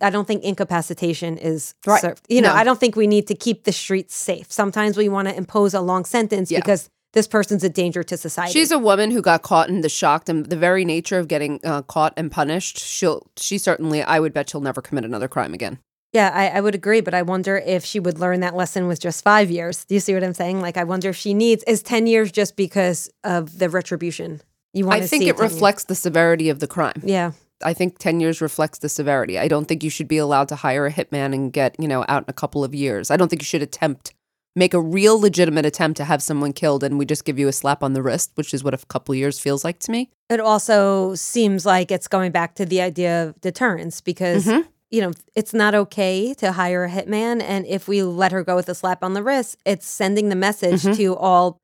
I 0.00 0.10
don't 0.10 0.26
think 0.26 0.42
incapacitation 0.42 1.38
is 1.38 1.74
Right. 1.86 2.00
served. 2.00 2.26
You 2.28 2.40
know, 2.42 2.48
No. 2.52 2.54
I 2.60 2.64
don't 2.64 2.80
think 2.80 2.96
we 2.96 3.06
need 3.06 3.26
to 3.28 3.34
keep 3.36 3.64
the 3.64 3.72
streets 3.72 4.14
safe. 4.16 4.50
Sometimes 4.50 4.96
we 4.96 5.08
want 5.08 5.28
to 5.28 5.34
impose 5.36 5.74
a 5.74 5.80
long 5.80 6.04
sentence 6.04 6.50
Yeah. 6.50 6.58
because 6.58 6.90
this 7.12 7.26
person's 7.26 7.64
a 7.64 7.68
danger 7.68 8.02
to 8.02 8.16
society. 8.16 8.52
She's 8.52 8.70
a 8.70 8.78
woman 8.78 9.10
who 9.10 9.20
got 9.22 9.42
caught 9.42 9.68
in 9.68 9.80
the 9.80 9.88
shock 9.88 10.28
and 10.28 10.46
the 10.46 10.56
very 10.56 10.84
nature 10.84 11.18
of 11.18 11.28
getting 11.28 11.60
uh, 11.64 11.82
caught 11.82 12.12
and 12.16 12.30
punished. 12.30 12.78
She'll, 12.78 13.26
she 13.36 13.58
certainly, 13.58 14.02
I 14.02 14.20
would 14.20 14.32
bet 14.32 14.50
she'll 14.50 14.60
never 14.60 14.80
commit 14.80 15.04
another 15.04 15.26
crime 15.28 15.52
again. 15.54 15.78
yeah, 16.12 16.30
I, 16.34 16.48
I 16.58 16.60
would 16.60 16.74
agree, 16.74 17.00
but 17.00 17.14
I 17.14 17.22
wonder 17.22 17.56
if 17.58 17.84
she 17.84 18.00
would 18.00 18.18
learn 18.18 18.40
that 18.40 18.54
lesson 18.56 18.86
with 18.88 19.00
just 19.00 19.22
five 19.24 19.50
years. 19.50 19.84
Do 19.84 19.94
you 19.94 20.00
see 20.00 20.14
what 20.14 20.24
I'm 20.24 20.34
saying? 20.34 20.60
Like, 20.60 20.76
I 20.76 20.84
wonder 20.84 21.08
if 21.10 21.16
she 21.16 21.34
needs 21.34 21.62
is 21.64 21.82
ten 21.82 22.06
years 22.06 22.30
just 22.32 22.56
because 22.56 23.08
of 23.24 23.58
the 23.58 23.68
retribution. 23.68 24.40
You 24.72 24.86
want 24.86 24.98
I 24.98 25.00
to 25.00 25.06
think 25.08 25.22
see 25.24 25.28
it 25.28 25.36
10 25.36 25.42
years. 25.44 25.52
reflects 25.52 25.84
the 25.84 25.94
severity 25.96 26.48
of 26.48 26.60
the 26.60 26.66
crime. 26.68 27.00
Yeah, 27.04 27.32
I 27.64 27.74
think 27.74 27.98
10 27.98 28.20
years 28.20 28.40
reflects 28.40 28.78
the 28.78 28.88
severity. 28.88 29.36
I 29.38 29.48
don't 29.48 29.66
think 29.66 29.82
you 29.82 29.90
should 29.90 30.06
be 30.08 30.16
allowed 30.18 30.48
to 30.48 30.56
hire 30.56 30.86
a 30.86 30.92
hitman 30.92 31.34
and 31.34 31.52
get, 31.52 31.74
you 31.78 31.88
know, 31.88 32.04
out 32.08 32.22
in 32.22 32.30
a 32.30 32.32
couple 32.32 32.62
of 32.62 32.72
years. 32.74 33.10
I 33.10 33.16
don't 33.16 33.28
think 33.28 33.42
you 33.42 33.46
should 33.46 33.62
attempt, 33.62 34.14
make 34.56 34.74
a 34.74 34.80
real 34.80 35.20
legitimate 35.20 35.64
attempt 35.64 35.96
to 35.98 36.04
have 36.04 36.22
someone 36.22 36.52
killed 36.52 36.82
and 36.82 36.98
we 36.98 37.04
just 37.04 37.24
give 37.24 37.38
you 37.38 37.48
a 37.48 37.52
slap 37.52 37.82
on 37.82 37.92
the 37.92 38.02
wrist, 38.02 38.32
which 38.34 38.52
is 38.52 38.64
what 38.64 38.74
a 38.74 38.78
couple 38.88 39.14
years 39.14 39.38
feels 39.38 39.64
like 39.64 39.78
to 39.80 39.90
me. 39.90 40.10
it 40.28 40.38
also 40.40 41.12
seems 41.16 41.66
like 41.66 41.90
it's 41.90 42.06
going 42.06 42.30
back 42.30 42.54
to 42.54 42.64
the 42.64 42.80
idea 42.80 43.24
of 43.24 43.40
deterrence 43.40 44.00
because 44.00 44.46
Mhm. 44.46 44.64
you 44.90 45.00
know 45.00 45.10
it's 45.34 45.52
not 45.52 45.74
okay 45.74 46.34
to 46.34 46.52
hire 46.52 46.84
a 46.84 46.88
hitman, 46.90 47.42
and 47.42 47.66
if 47.66 47.88
we 47.88 48.02
let 48.04 48.30
her 48.32 48.44
go 48.44 48.54
with 48.54 48.68
a 48.68 48.74
slap 48.74 49.02
on 49.02 49.14
the 49.14 49.22
wrist, 49.24 49.56
it's 49.66 49.86
sending 49.86 50.28
the 50.28 50.36
message 50.36 50.82
Mhm. 50.82 50.96
to 50.96 51.16
all 51.16 51.58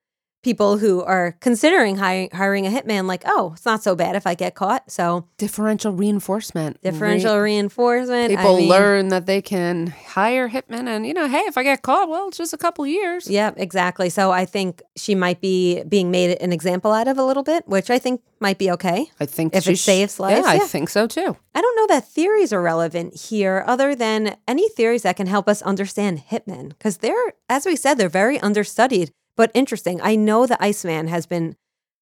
people 0.47 0.79
who 0.79 1.03
are 1.03 1.33
considering 1.41 1.97
hiring, 1.97 2.31
hiring 2.33 2.65
a 2.69 2.71
hitman 2.71 3.07
like, 3.09 3.23
oh, 3.27 3.51
it's 3.57 3.65
not 3.67 3.83
so 3.83 3.97
bad 3.97 4.15
if 4.15 4.27
I 4.29 4.35
get 4.37 4.55
caught. 4.55 4.83
So 4.91 5.27
Differential 5.39 5.93
reinforcement. 5.93 6.81
differential 6.83 7.35
Re- 7.37 7.51
reinforcement. 7.57 8.33
I 8.33 8.37
People 8.37 8.57
mean- 8.59 8.69
learn 8.69 9.09
that 9.09 9.27
they 9.27 9.43
can 9.43 9.89
hire 10.17 10.49
hitmen, 10.49 10.87
and 10.87 11.05
you 11.05 11.15
know, 11.15 11.27
hey, 11.27 11.45
if 11.51 11.59
I 11.59 11.65
get 11.65 11.83
caught, 11.83 12.09
well, 12.09 12.29
it's 12.29 12.39
just 12.39 12.53
a 12.55 12.57
couple 12.57 12.87
years. 12.87 13.29
Yeah, 13.29 13.51
exactly. 13.57 14.09
So 14.09 14.31
I 14.31 14.45
think 14.45 14.83
she 14.95 15.15
might 15.17 15.41
be 15.41 15.83
being 15.83 16.11
made 16.13 16.31
an 16.41 16.53
example 16.53 16.93
out 16.93 17.09
of 17.09 17.19
a 17.19 17.25
little 17.25 17.43
bit, 17.43 17.67
which 17.67 17.91
I 17.91 17.99
think 17.99 18.23
might 18.39 18.59
be 18.59 18.71
okay. 18.71 19.11
I 19.19 19.27
think 19.27 19.55
If 19.57 19.65
she 19.65 19.73
it 19.73 19.79
saves 19.79 20.21
lives, 20.21 20.47
Yeah, 20.47 20.53
I 20.53 20.59
think 20.61 20.89
so 20.91 21.07
too. 21.09 21.37
I 21.57 21.61
don't 21.61 21.77
know 21.77 21.87
that 21.95 22.07
theories 22.07 22.53
are 22.53 22.63
relevant 22.63 23.09
here, 23.31 23.65
other 23.67 23.97
than 23.97 24.37
any 24.47 24.69
theories 24.77 25.03
that 25.03 25.17
can 25.17 25.27
help 25.27 25.49
us 25.49 25.61
understand 25.63 26.23
hitmen, 26.31 26.69
because 26.69 26.99
they're, 26.99 27.33
as 27.49 27.67
we 27.67 27.75
said, 27.75 27.95
they're 27.95 28.21
very 28.23 28.39
understudied, 28.39 29.11
but 29.37 29.51
interesting. 29.55 30.01
I 30.03 30.17
know 30.17 30.47
the 30.47 30.63
Iceman 30.63 31.09
has 31.09 31.27
been 31.27 31.57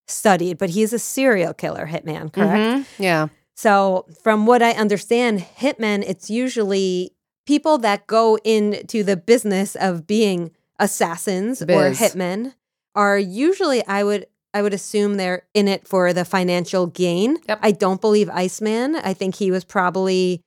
studied, 0.06 0.58
but 0.58 0.70
he's 0.70 0.92
a 0.92 0.98
serial 0.98 1.54
killer 1.54 1.86
hitman, 1.86 2.32
correct? 2.32 2.58
Mhm. 2.58 2.86
Yeah. 2.98 3.28
So, 3.56 4.06
from 4.22 4.46
what 4.46 4.62
I 4.62 4.72
understand, 4.72 5.40
hitmen, 5.58 6.02
it's 6.06 6.28
usually 6.28 7.12
people 7.46 7.78
that 7.78 8.06
go 8.06 8.36
into 8.44 9.02
the 9.04 9.16
business 9.16 9.76
of 9.76 10.06
being 10.06 10.50
assassins 10.78 11.62
or 11.62 11.66
hitmen 11.66 12.54
are 12.94 13.18
usually 13.18 13.86
I 13.86 14.02
would 14.04 14.26
I 14.52 14.62
would 14.62 14.74
assume 14.74 15.16
they're 15.16 15.42
in 15.52 15.66
it 15.66 15.86
for 15.88 16.12
the 16.12 16.24
financial 16.24 16.86
gain. 16.86 17.38
Yep. 17.48 17.58
I 17.62 17.72
don't 17.72 18.00
believe 18.00 18.30
Iceman. 18.30 18.96
I 18.96 19.12
think 19.12 19.34
he 19.34 19.50
was 19.50 19.64
probably 19.64 20.42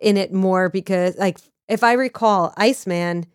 in 0.00 0.16
it 0.16 0.32
more 0.32 0.68
because 0.68 1.16
like 1.18 1.38
if 1.68 1.82
I 1.82 1.92
recall 1.94 2.52
Iceman, 2.56 3.26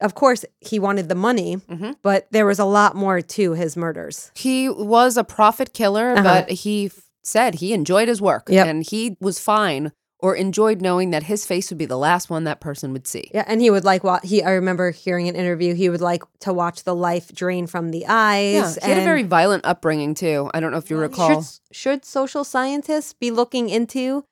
of 0.00 0.14
course 0.14 0.44
he 0.60 0.78
wanted 0.78 1.08
the 1.08 1.14
money, 1.14 1.56
Mhm. 1.56 1.96
but 2.02 2.26
there 2.30 2.46
was 2.46 2.58
a 2.58 2.64
lot 2.64 2.94
more 2.96 3.20
to 3.20 3.52
his 3.52 3.76
murders. 3.76 4.30
He 4.34 4.68
was 4.68 5.16
a 5.16 5.24
profit 5.24 5.72
killer, 5.72 6.12
Uh-huh. 6.12 6.22
but 6.22 6.50
he 6.50 6.86
f- 6.86 7.00
said 7.22 7.56
he 7.56 7.72
enjoyed 7.72 8.08
his 8.08 8.20
work 8.20 8.48
Yep. 8.48 8.66
and 8.66 8.82
he 8.84 9.16
was 9.20 9.38
fine 9.38 9.92
or 10.20 10.34
enjoyed 10.34 10.80
knowing 10.80 11.10
that 11.10 11.24
his 11.24 11.44
face 11.44 11.70
would 11.70 11.76
be 11.78 11.84
the 11.86 11.98
last 11.98 12.30
one 12.30 12.44
that 12.44 12.58
person 12.60 12.92
would 12.94 13.06
see. 13.06 13.30
Yeah, 13.34 13.44
and 13.46 13.60
he 13.60 13.70
would 13.70 13.84
like 13.84 14.02
what 14.04 14.24
he. 14.24 14.42
I 14.42 14.50
remember 14.52 14.90
hearing 14.90 15.28
an 15.28 15.34
interview. 15.36 15.74
He 15.74 15.90
would 15.90 16.00
like 16.00 16.22
to 16.40 16.52
watch 16.52 16.84
the 16.84 16.94
life 16.94 17.32
drain 17.34 17.66
from 17.66 17.90
the 17.90 18.06
eyes. 18.08 18.78
Yeah, 18.80 18.86
he 18.86 18.90
had 18.92 19.00
a 19.02 19.04
very 19.04 19.22
violent 19.22 19.64
upbringing 19.66 20.14
too. 20.14 20.50
I 20.54 20.60
don't 20.60 20.70
know 20.72 20.78
if 20.78 20.88
you 20.90 20.96
recall. 20.96 21.42
Should, 21.42 21.76
should 21.76 22.04
social 22.06 22.42
scientists 22.44 23.12
be 23.12 23.30
looking 23.30 23.68
into 23.68 24.24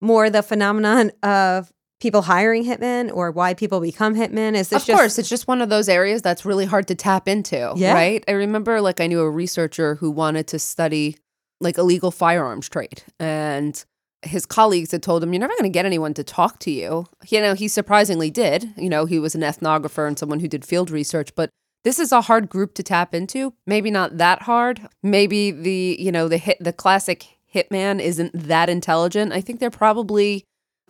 more 0.00 0.30
the 0.30 0.42
phenomenon 0.42 1.12
of 1.22 1.70
people 2.04 2.22
hiring 2.22 2.64
hitmen 2.64 3.10
or 3.12 3.30
why 3.30 3.54
people 3.54 3.80
become 3.80 4.14
hitmen? 4.14 4.54
Is 4.54 4.68
this 4.68 4.82
Of 4.82 4.86
just 4.86 4.98
course, 4.98 5.18
it's 5.18 5.28
just 5.28 5.48
one 5.48 5.62
of 5.62 5.70
those 5.70 5.88
areas 5.88 6.20
that's 6.22 6.44
really 6.44 6.66
hard 6.66 6.86
to 6.88 6.94
tap 6.94 7.26
into, 7.26 7.72
Yeah. 7.76 7.94
right? 7.94 8.22
I 8.28 8.32
remember 8.32 8.80
like 8.82 9.00
I 9.00 9.06
knew 9.06 9.20
a 9.20 9.30
researcher 9.30 9.94
who 9.96 10.10
wanted 10.10 10.46
to 10.48 10.58
study 10.58 11.16
like 11.60 11.78
illegal 11.78 12.10
firearms 12.10 12.68
trade 12.68 13.02
and 13.18 13.82
his 14.22 14.44
colleagues 14.44 14.90
had 14.90 15.02
told 15.02 15.22
him 15.22 15.32
you're 15.32 15.40
never 15.40 15.54
going 15.54 15.64
to 15.64 15.68
get 15.78 15.86
anyone 15.86 16.12
to 16.14 16.24
talk 16.24 16.58
to 16.60 16.70
you. 16.70 17.06
You 17.28 17.40
know, 17.40 17.54
he 17.54 17.68
surprisingly 17.68 18.30
did. 18.30 18.70
You 18.76 18.88
know, 18.90 19.04
he 19.06 19.18
was 19.18 19.34
an 19.34 19.40
ethnographer 19.42 20.06
and 20.06 20.18
someone 20.18 20.40
who 20.40 20.48
did 20.48 20.64
field 20.64 20.90
research, 20.90 21.34
but 21.34 21.48
this 21.84 21.98
is 21.98 22.12
a 22.12 22.20
hard 22.22 22.48
group 22.50 22.74
to 22.74 22.82
tap 22.82 23.14
into. 23.14 23.52
Maybe 23.66 23.90
not 23.90 24.16
that 24.18 24.42
hard. 24.42 24.80
Maybe 25.02 25.50
the, 25.50 25.96
you 25.98 26.12
know, 26.12 26.28
the 26.28 26.38
hit 26.38 26.58
the 26.60 26.72
classic 26.72 27.26
hitman 27.54 28.00
isn't 28.00 28.32
that 28.34 28.68
intelligent. 28.68 29.32
I 29.32 29.40
think 29.40 29.60
they're 29.60 29.70
probably 29.70 30.44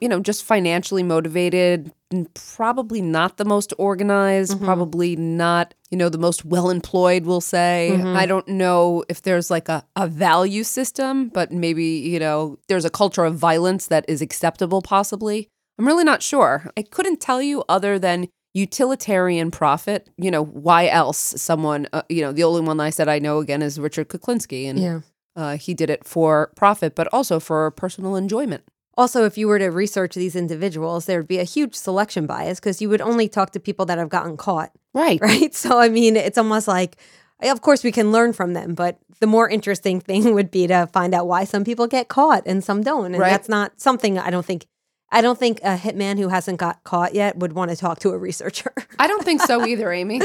you 0.05 0.09
know, 0.11 0.21
just 0.21 0.45
financially 0.45 1.03
motivated, 1.03 1.91
and 2.11 2.29
probably 2.35 3.01
not 3.01 3.39
the 3.39 3.45
most 3.47 3.73
organized, 3.79 4.63
probably 4.63 5.17
not, 5.17 5.73
you 5.91 5.97
know, 5.97 6.11
the 6.11 6.19
most 6.19 6.45
well 6.45 6.69
employed, 6.69 7.25
we'll 7.25 7.41
say. 7.41 7.97
I 8.03 8.27
don't 8.27 8.47
know 8.47 9.03
if 9.09 9.23
there's 9.23 9.51
like 9.51 9.71
a, 9.71 9.83
a 9.97 10.07
value 10.07 10.63
system, 10.63 11.31
but 11.31 11.53
maybe, 11.53 11.87
you 11.87 12.19
know, 12.19 12.59
there's 12.69 12.85
a 12.85 12.91
culture 12.91 13.25
of 13.25 13.37
violence 13.37 13.87
that 13.87 14.05
is 14.07 14.21
acceptable, 14.21 14.83
possibly. 14.83 15.49
I'm 15.79 15.87
really 15.87 16.05
not 16.05 16.23
sure. 16.23 16.71
I 16.77 16.83
couldn't 16.83 17.23
tell 17.23 17.41
you 17.41 17.65
other 17.67 17.99
than 17.99 18.29
utilitarian 18.53 19.51
profit. 19.51 20.11
You 20.19 20.31
know, 20.31 20.45
why 20.45 20.87
else 20.89 21.17
someone, 21.17 21.89
uh, 21.95 22.03
you 22.11 22.21
know, 22.21 22.33
the 22.33 22.45
only 22.45 22.61
one 22.61 22.79
I 22.79 22.91
said 22.91 23.09
I 23.09 23.21
know 23.21 23.39
again 23.39 23.63
is 23.63 23.81
Richard 23.81 24.11
Kuklinski. 24.11 24.69
And 24.69 24.79
yeah. 24.79 25.01
uh, 25.35 25.57
he 25.57 25.73
did 25.73 25.89
it 25.89 26.05
for 26.05 26.53
profit, 26.57 26.95
but 26.95 27.09
also 27.11 27.41
for 27.41 27.71
personal 27.71 28.17
enjoyment. 28.17 28.65
Also, 28.97 29.25
if 29.25 29.37
you 29.37 29.49
were 29.49 29.59
to 29.59 29.69
research 29.69 30.15
these 30.15 30.37
individuals, 30.37 31.07
there 31.07 31.19
would 31.19 31.29
be 31.29 31.39
a 31.41 31.45
huge 31.45 31.75
selection 31.75 32.27
bias 32.27 32.61
because 32.61 32.81
you 32.81 32.89
would 32.89 33.01
only 33.01 33.29
talk 33.29 33.51
to 33.51 33.61
people 33.61 33.85
that 33.87 33.99
have 33.99 34.09
gotten 34.09 34.37
caught, 34.37 34.71
Right. 34.93 35.21
right? 35.29 35.53
So, 35.55 35.79
I 35.79 35.89
mean, 35.89 36.17
it's 36.17 36.39
almost 36.39 36.69
like, 36.69 36.97
of 37.43 37.61
course, 37.61 37.83
we 37.83 37.91
can 37.93 38.13
learn 38.13 38.33
from 38.33 38.53
them, 38.53 38.75
but 38.75 38.99
the 39.21 39.27
more 39.27 39.49
interesting 39.49 40.01
thing 40.09 40.33
would 40.35 40.51
be 40.51 40.67
to 40.69 40.87
find 40.93 41.13
out 41.15 41.27
why 41.27 41.45
some 41.45 41.65
people 41.65 41.87
get 41.89 42.09
caught 42.09 42.45
and 42.47 42.63
some 42.63 42.83
don't. 42.83 43.07
And 43.07 43.19
Right. 43.19 43.31
that's 43.31 43.49
not 43.49 43.81
something 43.81 44.19
I 44.19 44.31
don't 44.31 44.47
think. 44.47 44.67
I 45.11 45.21
don't 45.21 45.39
think 45.39 45.61
a 45.63 45.77
hitman 45.77 46.19
who 46.19 46.29
hasn't 46.29 46.59
got 46.59 46.83
caught 46.85 47.15
yet 47.15 47.37
would 47.37 47.53
want 47.53 47.71
to 47.71 47.77
talk 47.77 47.99
to 48.01 48.11
a 48.11 48.19
researcher. 48.19 48.73
I 48.99 49.07
don't 49.07 49.25
think 49.25 49.43
so 49.43 49.65
either, 49.67 49.93
Amy. 49.93 50.21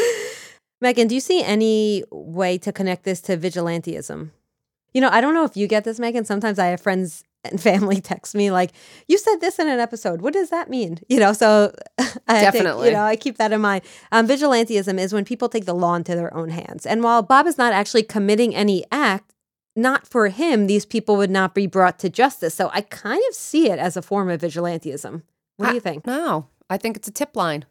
Meghan, 0.83 1.07
do 1.07 1.15
you 1.15 1.21
see 1.21 1.43
any 1.43 2.03
way 2.11 2.57
to 2.59 2.71
connect 2.71 3.03
this 3.03 3.19
to 3.21 3.37
vigilantism? 3.37 4.29
You 4.93 5.01
know, 5.01 5.09
I 5.11 5.21
don't 5.21 5.33
know 5.35 5.43
if 5.43 5.55
you 5.57 5.67
get 5.67 5.83
this, 5.83 5.99
Meghan. 5.99 6.25
Sometimes 6.25 6.57
I 6.57 6.67
have 6.67 6.81
friends 6.81 7.23
and 7.43 7.61
family 7.61 8.01
text 8.01 8.35
me 8.35 8.51
like, 8.51 8.71
"You 9.07 9.17
said 9.17 9.37
this 9.37 9.59
in 9.59 9.67
an 9.67 9.79
episode. 9.79 10.21
What 10.21 10.33
does 10.33 10.49
that 10.49 10.69
mean?" 10.69 10.99
You 11.07 11.19
know, 11.19 11.33
so 11.33 11.73
I 12.27 12.51
think, 12.51 12.63
you 12.65 12.91
know, 12.91 13.03
I 13.03 13.15
keep 13.15 13.37
that 13.37 13.51
in 13.51 13.61
mind. 13.61 13.83
Um, 14.11 14.27
vigilantism 14.27 14.99
is 14.99 15.13
when 15.13 15.25
people 15.25 15.49
take 15.49 15.65
the 15.65 15.73
law 15.73 15.95
into 15.95 16.15
their 16.15 16.35
own 16.35 16.49
hands, 16.49 16.85
and 16.85 17.03
while 17.03 17.21
Bob 17.21 17.47
is 17.47 17.57
not 17.57 17.73
actually 17.73 18.03
committing 18.03 18.55
any 18.55 18.85
act, 18.91 19.33
not 19.75 20.07
for 20.07 20.27
him, 20.27 20.67
these 20.67 20.85
people 20.85 21.15
would 21.17 21.31
not 21.31 21.55
be 21.55 21.67
brought 21.67 21.99
to 21.99 22.09
justice. 22.09 22.53
So 22.53 22.69
I 22.73 22.81
kind 22.81 23.23
of 23.29 23.35
see 23.35 23.69
it 23.69 23.79
as 23.79 23.95
a 23.97 24.01
form 24.01 24.29
of 24.29 24.41
vigilantism. 24.41 25.23
What 25.57 25.69
do 25.69 25.73
you 25.75 25.81
think? 25.81 26.05
No, 26.05 26.47
I 26.69 26.77
think 26.77 26.97
it's 26.97 27.07
a 27.07 27.11
tip 27.11 27.35
line. 27.35 27.65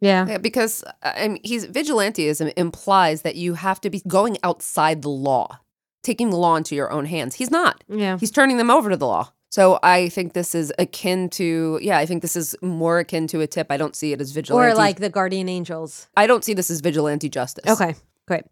Yeah. 0.00 0.26
Yeah, 0.26 0.38
because 0.38 0.84
uh, 1.02 1.12
I 1.16 1.28
mean, 1.28 1.40
he's 1.42 1.66
vigilantism 1.66 2.52
implies 2.56 3.22
that 3.22 3.36
you 3.36 3.54
have 3.54 3.80
to 3.82 3.90
be 3.90 4.02
going 4.06 4.36
outside 4.42 5.02
the 5.02 5.08
law, 5.08 5.60
taking 6.04 6.30
the 6.30 6.36
law 6.36 6.54
into 6.54 6.76
your 6.76 6.92
own 6.92 7.06
hands. 7.06 7.34
He's 7.34 7.50
not. 7.50 7.82
Yeah. 7.88 8.18
He's 8.18 8.30
turning 8.30 8.58
them 8.58 8.70
over 8.70 8.90
to 8.90 8.96
the 8.96 9.06
law. 9.06 9.32
So 9.50 9.78
I 9.82 10.08
think 10.08 10.32
this 10.32 10.54
is 10.54 10.72
akin 10.80 11.28
to 11.30 11.78
yeah, 11.80 11.98
I 11.98 12.06
think 12.06 12.22
this 12.22 12.34
is 12.34 12.56
more 12.60 12.98
akin 12.98 13.26
to 13.28 13.40
a 13.40 13.46
tip. 13.46 13.68
I 13.70 13.76
don't 13.76 13.94
see 13.94 14.12
it 14.12 14.20
as 14.20 14.32
vigilante. 14.32 14.72
Or 14.72 14.74
like 14.76 14.98
the 14.98 15.08
guardian 15.10 15.48
angels. 15.48 16.08
I 16.16 16.26
don't 16.26 16.44
see 16.44 16.54
this 16.54 16.70
as 16.70 16.80
vigilante 16.80 17.28
justice. 17.28 17.80
Okay, 17.80 17.94
great. 18.26 18.44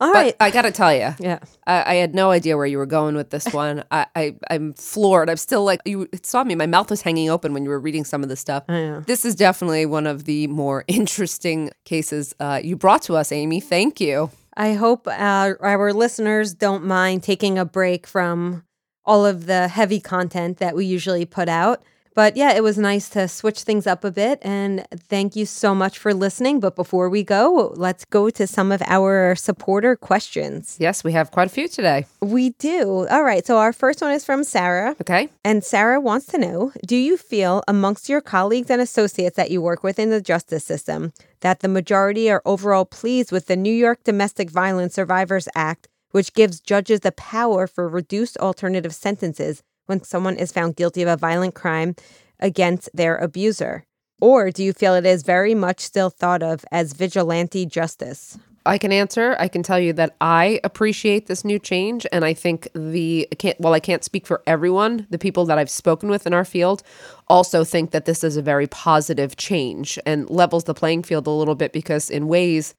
All 0.00 0.12
But 0.12 0.18
right. 0.18 0.36
I 0.40 0.50
got 0.50 0.62
to 0.62 0.72
tell 0.72 0.92
you, 0.92 1.14
yeah. 1.20 1.38
I, 1.66 1.92
I 1.92 1.94
had 1.94 2.14
no 2.14 2.30
idea 2.32 2.56
where 2.56 2.66
you 2.66 2.78
were 2.78 2.86
going 2.86 3.14
with 3.14 3.30
this 3.30 3.46
one. 3.54 3.84
I, 3.90 4.06
I 4.14 4.36
I'm 4.50 4.74
floored. 4.74 5.30
I'm 5.30 5.36
still 5.36 5.64
like 5.64 5.80
you 5.84 6.08
saw 6.22 6.44
me. 6.44 6.54
My 6.54 6.66
mouth 6.66 6.90
was 6.90 7.02
hanging 7.02 7.30
open 7.30 7.52
when 7.52 7.64
you 7.64 7.70
were 7.70 7.80
reading 7.80 8.04
some 8.04 8.22
of 8.22 8.28
this 8.28 8.40
stuff. 8.40 8.64
This 8.66 9.24
is 9.24 9.34
definitely 9.34 9.86
one 9.86 10.06
of 10.06 10.24
the 10.24 10.46
more 10.48 10.84
interesting 10.88 11.70
cases 11.84 12.34
uh, 12.38 12.60
you 12.62 12.76
brought 12.76 13.02
to 13.02 13.16
us, 13.16 13.32
Amy. 13.32 13.60
Thank 13.60 14.00
you. 14.00 14.30
I 14.56 14.74
hope 14.74 15.08
our, 15.08 15.60
our 15.60 15.92
listeners 15.92 16.54
don't 16.54 16.84
mind 16.84 17.22
taking 17.22 17.58
a 17.58 17.64
break 17.64 18.06
from 18.06 18.64
all 19.04 19.26
of 19.26 19.46
the 19.46 19.68
heavy 19.68 20.00
content 20.00 20.58
that 20.58 20.76
we 20.76 20.86
usually 20.86 21.26
put 21.26 21.48
out. 21.48 21.82
But 22.14 22.36
yeah, 22.36 22.52
it 22.54 22.62
was 22.62 22.78
nice 22.78 23.08
to 23.10 23.26
switch 23.26 23.62
things 23.62 23.86
up 23.86 24.04
a 24.04 24.10
bit. 24.10 24.38
And 24.42 24.86
thank 24.92 25.34
you 25.34 25.46
so 25.46 25.74
much 25.74 25.98
for 25.98 26.14
listening. 26.14 26.60
But 26.60 26.76
before 26.76 27.08
we 27.08 27.24
go, 27.24 27.74
let's 27.76 28.04
go 28.04 28.30
to 28.30 28.46
some 28.46 28.70
of 28.70 28.82
our 28.86 29.34
supporter 29.34 29.96
questions. 29.96 30.76
Yes, 30.78 31.02
we 31.02 31.12
have 31.12 31.32
quite 31.32 31.48
a 31.48 31.50
few 31.50 31.66
today. 31.66 32.06
We 32.20 32.50
do. 32.50 33.06
All 33.08 33.24
right. 33.24 33.44
So 33.44 33.58
our 33.58 33.72
first 33.72 34.00
one 34.00 34.12
is 34.12 34.24
from 34.24 34.44
Sarah. 34.44 34.94
Okay. 35.00 35.28
And 35.44 35.64
Sarah 35.64 36.00
wants 36.00 36.26
to 36.26 36.38
know 36.38 36.72
Do 36.86 36.96
you 36.96 37.16
feel 37.16 37.62
amongst 37.66 38.08
your 38.08 38.20
colleagues 38.20 38.70
and 38.70 38.80
associates 38.80 39.36
that 39.36 39.50
you 39.50 39.60
work 39.60 39.82
with 39.82 39.98
in 39.98 40.10
the 40.10 40.20
justice 40.20 40.64
system 40.64 41.12
that 41.40 41.60
the 41.60 41.68
majority 41.68 42.30
are 42.30 42.42
overall 42.46 42.84
pleased 42.86 43.30
with 43.30 43.46
the 43.46 43.56
New 43.56 43.72
York 43.72 44.02
Domestic 44.04 44.50
Violence 44.50 44.94
Survivors 44.94 45.48
Act, 45.54 45.88
which 46.12 46.32
gives 46.32 46.60
judges 46.60 47.00
the 47.00 47.12
power 47.12 47.66
for 47.66 47.86
reduced 47.88 48.38
alternative 48.38 48.94
sentences 48.94 49.62
when 49.86 50.02
someone 50.02 50.36
is 50.36 50.52
found 50.52 50.76
guilty 50.76 51.02
of 51.02 51.08
a 51.08 51.16
violent 51.16 51.54
crime 51.54 51.94
against 52.40 52.90
their 52.94 53.16
abuser? 53.16 53.84
Or 54.20 54.50
do 54.50 54.62
you 54.62 54.72
feel 54.72 54.94
it 54.94 55.06
is 55.06 55.22
very 55.22 55.54
much 55.54 55.80
still 55.80 56.10
thought 56.10 56.42
of 56.42 56.64
as 56.70 56.92
vigilante 56.92 57.66
justice? 57.66 58.38
I 58.66 58.78
can 58.78 58.92
answer. 58.92 59.36
I 59.38 59.48
can 59.48 59.62
tell 59.62 59.78
you 59.78 59.92
that 59.94 60.16
I 60.20 60.58
appreciate 60.64 61.26
this 61.26 61.44
new 61.44 61.58
change, 61.58 62.06
and 62.10 62.24
I 62.24 62.32
think 62.32 62.68
the 62.74 63.28
I 63.30 63.34
can't. 63.34 63.64
I 63.64 63.80
can't 63.80 64.02
speak 64.02 64.26
for 64.26 64.42
everyone. 64.46 65.06
The 65.10 65.18
people 65.18 65.44
that 65.46 65.58
I've 65.58 65.68
spoken 65.68 66.08
with 66.08 66.26
in 66.26 66.32
our 66.32 66.46
field 66.46 66.82
also 67.28 67.62
think 67.62 67.90
that 67.90 68.06
this 68.06 68.24
is 68.24 68.38
a 68.38 68.42
very 68.42 68.66
positive 68.66 69.36
change 69.36 69.98
and 70.06 70.30
levels 70.30 70.64
the 70.64 70.72
playing 70.72 71.02
field 71.02 71.26
a 71.26 71.30
little 71.30 71.54
bit 71.54 71.72
because, 71.72 72.08
in 72.08 72.26
ways, 72.26 72.74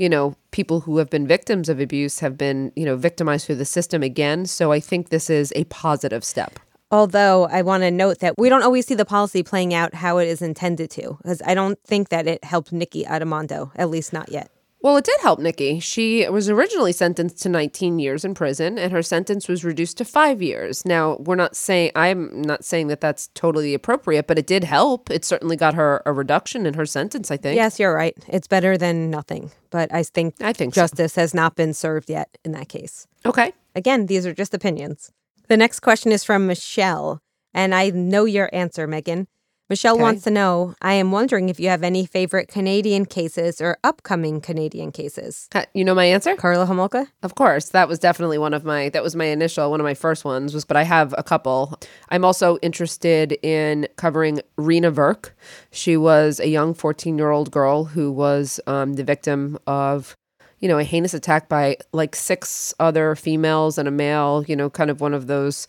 you 0.00 0.08
know, 0.08 0.34
people 0.50 0.80
who 0.80 0.96
have 0.96 1.10
been 1.10 1.26
victims 1.26 1.68
of 1.68 1.78
abuse 1.78 2.20
have 2.20 2.38
been, 2.38 2.72
you 2.74 2.86
know, 2.86 2.96
victimized 2.96 3.44
through 3.44 3.56
the 3.56 3.66
system 3.66 4.02
again. 4.02 4.46
So 4.46 4.72
I 4.72 4.80
think 4.80 5.10
this 5.10 5.28
is 5.28 5.52
a 5.54 5.64
positive 5.64 6.24
step. 6.24 6.58
Although 6.90 7.46
I 7.48 7.60
want 7.60 7.82
to 7.82 7.90
note 7.90 8.20
that 8.20 8.34
we 8.38 8.48
don't 8.48 8.62
always 8.62 8.86
see 8.86 8.94
the 8.94 9.04
policy 9.04 9.42
playing 9.42 9.74
out 9.74 9.94
how 9.94 10.16
it 10.16 10.26
is 10.26 10.40
intended 10.40 10.90
to, 10.92 11.18
because 11.18 11.42
I 11.44 11.52
don't 11.54 11.78
think 11.84 12.08
that 12.08 12.26
it 12.26 12.42
helped 12.42 12.72
Nikki 12.72 13.04
Addimando, 13.04 13.72
at 13.76 13.90
least 13.90 14.14
not 14.14 14.32
yet. 14.32 14.50
Well, 14.82 14.96
it 14.96 15.04
did 15.04 15.20
help 15.20 15.38
Nikki. 15.38 15.78
She 15.78 16.26
was 16.28 16.48
originally 16.48 16.92
sentenced 16.92 17.42
to 17.42 17.50
19 17.50 17.98
years 17.98 18.24
in 18.24 18.32
prison 18.32 18.78
and 18.78 18.92
her 18.92 19.02
sentence 19.02 19.46
was 19.46 19.62
reduced 19.62 19.98
to 19.98 20.04
5 20.06 20.40
years. 20.40 20.86
Now, 20.86 21.16
we're 21.18 21.34
not 21.34 21.54
saying 21.54 21.92
I'm 21.94 22.40
not 22.40 22.64
saying 22.64 22.88
that 22.88 23.00
that's 23.00 23.28
totally 23.34 23.74
appropriate, 23.74 24.26
but 24.26 24.38
it 24.38 24.46
did 24.46 24.64
help. 24.64 25.10
It 25.10 25.24
certainly 25.24 25.56
got 25.56 25.74
her 25.74 26.02
a 26.06 26.12
reduction 26.12 26.64
in 26.64 26.74
her 26.74 26.86
sentence, 26.86 27.30
I 27.30 27.36
think. 27.36 27.56
Yes, 27.56 27.78
you're 27.78 27.94
right. 27.94 28.16
It's 28.28 28.46
better 28.46 28.78
than 28.78 29.10
nothing. 29.10 29.50
But 29.70 29.92
I 29.92 30.02
think 30.02 30.36
I 30.40 30.54
think 30.54 30.74
so. 30.74 30.80
justice 30.80 31.14
has 31.16 31.34
not 31.34 31.56
been 31.56 31.74
served 31.74 32.08
yet 32.08 32.38
in 32.44 32.52
that 32.52 32.68
case. 32.68 33.06
Okay. 33.26 33.52
Again, 33.74 34.06
these 34.06 34.24
are 34.24 34.34
just 34.34 34.54
opinions. 34.54 35.12
The 35.48 35.56
next 35.56 35.80
question 35.80 36.10
is 36.10 36.24
from 36.24 36.46
Michelle, 36.46 37.20
and 37.52 37.74
I 37.74 37.90
know 37.90 38.24
your 38.24 38.48
answer, 38.52 38.88
Meghan. 38.88 39.26
Michelle 39.70 39.94
Okay. 39.94 40.02
wants 40.02 40.24
to 40.24 40.30
know 40.30 40.74
I 40.82 40.94
am 40.94 41.12
wondering 41.12 41.48
if 41.48 41.60
you 41.60 41.68
have 41.68 41.84
any 41.84 42.04
favorite 42.04 42.48
Canadian 42.48 43.06
cases 43.06 43.60
or 43.60 43.78
upcoming 43.84 44.40
Canadian 44.40 44.90
cases. 44.90 45.48
You 45.72 45.84
know 45.84 45.94
my 45.94 46.06
answer? 46.06 46.34
Karla 46.34 46.66
Homolka? 46.66 47.06
Of 47.22 47.36
course, 47.36 47.68
that 47.68 47.88
was 47.88 48.00
definitely 48.00 48.36
one 48.36 48.52
of 48.52 48.64
my 48.64 48.88
that 48.88 49.04
was 49.04 49.14
my 49.14 49.26
initial 49.26 49.70
one 49.70 49.78
of 49.80 49.84
my 49.84 49.94
first 49.94 50.24
ones 50.24 50.52
was 50.52 50.64
but 50.64 50.76
I 50.76 50.82
have 50.82 51.14
a 51.16 51.22
couple. 51.22 51.78
I'm 52.08 52.24
also 52.24 52.58
interested 52.62 53.38
in 53.44 53.86
covering 53.96 54.40
Reena 54.58 54.92
Virk. 54.92 55.30
She 55.70 55.96
was 55.96 56.40
a 56.40 56.48
young 56.48 56.74
14-year-old 56.74 57.52
girl 57.52 57.84
who 57.84 58.10
was 58.10 58.58
um, 58.66 58.94
the 58.94 59.04
victim 59.04 59.56
of 59.68 60.16
you 60.58 60.68
know, 60.68 60.78
a 60.78 60.84
heinous 60.84 61.14
attack 61.14 61.48
by 61.48 61.74
like 61.94 62.14
six 62.14 62.74
other 62.78 63.14
females 63.14 63.78
and 63.78 63.88
a 63.88 63.90
male, 63.90 64.44
you 64.46 64.54
know, 64.54 64.68
kind 64.68 64.90
of 64.90 65.00
one 65.00 65.14
of 65.14 65.26
those 65.26 65.66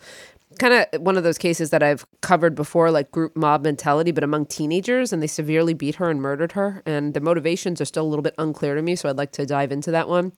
kind 0.62 0.74
of 0.94 1.02
one 1.02 1.18
of 1.18 1.24
those 1.24 1.40
cases 1.40 1.72
that 1.72 1.82
I've 1.82 2.06
covered 2.22 2.54
before, 2.54 2.92
like 2.92 3.10
group 3.10 3.36
mob 3.36 3.64
mentality, 3.64 4.12
but 4.12 4.24
among 4.24 4.46
teenagers, 4.46 5.12
and 5.12 5.22
they 5.22 5.28
severely 5.28 5.74
beat 5.74 5.96
her 5.96 6.10
and 6.12 6.22
murdered 6.22 6.52
her. 6.52 6.84
And 6.86 7.16
the 7.16 7.20
motivations 7.20 7.82
are 7.82 7.86
still 7.86 8.06
a 8.06 8.08
little 8.08 8.22
bit 8.22 8.36
unclear 8.38 8.76
to 8.76 8.82
me, 8.84 8.96
so 8.96 9.10
I'd 9.10 9.18
like 9.18 9.32
to 9.34 9.46
dive 9.48 9.72
into 9.72 9.90
that 9.90 10.08
one. 10.08 10.34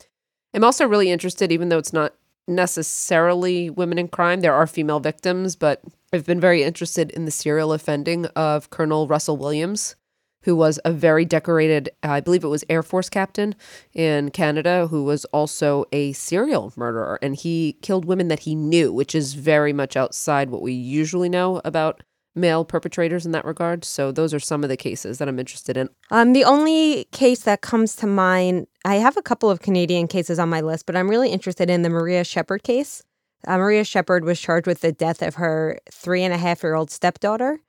I'm 0.54 0.64
also 0.64 0.88
really 0.88 1.12
interested, 1.12 1.52
even 1.52 1.68
though 1.68 1.78
it's 1.78 1.92
not 1.92 2.16
necessarily 2.48 3.70
women 3.70 3.98
in 3.98 4.08
crime, 4.08 4.40
there 4.40 4.54
are 4.54 4.66
female 4.66 5.02
victims, 5.02 5.58
but 5.58 5.82
I've 6.14 6.26
been 6.26 6.40
very 6.40 6.64
interested 6.64 7.12
in 7.12 7.26
the 7.26 7.32
serial 7.32 7.74
offending 7.74 8.26
of 8.28 8.70
Colonel 8.70 9.08
Russell 9.08 9.36
Williams, 9.36 9.96
who 10.44 10.56
was 10.56 10.80
a 10.86 10.92
very 10.92 11.26
decorated, 11.26 11.90
I 12.02 12.20
believe 12.20 12.44
it 12.44 12.48
was 12.48 12.64
Air 12.70 12.84
Force 12.84 13.10
captain 13.10 13.56
in 13.94 14.32
Canada, 14.32 14.88
who 14.88 15.04
was 15.04 15.26
also 15.26 15.86
a 15.92 16.14
serial 16.14 16.74
murderer. 16.76 17.20
And 17.22 17.36
he 17.36 17.78
killed 17.82 18.06
women 18.06 18.28
that 18.28 18.40
he 18.40 18.56
knew, 18.56 18.92
which 18.94 19.16
is 19.16 19.34
very 19.34 19.74
much 19.74 19.96
outside 19.98 20.50
what 20.50 20.62
we 20.62 20.74
usually 20.74 21.30
know 21.30 21.62
about 21.66 22.04
male 22.36 22.66
perpetrators 22.66 23.26
in 23.26 23.32
that 23.32 23.46
regard. 23.46 23.86
So 23.86 24.12
those 24.12 24.34
are 24.34 24.40
some 24.40 24.64
of 24.64 24.70
the 24.70 24.78
cases 24.78 25.18
that 25.20 25.28
I'm 25.28 25.40
interested 25.40 25.78
in. 25.78 25.90
Um, 26.10 26.34
the 26.34 26.44
only 26.44 27.06
case 27.12 27.42
that 27.42 27.62
comes 27.62 27.96
to 27.98 28.08
mind, 28.08 28.68
I 28.86 28.96
have 28.96 29.18
a 29.18 29.22
couple 29.22 29.50
of 29.50 29.62
Canadian 29.62 30.08
cases 30.08 30.40
on 30.40 30.50
my 30.50 30.62
list, 30.62 30.86
but 30.86 30.96
I'm 30.96 31.10
really 31.10 31.30
interested 31.30 31.70
in 31.70 31.84
the 31.84 31.90
Maria 31.90 32.24
Shepherd 32.24 32.64
case. 32.64 33.04
Uh, 33.46 33.58
Maria 33.58 33.84
Shepherd 33.84 34.24
was 34.24 34.40
charged 34.40 34.68
with 34.68 34.82
the 34.82 34.92
death 34.92 35.22
of 35.22 35.36
her 35.36 35.78
three 35.92 36.24
and 36.24 36.34
a 36.34 36.38
half 36.38 36.64
year 36.64 36.76
old 36.76 36.90
stepdaughter. 36.90 37.60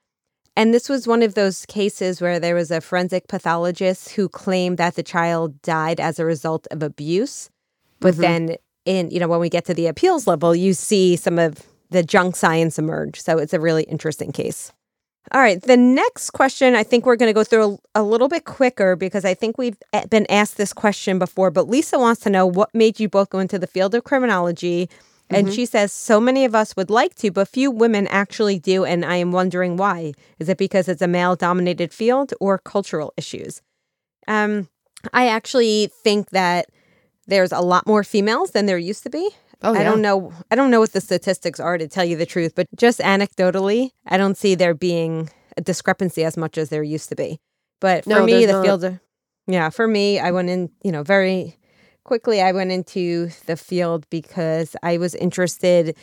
And 0.56 0.72
this 0.72 0.88
was 0.88 1.06
one 1.06 1.22
of 1.22 1.34
those 1.34 1.66
cases 1.66 2.20
where 2.20 2.38
there 2.38 2.54
was 2.54 2.70
a 2.70 2.80
forensic 2.80 3.26
pathologist 3.26 4.10
who 4.10 4.28
claimed 4.28 4.78
that 4.78 4.94
the 4.94 5.02
child 5.02 5.60
died 5.62 5.98
as 5.98 6.18
a 6.18 6.24
result 6.24 6.66
of 6.70 6.82
abuse. 6.82 7.50
But 8.00 8.14
mm-hmm. 8.14 8.22
then, 8.22 8.56
in 8.84 9.10
you 9.10 9.18
know, 9.18 9.28
when 9.28 9.40
we 9.40 9.48
get 9.48 9.64
to 9.66 9.74
the 9.74 9.86
appeals 9.86 10.26
level, 10.26 10.54
you 10.54 10.72
see 10.72 11.16
some 11.16 11.38
of 11.38 11.66
the 11.90 12.02
junk 12.02 12.36
science 12.36 12.78
emerge. 12.78 13.20
So 13.20 13.38
it's 13.38 13.52
a 13.52 13.60
really 13.60 13.84
interesting 13.84 14.32
case. 14.32 14.72
All 15.32 15.40
right. 15.40 15.60
The 15.60 15.76
next 15.76 16.30
question, 16.30 16.74
I 16.74 16.82
think 16.82 17.06
we're 17.06 17.16
going 17.16 17.30
to 17.30 17.34
go 17.34 17.44
through 17.44 17.78
a, 17.94 18.00
a 18.00 18.02
little 18.02 18.28
bit 18.28 18.44
quicker 18.44 18.94
because 18.94 19.24
I 19.24 19.32
think 19.32 19.56
we've 19.56 19.76
eh, 19.94 20.04
been 20.06 20.26
asked 20.30 20.58
this 20.58 20.72
question 20.72 21.18
before. 21.18 21.50
But 21.50 21.68
Lisa 21.68 21.98
wants 21.98 22.20
to 22.22 22.30
know 22.30 22.46
what 22.46 22.74
made 22.74 23.00
you 23.00 23.08
both 23.08 23.30
go 23.30 23.38
into 23.38 23.58
the 23.58 23.66
field 23.66 23.94
of 23.94 24.04
criminology. 24.04 24.90
And 25.30 25.52
she 25.52 25.66
says, 25.66 25.92
so 25.92 26.20
many 26.20 26.44
of 26.44 26.54
us 26.54 26.76
would 26.76 26.90
like 26.90 27.14
to, 27.16 27.30
but 27.30 27.48
few 27.48 27.70
women 27.70 28.06
actually 28.08 28.58
do. 28.58 28.84
And 28.84 29.04
I 29.04 29.16
am 29.16 29.32
wondering 29.32 29.76
why. 29.76 30.12
Is 30.38 30.48
it 30.48 30.58
because 30.58 30.88
it's 30.88 31.02
a 31.02 31.08
male 31.08 31.34
dominated 31.34 31.92
field 31.92 32.32
or 32.40 32.58
cultural 32.58 33.12
issues? 33.16 33.60
Um, 34.28 34.68
I 35.12 35.28
actually 35.28 35.90
think 36.02 36.30
that 36.30 36.66
there's 37.26 37.52
a 37.52 37.60
lot 37.60 37.86
more 37.86 38.04
females 38.04 38.52
than 38.52 38.66
there 38.66 38.78
used 38.78 39.02
to 39.04 39.10
be. 39.10 39.28
Oh, 39.62 39.72
yeah. 39.72 39.80
I 39.80 39.84
don't 39.84 40.02
know. 40.02 40.32
I 40.50 40.56
don't 40.56 40.70
know 40.70 40.80
what 40.80 40.92
the 40.92 41.00
statistics 41.00 41.58
are 41.58 41.78
to 41.78 41.88
tell 41.88 42.04
you 42.04 42.16
the 42.16 42.26
truth, 42.26 42.54
but 42.54 42.66
just 42.76 43.00
anecdotally, 43.00 43.90
I 44.06 44.18
don't 44.18 44.36
see 44.36 44.54
there 44.54 44.74
being 44.74 45.30
a 45.56 45.62
discrepancy 45.62 46.22
as 46.22 46.36
much 46.36 46.58
as 46.58 46.68
there 46.68 46.82
used 46.82 47.08
to 47.08 47.16
be. 47.16 47.38
But 47.80 48.04
for 48.04 48.10
No, 48.10 48.24
me, 48.26 48.44
the 48.44 48.52
not. 48.52 48.64
field, 48.64 48.98
yeah, 49.46 49.70
for 49.70 49.88
me, 49.88 50.18
I 50.18 50.30
went 50.32 50.50
in, 50.50 50.70
you 50.82 50.92
know, 50.92 51.02
very 51.02 51.56
quickly. 52.04 52.40
I 52.40 52.52
went 52.52 52.70
into 52.70 53.30
the 53.46 53.56
field 53.56 54.06
because 54.10 54.76
I 54.82 54.98
was 54.98 55.14
interested 55.14 55.96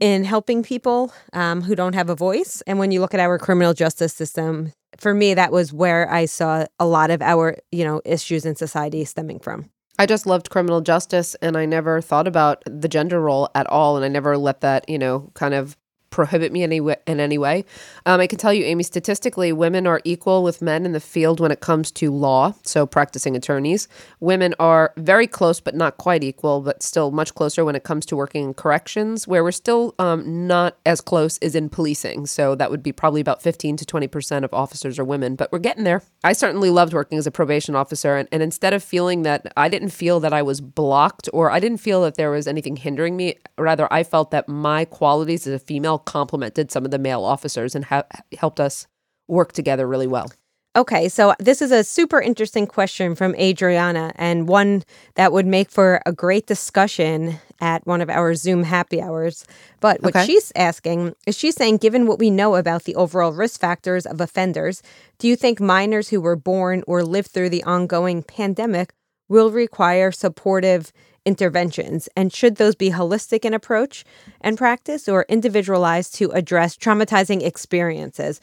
in 0.00 0.24
helping 0.24 0.62
people 0.62 1.12
um, 1.32 1.62
who 1.62 1.74
don't 1.74 1.94
have 1.94 2.10
a 2.10 2.14
voice. 2.14 2.62
And 2.66 2.78
when 2.78 2.90
you 2.90 3.00
look 3.00 3.14
at 3.14 3.20
our 3.20 3.38
criminal 3.38 3.74
justice 3.74 4.14
system, 4.14 4.72
for 4.98 5.14
me, 5.14 5.34
that 5.34 5.52
was 5.52 5.72
where 5.72 6.10
I 6.10 6.24
saw 6.24 6.66
a 6.78 6.86
lot 6.86 7.10
of 7.10 7.22
our, 7.22 7.56
you 7.70 7.84
know, 7.84 8.00
issues 8.04 8.44
in 8.44 8.56
society 8.56 9.04
stemming 9.04 9.40
from. 9.40 9.70
I 9.98 10.06
just 10.06 10.26
loved 10.26 10.50
criminal 10.50 10.80
justice 10.80 11.34
and 11.42 11.56
I 11.56 11.66
never 11.66 12.00
thought 12.00 12.26
about 12.26 12.62
the 12.66 12.88
gender 12.88 13.20
role 13.20 13.50
at 13.54 13.66
all. 13.66 13.96
And 13.96 14.04
I 14.04 14.08
never 14.08 14.38
let 14.38 14.60
that, 14.62 14.88
you 14.88 14.98
know, 14.98 15.30
kind 15.34 15.54
of 15.54 15.76
prohibit 16.12 16.52
me 16.52 16.62
any 16.62 16.80
wa- 16.80 16.94
in 17.06 17.18
any 17.18 17.38
way. 17.38 17.64
Um, 18.06 18.20
I 18.20 18.28
can 18.28 18.38
tell 18.38 18.52
you, 18.52 18.64
Amy, 18.64 18.84
statistically, 18.84 19.52
women 19.52 19.86
are 19.86 20.00
equal 20.04 20.44
with 20.44 20.62
men 20.62 20.86
in 20.86 20.92
the 20.92 21.00
field 21.00 21.40
when 21.40 21.50
it 21.50 21.60
comes 21.60 21.90
to 21.92 22.12
law, 22.12 22.54
so 22.62 22.86
practicing 22.86 23.34
attorneys. 23.34 23.88
Women 24.20 24.54
are 24.60 24.92
very 24.96 25.26
close, 25.26 25.58
but 25.58 25.74
not 25.74 25.96
quite 25.96 26.22
equal, 26.22 26.60
but 26.60 26.82
still 26.82 27.10
much 27.10 27.34
closer 27.34 27.64
when 27.64 27.74
it 27.74 27.82
comes 27.82 28.06
to 28.06 28.16
working 28.16 28.44
in 28.44 28.54
corrections, 28.54 29.26
where 29.26 29.42
we're 29.42 29.50
still 29.50 29.94
um, 29.98 30.46
not 30.46 30.76
as 30.86 31.00
close 31.00 31.38
as 31.38 31.54
in 31.54 31.68
policing. 31.68 32.26
So 32.26 32.54
that 32.54 32.70
would 32.70 32.82
be 32.82 32.92
probably 32.92 33.20
about 33.20 33.42
15 33.42 33.76
to 33.78 33.84
20% 33.84 34.44
of 34.44 34.54
officers 34.54 34.98
are 34.98 35.04
women, 35.04 35.34
but 35.34 35.50
we're 35.50 35.58
getting 35.58 35.84
there. 35.84 36.02
I 36.22 36.34
certainly 36.34 36.70
loved 36.70 36.92
working 36.92 37.18
as 37.18 37.26
a 37.26 37.30
probation 37.30 37.74
officer. 37.74 38.16
And, 38.16 38.28
and 38.30 38.42
instead 38.42 38.74
of 38.74 38.84
feeling 38.84 39.22
that 39.22 39.52
I 39.56 39.68
didn't 39.68 39.90
feel 39.90 40.20
that 40.20 40.32
I 40.32 40.42
was 40.42 40.60
blocked 40.60 41.28
or 41.32 41.50
I 41.50 41.58
didn't 41.58 41.78
feel 41.78 42.02
that 42.02 42.16
there 42.16 42.30
was 42.30 42.46
anything 42.46 42.76
hindering 42.76 43.16
me, 43.16 43.36
rather, 43.56 43.90
I 43.92 44.04
felt 44.04 44.30
that 44.30 44.48
my 44.48 44.84
qualities 44.84 45.46
as 45.46 45.54
a 45.54 45.58
female 45.58 45.98
complemented 46.04 46.70
some 46.70 46.84
of 46.84 46.90
the 46.90 46.98
male 46.98 47.24
officers 47.24 47.74
and 47.74 47.84
ha- 47.86 48.04
helped 48.38 48.60
us 48.60 48.86
work 49.28 49.52
together 49.52 49.86
really 49.86 50.06
well. 50.06 50.30
Okay, 50.74 51.10
so 51.10 51.34
this 51.38 51.60
is 51.60 51.70
a 51.70 51.84
super 51.84 52.18
interesting 52.18 52.66
question 52.66 53.14
from 53.14 53.34
Adriana, 53.34 54.10
and 54.16 54.48
one 54.48 54.82
that 55.16 55.30
would 55.30 55.46
make 55.46 55.70
for 55.70 56.00
a 56.06 56.12
great 56.12 56.46
discussion 56.46 57.38
at 57.60 57.86
one 57.86 58.00
of 58.00 58.08
our 58.08 58.34
Zoom 58.34 58.62
happy 58.62 59.00
hours. 59.02 59.44
But 59.80 60.02
what 60.02 60.16
Okay. 60.16 60.24
she's 60.24 60.50
asking 60.56 61.14
is 61.26 61.36
she's 61.36 61.56
saying, 61.56 61.76
given 61.76 62.06
what 62.06 62.18
we 62.18 62.30
know 62.30 62.54
about 62.54 62.84
the 62.84 62.94
overall 62.94 63.32
risk 63.32 63.60
factors 63.60 64.06
of 64.06 64.18
offenders, 64.18 64.82
do 65.18 65.28
you 65.28 65.36
think 65.36 65.60
minors 65.60 66.08
who 66.08 66.22
were 66.22 66.36
born 66.36 66.82
or 66.86 67.02
lived 67.02 67.32
through 67.32 67.50
the 67.50 67.62
ongoing 67.64 68.22
pandemic 68.22 68.94
will 69.28 69.50
require 69.50 70.10
supportive 70.10 70.90
interventions? 71.24 72.08
And 72.16 72.32
should 72.32 72.56
those 72.56 72.74
be 72.74 72.90
holistic 72.90 73.44
in 73.44 73.54
approach 73.54 74.04
and 74.40 74.58
practice 74.58 75.08
or 75.08 75.26
individualized 75.28 76.14
to 76.16 76.30
address 76.30 76.76
traumatizing 76.76 77.42
experiences? 77.42 78.40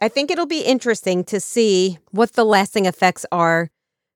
I 0.00 0.08
think 0.08 0.30
it'll 0.30 0.46
be 0.46 0.62
interesting 0.62 1.24
to 1.24 1.40
see 1.40 1.98
what 2.10 2.32
the 2.32 2.44
lasting 2.44 2.86
effects 2.86 3.26
are 3.30 3.70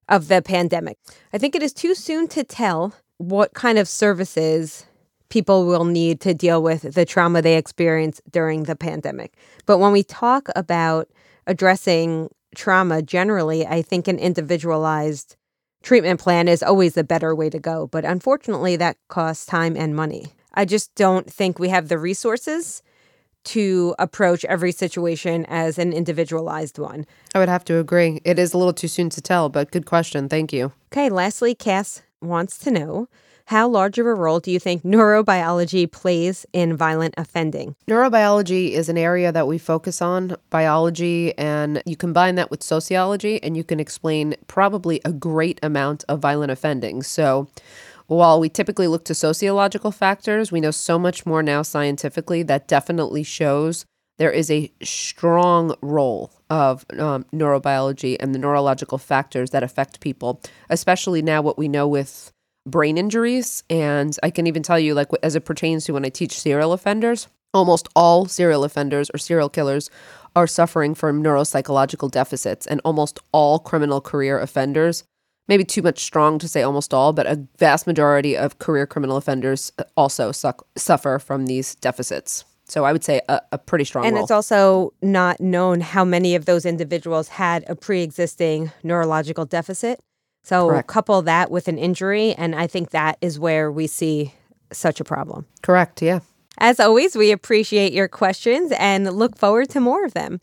of 0.08 0.28
the 0.28 0.42
pandemic. 0.42 0.98
I 1.32 1.38
think 1.38 1.54
it 1.54 1.62
is 1.62 1.72
too 1.72 1.94
soon 1.94 2.28
to 2.28 2.44
tell 2.44 2.94
what 3.18 3.54
kind 3.54 3.78
of 3.78 3.88
services 3.88 4.86
people 5.28 5.66
will 5.66 5.84
need 5.84 6.20
to 6.20 6.34
deal 6.34 6.62
with 6.62 6.94
the 6.94 7.04
trauma 7.04 7.42
they 7.42 7.56
experienced 7.56 8.20
during 8.30 8.64
the 8.64 8.76
pandemic. 8.76 9.34
But 9.64 9.78
when 9.78 9.92
we 9.92 10.02
talk 10.02 10.48
about 10.54 11.08
addressing 11.46 12.30
trauma 12.54 13.02
generally, 13.02 13.66
I 13.66 13.82
think 13.82 14.08
an 14.08 14.18
individualized 14.18 15.36
treatment 15.82 16.20
plan 16.20 16.48
is 16.48 16.62
always 16.62 16.94
the 16.94 17.04
better 17.04 17.34
way 17.34 17.50
to 17.50 17.58
go. 17.58 17.86
But 17.86 18.04
unfortunately, 18.04 18.76
that 18.76 18.96
costs 19.08 19.46
time 19.46 19.76
and 19.76 19.94
money. 19.94 20.32
I 20.54 20.64
just 20.64 20.94
don't 20.94 21.30
think 21.30 21.58
we 21.58 21.68
have 21.68 21.88
the 21.88 21.98
resources 21.98 22.82
to 23.44 23.94
approach 23.98 24.44
every 24.46 24.72
situation 24.72 25.44
as 25.46 25.78
an 25.78 25.92
individualized 25.92 26.78
one. 26.78 27.06
I 27.34 27.38
would 27.38 27.48
have 27.48 27.64
to 27.66 27.78
agree. 27.78 28.20
It 28.24 28.38
is 28.38 28.52
a 28.52 28.58
little 28.58 28.72
too 28.72 28.88
soon 28.88 29.08
to 29.10 29.20
tell, 29.20 29.48
but 29.48 29.70
good 29.70 29.86
question. 29.86 30.28
Thank 30.28 30.52
you. 30.52 30.72
Okay, 30.92 31.08
lastly, 31.08 31.54
Cass 31.54 32.02
wants 32.20 32.58
to 32.58 32.70
know 32.70 33.08
how 33.46 33.68
large 33.68 33.96
of 33.98 34.06
a 34.06 34.14
role 34.14 34.40
do 34.40 34.50
you 34.50 34.58
think 34.58 34.82
neurobiology 34.82 35.90
plays 35.90 36.44
in 36.52 36.76
violent 36.76 37.14
offending? 37.16 37.76
Neurobiology 37.88 38.72
is 38.72 38.88
an 38.88 38.98
area 38.98 39.30
that 39.30 39.46
we 39.46 39.56
focus 39.56 40.02
on, 40.02 40.36
biology, 40.50 41.36
and 41.38 41.80
you 41.86 41.96
combine 41.96 42.34
that 42.34 42.50
with 42.50 42.62
sociology, 42.62 43.40
and 43.44 43.56
you 43.56 43.62
can 43.62 43.78
explain 43.78 44.34
probably 44.48 45.00
a 45.04 45.12
great 45.12 45.60
amount 45.62 46.04
of 46.08 46.18
violent 46.18 46.50
offending. 46.50 47.02
So, 47.04 47.48
while 48.08 48.40
we 48.40 48.48
typically 48.48 48.88
look 48.88 49.04
to 49.04 49.14
sociological 49.14 49.92
factors, 49.92 50.50
we 50.50 50.60
know 50.60 50.70
so 50.72 50.98
much 50.98 51.24
more 51.24 51.42
now 51.42 51.62
scientifically 51.62 52.42
that 52.44 52.68
definitely 52.68 53.22
shows 53.22 53.84
there 54.18 54.30
is 54.30 54.50
a 54.50 54.72
strong 54.82 55.74
role 55.82 56.32
of 56.48 56.84
um, 56.98 57.24
neurobiology 57.32 58.16
and 58.18 58.34
the 58.34 58.38
neurological 58.38 58.98
factors 58.98 59.50
that 59.50 59.62
affect 59.62 60.00
people, 60.00 60.40
especially 60.70 61.22
now 61.22 61.42
what 61.42 61.58
we 61.58 61.68
know 61.68 61.86
with 61.86 62.32
brain 62.66 62.98
injuries. 62.98 63.62
And 63.70 64.16
I 64.22 64.30
can 64.30 64.46
even 64.46 64.62
tell 64.62 64.78
you, 64.78 64.94
like, 64.94 65.08
as 65.22 65.34
it 65.36 65.44
pertains 65.44 65.84
to 65.84 65.92
when 65.92 66.04
I 66.04 66.08
teach 66.10 66.38
serial 66.38 66.72
offenders, 66.72 67.28
almost 67.54 67.88
all 67.96 68.26
serial 68.26 68.64
offenders 68.64 69.10
or 69.14 69.18
serial 69.18 69.48
killers 69.48 69.88
are 70.34 70.46
suffering 70.46 70.94
from 70.94 71.22
neuropsychological 71.22 72.10
deficits, 72.10 72.66
and 72.66 72.80
almost 72.84 73.18
all 73.32 73.58
criminal 73.58 74.02
career 74.02 74.38
offenders. 74.38 75.04
Maybe 75.48 75.64
too 75.64 75.80
much 75.80 76.00
strong 76.04 76.38
to 76.40 76.48
say 76.48 76.62
almost 76.62 76.92
all, 76.92 77.12
but 77.12 77.26
a 77.26 77.46
vast 77.58 77.86
majority 77.86 78.36
of 78.36 78.58
career 78.58 78.86
criminal 78.86 79.16
offenders 79.16 79.72
uh, 79.78 79.84
also 79.96 80.32
suck, 80.32 80.66
suffer 80.76 81.18
from 81.18 81.46
these 81.46 81.76
deficits. 81.76 82.44
So 82.68 82.84
I 82.84 82.92
would 82.92 83.04
say 83.04 83.20
a, 83.28 83.40
a 83.52 83.58
pretty 83.58 83.84
strong 83.84 84.04
And 84.04 84.16
role. 84.16 84.24
it's 84.24 84.30
also 84.32 84.92
not 85.00 85.40
known 85.40 85.80
how 85.80 86.04
many 86.04 86.34
of 86.34 86.46
those 86.46 86.66
individuals 86.66 87.28
had 87.28 87.64
a 87.68 87.76
pre 87.76 88.02
existing 88.02 88.72
neurological 88.82 89.44
deficit. 89.46 90.00
So 90.46 90.68
Correct. 90.68 90.86
couple 90.86 91.20
that 91.22 91.50
with 91.50 91.66
an 91.66 91.76
injury, 91.76 92.32
and 92.34 92.54
I 92.54 92.68
think 92.68 92.90
that 92.90 93.18
is 93.20 93.36
where 93.36 93.72
we 93.72 93.88
see 93.88 94.32
such 94.72 95.00
a 95.00 95.04
problem. 95.04 95.44
Correct, 95.62 96.00
yeah. 96.00 96.20
As 96.58 96.78
always, 96.78 97.16
we 97.16 97.32
appreciate 97.32 97.92
your 97.92 98.06
questions 98.06 98.72
and 98.78 99.12
look 99.12 99.36
forward 99.36 99.70
to 99.70 99.80
more 99.80 100.04
of 100.04 100.14
them. 100.14 100.38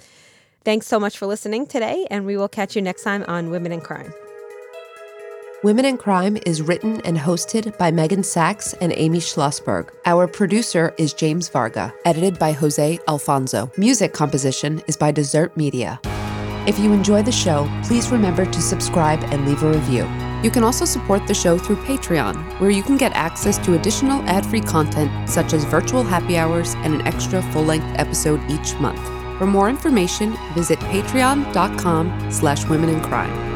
Thanks 0.65 0.87
so 0.87 0.99
much 0.99 1.17
for 1.17 1.25
listening 1.25 1.67
today, 1.67 2.05
and 2.11 2.25
we 2.25 2.35
will 2.35 2.49
catch 2.49 2.75
you 2.75 2.81
next 2.81 3.03
time 3.03 3.23
on 3.29 3.49
Women 3.49 3.71
in 3.71 3.79
Crime. 3.79 4.13
Women 5.63 5.85
in 5.85 5.95
Crime 5.95 6.37
is 6.45 6.61
written 6.61 6.99
and 7.05 7.17
hosted 7.17 7.77
by 7.77 7.89
Meghan 7.89 8.25
Sacks 8.25 8.73
and 8.81 8.91
Amy 8.97 9.19
Shlosberg. 9.19 9.89
Our 10.05 10.27
producer 10.27 10.93
is 10.97 11.13
James 11.13 11.47
Varga, 11.47 11.93
edited 12.03 12.37
by 12.37 12.51
Jose 12.51 12.99
Alfonso. 13.07 13.71
Music 13.77 14.11
composition 14.11 14.81
is 14.85 14.97
by 14.97 15.11
Desert 15.11 15.55
Media. 15.55 16.01
If 16.65 16.79
you 16.79 16.93
enjoy 16.93 17.23
the 17.23 17.31
show, 17.31 17.69
please 17.83 18.09
remember 18.09 18.45
to 18.45 18.61
subscribe 18.61 19.21
and 19.25 19.45
leave 19.45 19.63
a 19.63 19.69
review. 19.69 20.07
You 20.43 20.49
can 20.49 20.63
also 20.63 20.85
support 20.85 21.27
the 21.27 21.33
show 21.33 21.57
through 21.57 21.75
Patreon, 21.77 22.59
where 22.61 22.69
you 22.69 22.81
can 22.81 22.95
get 22.95 23.11
access 23.13 23.57
to 23.59 23.73
additional 23.73 24.21
ad-free 24.29 24.61
content 24.61 25.29
such 25.29 25.51
as 25.53 25.65
virtual 25.65 26.03
happy 26.03 26.37
hours 26.37 26.73
and 26.75 26.93
an 26.93 27.05
extra 27.05 27.41
full-length 27.51 27.99
episode 27.99 28.39
each 28.49 28.75
month. 28.75 29.01
For 29.37 29.45
more 29.45 29.69
information, 29.69 30.37
visit 30.53 30.79
patreon.com 30.79 32.31
slash 32.31 32.65
women 32.69 32.89
in 32.89 33.01
crime. 33.01 33.52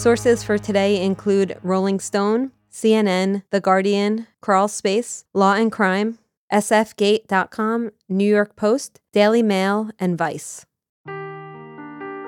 Sources 0.00 0.42
for 0.42 0.56
today 0.56 1.04
include 1.04 1.58
Rolling 1.62 2.00
Stone, 2.00 2.52
CNN, 2.72 3.42
The 3.50 3.60
Guardian, 3.60 4.26
Crawlspace, 4.42 5.24
Law 5.34 5.52
and 5.52 5.70
Crime, 5.70 6.16
sfgate.com, 6.50 7.90
New 8.08 8.24
York 8.24 8.56
Post, 8.56 8.98
Daily 9.12 9.42
Mail, 9.42 9.90
and 9.98 10.16
Vice. 10.16 10.64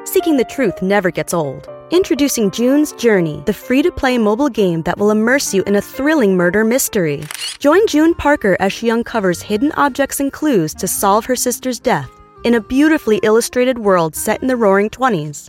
Seeking 0.05 0.37
the 0.37 0.47
truth 0.51 0.83
never 0.83 1.11
gets 1.11 1.33
old. 1.33 1.67
Introducing 1.91 2.51
June's 2.51 2.93
Journey, 2.93 3.43
the 3.47 3.55
free 3.55 3.81
to 3.81 3.91
play 3.91 4.19
mobile 4.19 4.51
game 4.51 4.83
that 4.83 4.99
will 4.99 5.11
immerse 5.11 5.55
you 5.55 5.63
in 5.63 5.77
a 5.77 5.81
thrilling 5.81 6.37
murder 6.37 6.65
mystery. 6.65 7.25
Join 7.59 7.87
June 7.87 8.13
Parker 8.13 8.55
as 8.61 8.75
she 8.75 8.91
uncovers 8.91 9.41
hidden 9.41 9.73
objects 9.79 10.21
and 10.21 10.31
clues 10.31 10.75
to 10.75 10.87
solve 10.87 11.25
her 11.25 11.37
sister's 11.37 11.81
death 11.81 12.11
in 12.45 12.55
a 12.55 12.61
beautifully 12.61 13.19
illustrated 13.23 13.79
world 13.79 14.15
set 14.15 14.43
in 14.43 14.49
the 14.49 14.57
roaring 14.57 14.91
20s. 14.91 15.49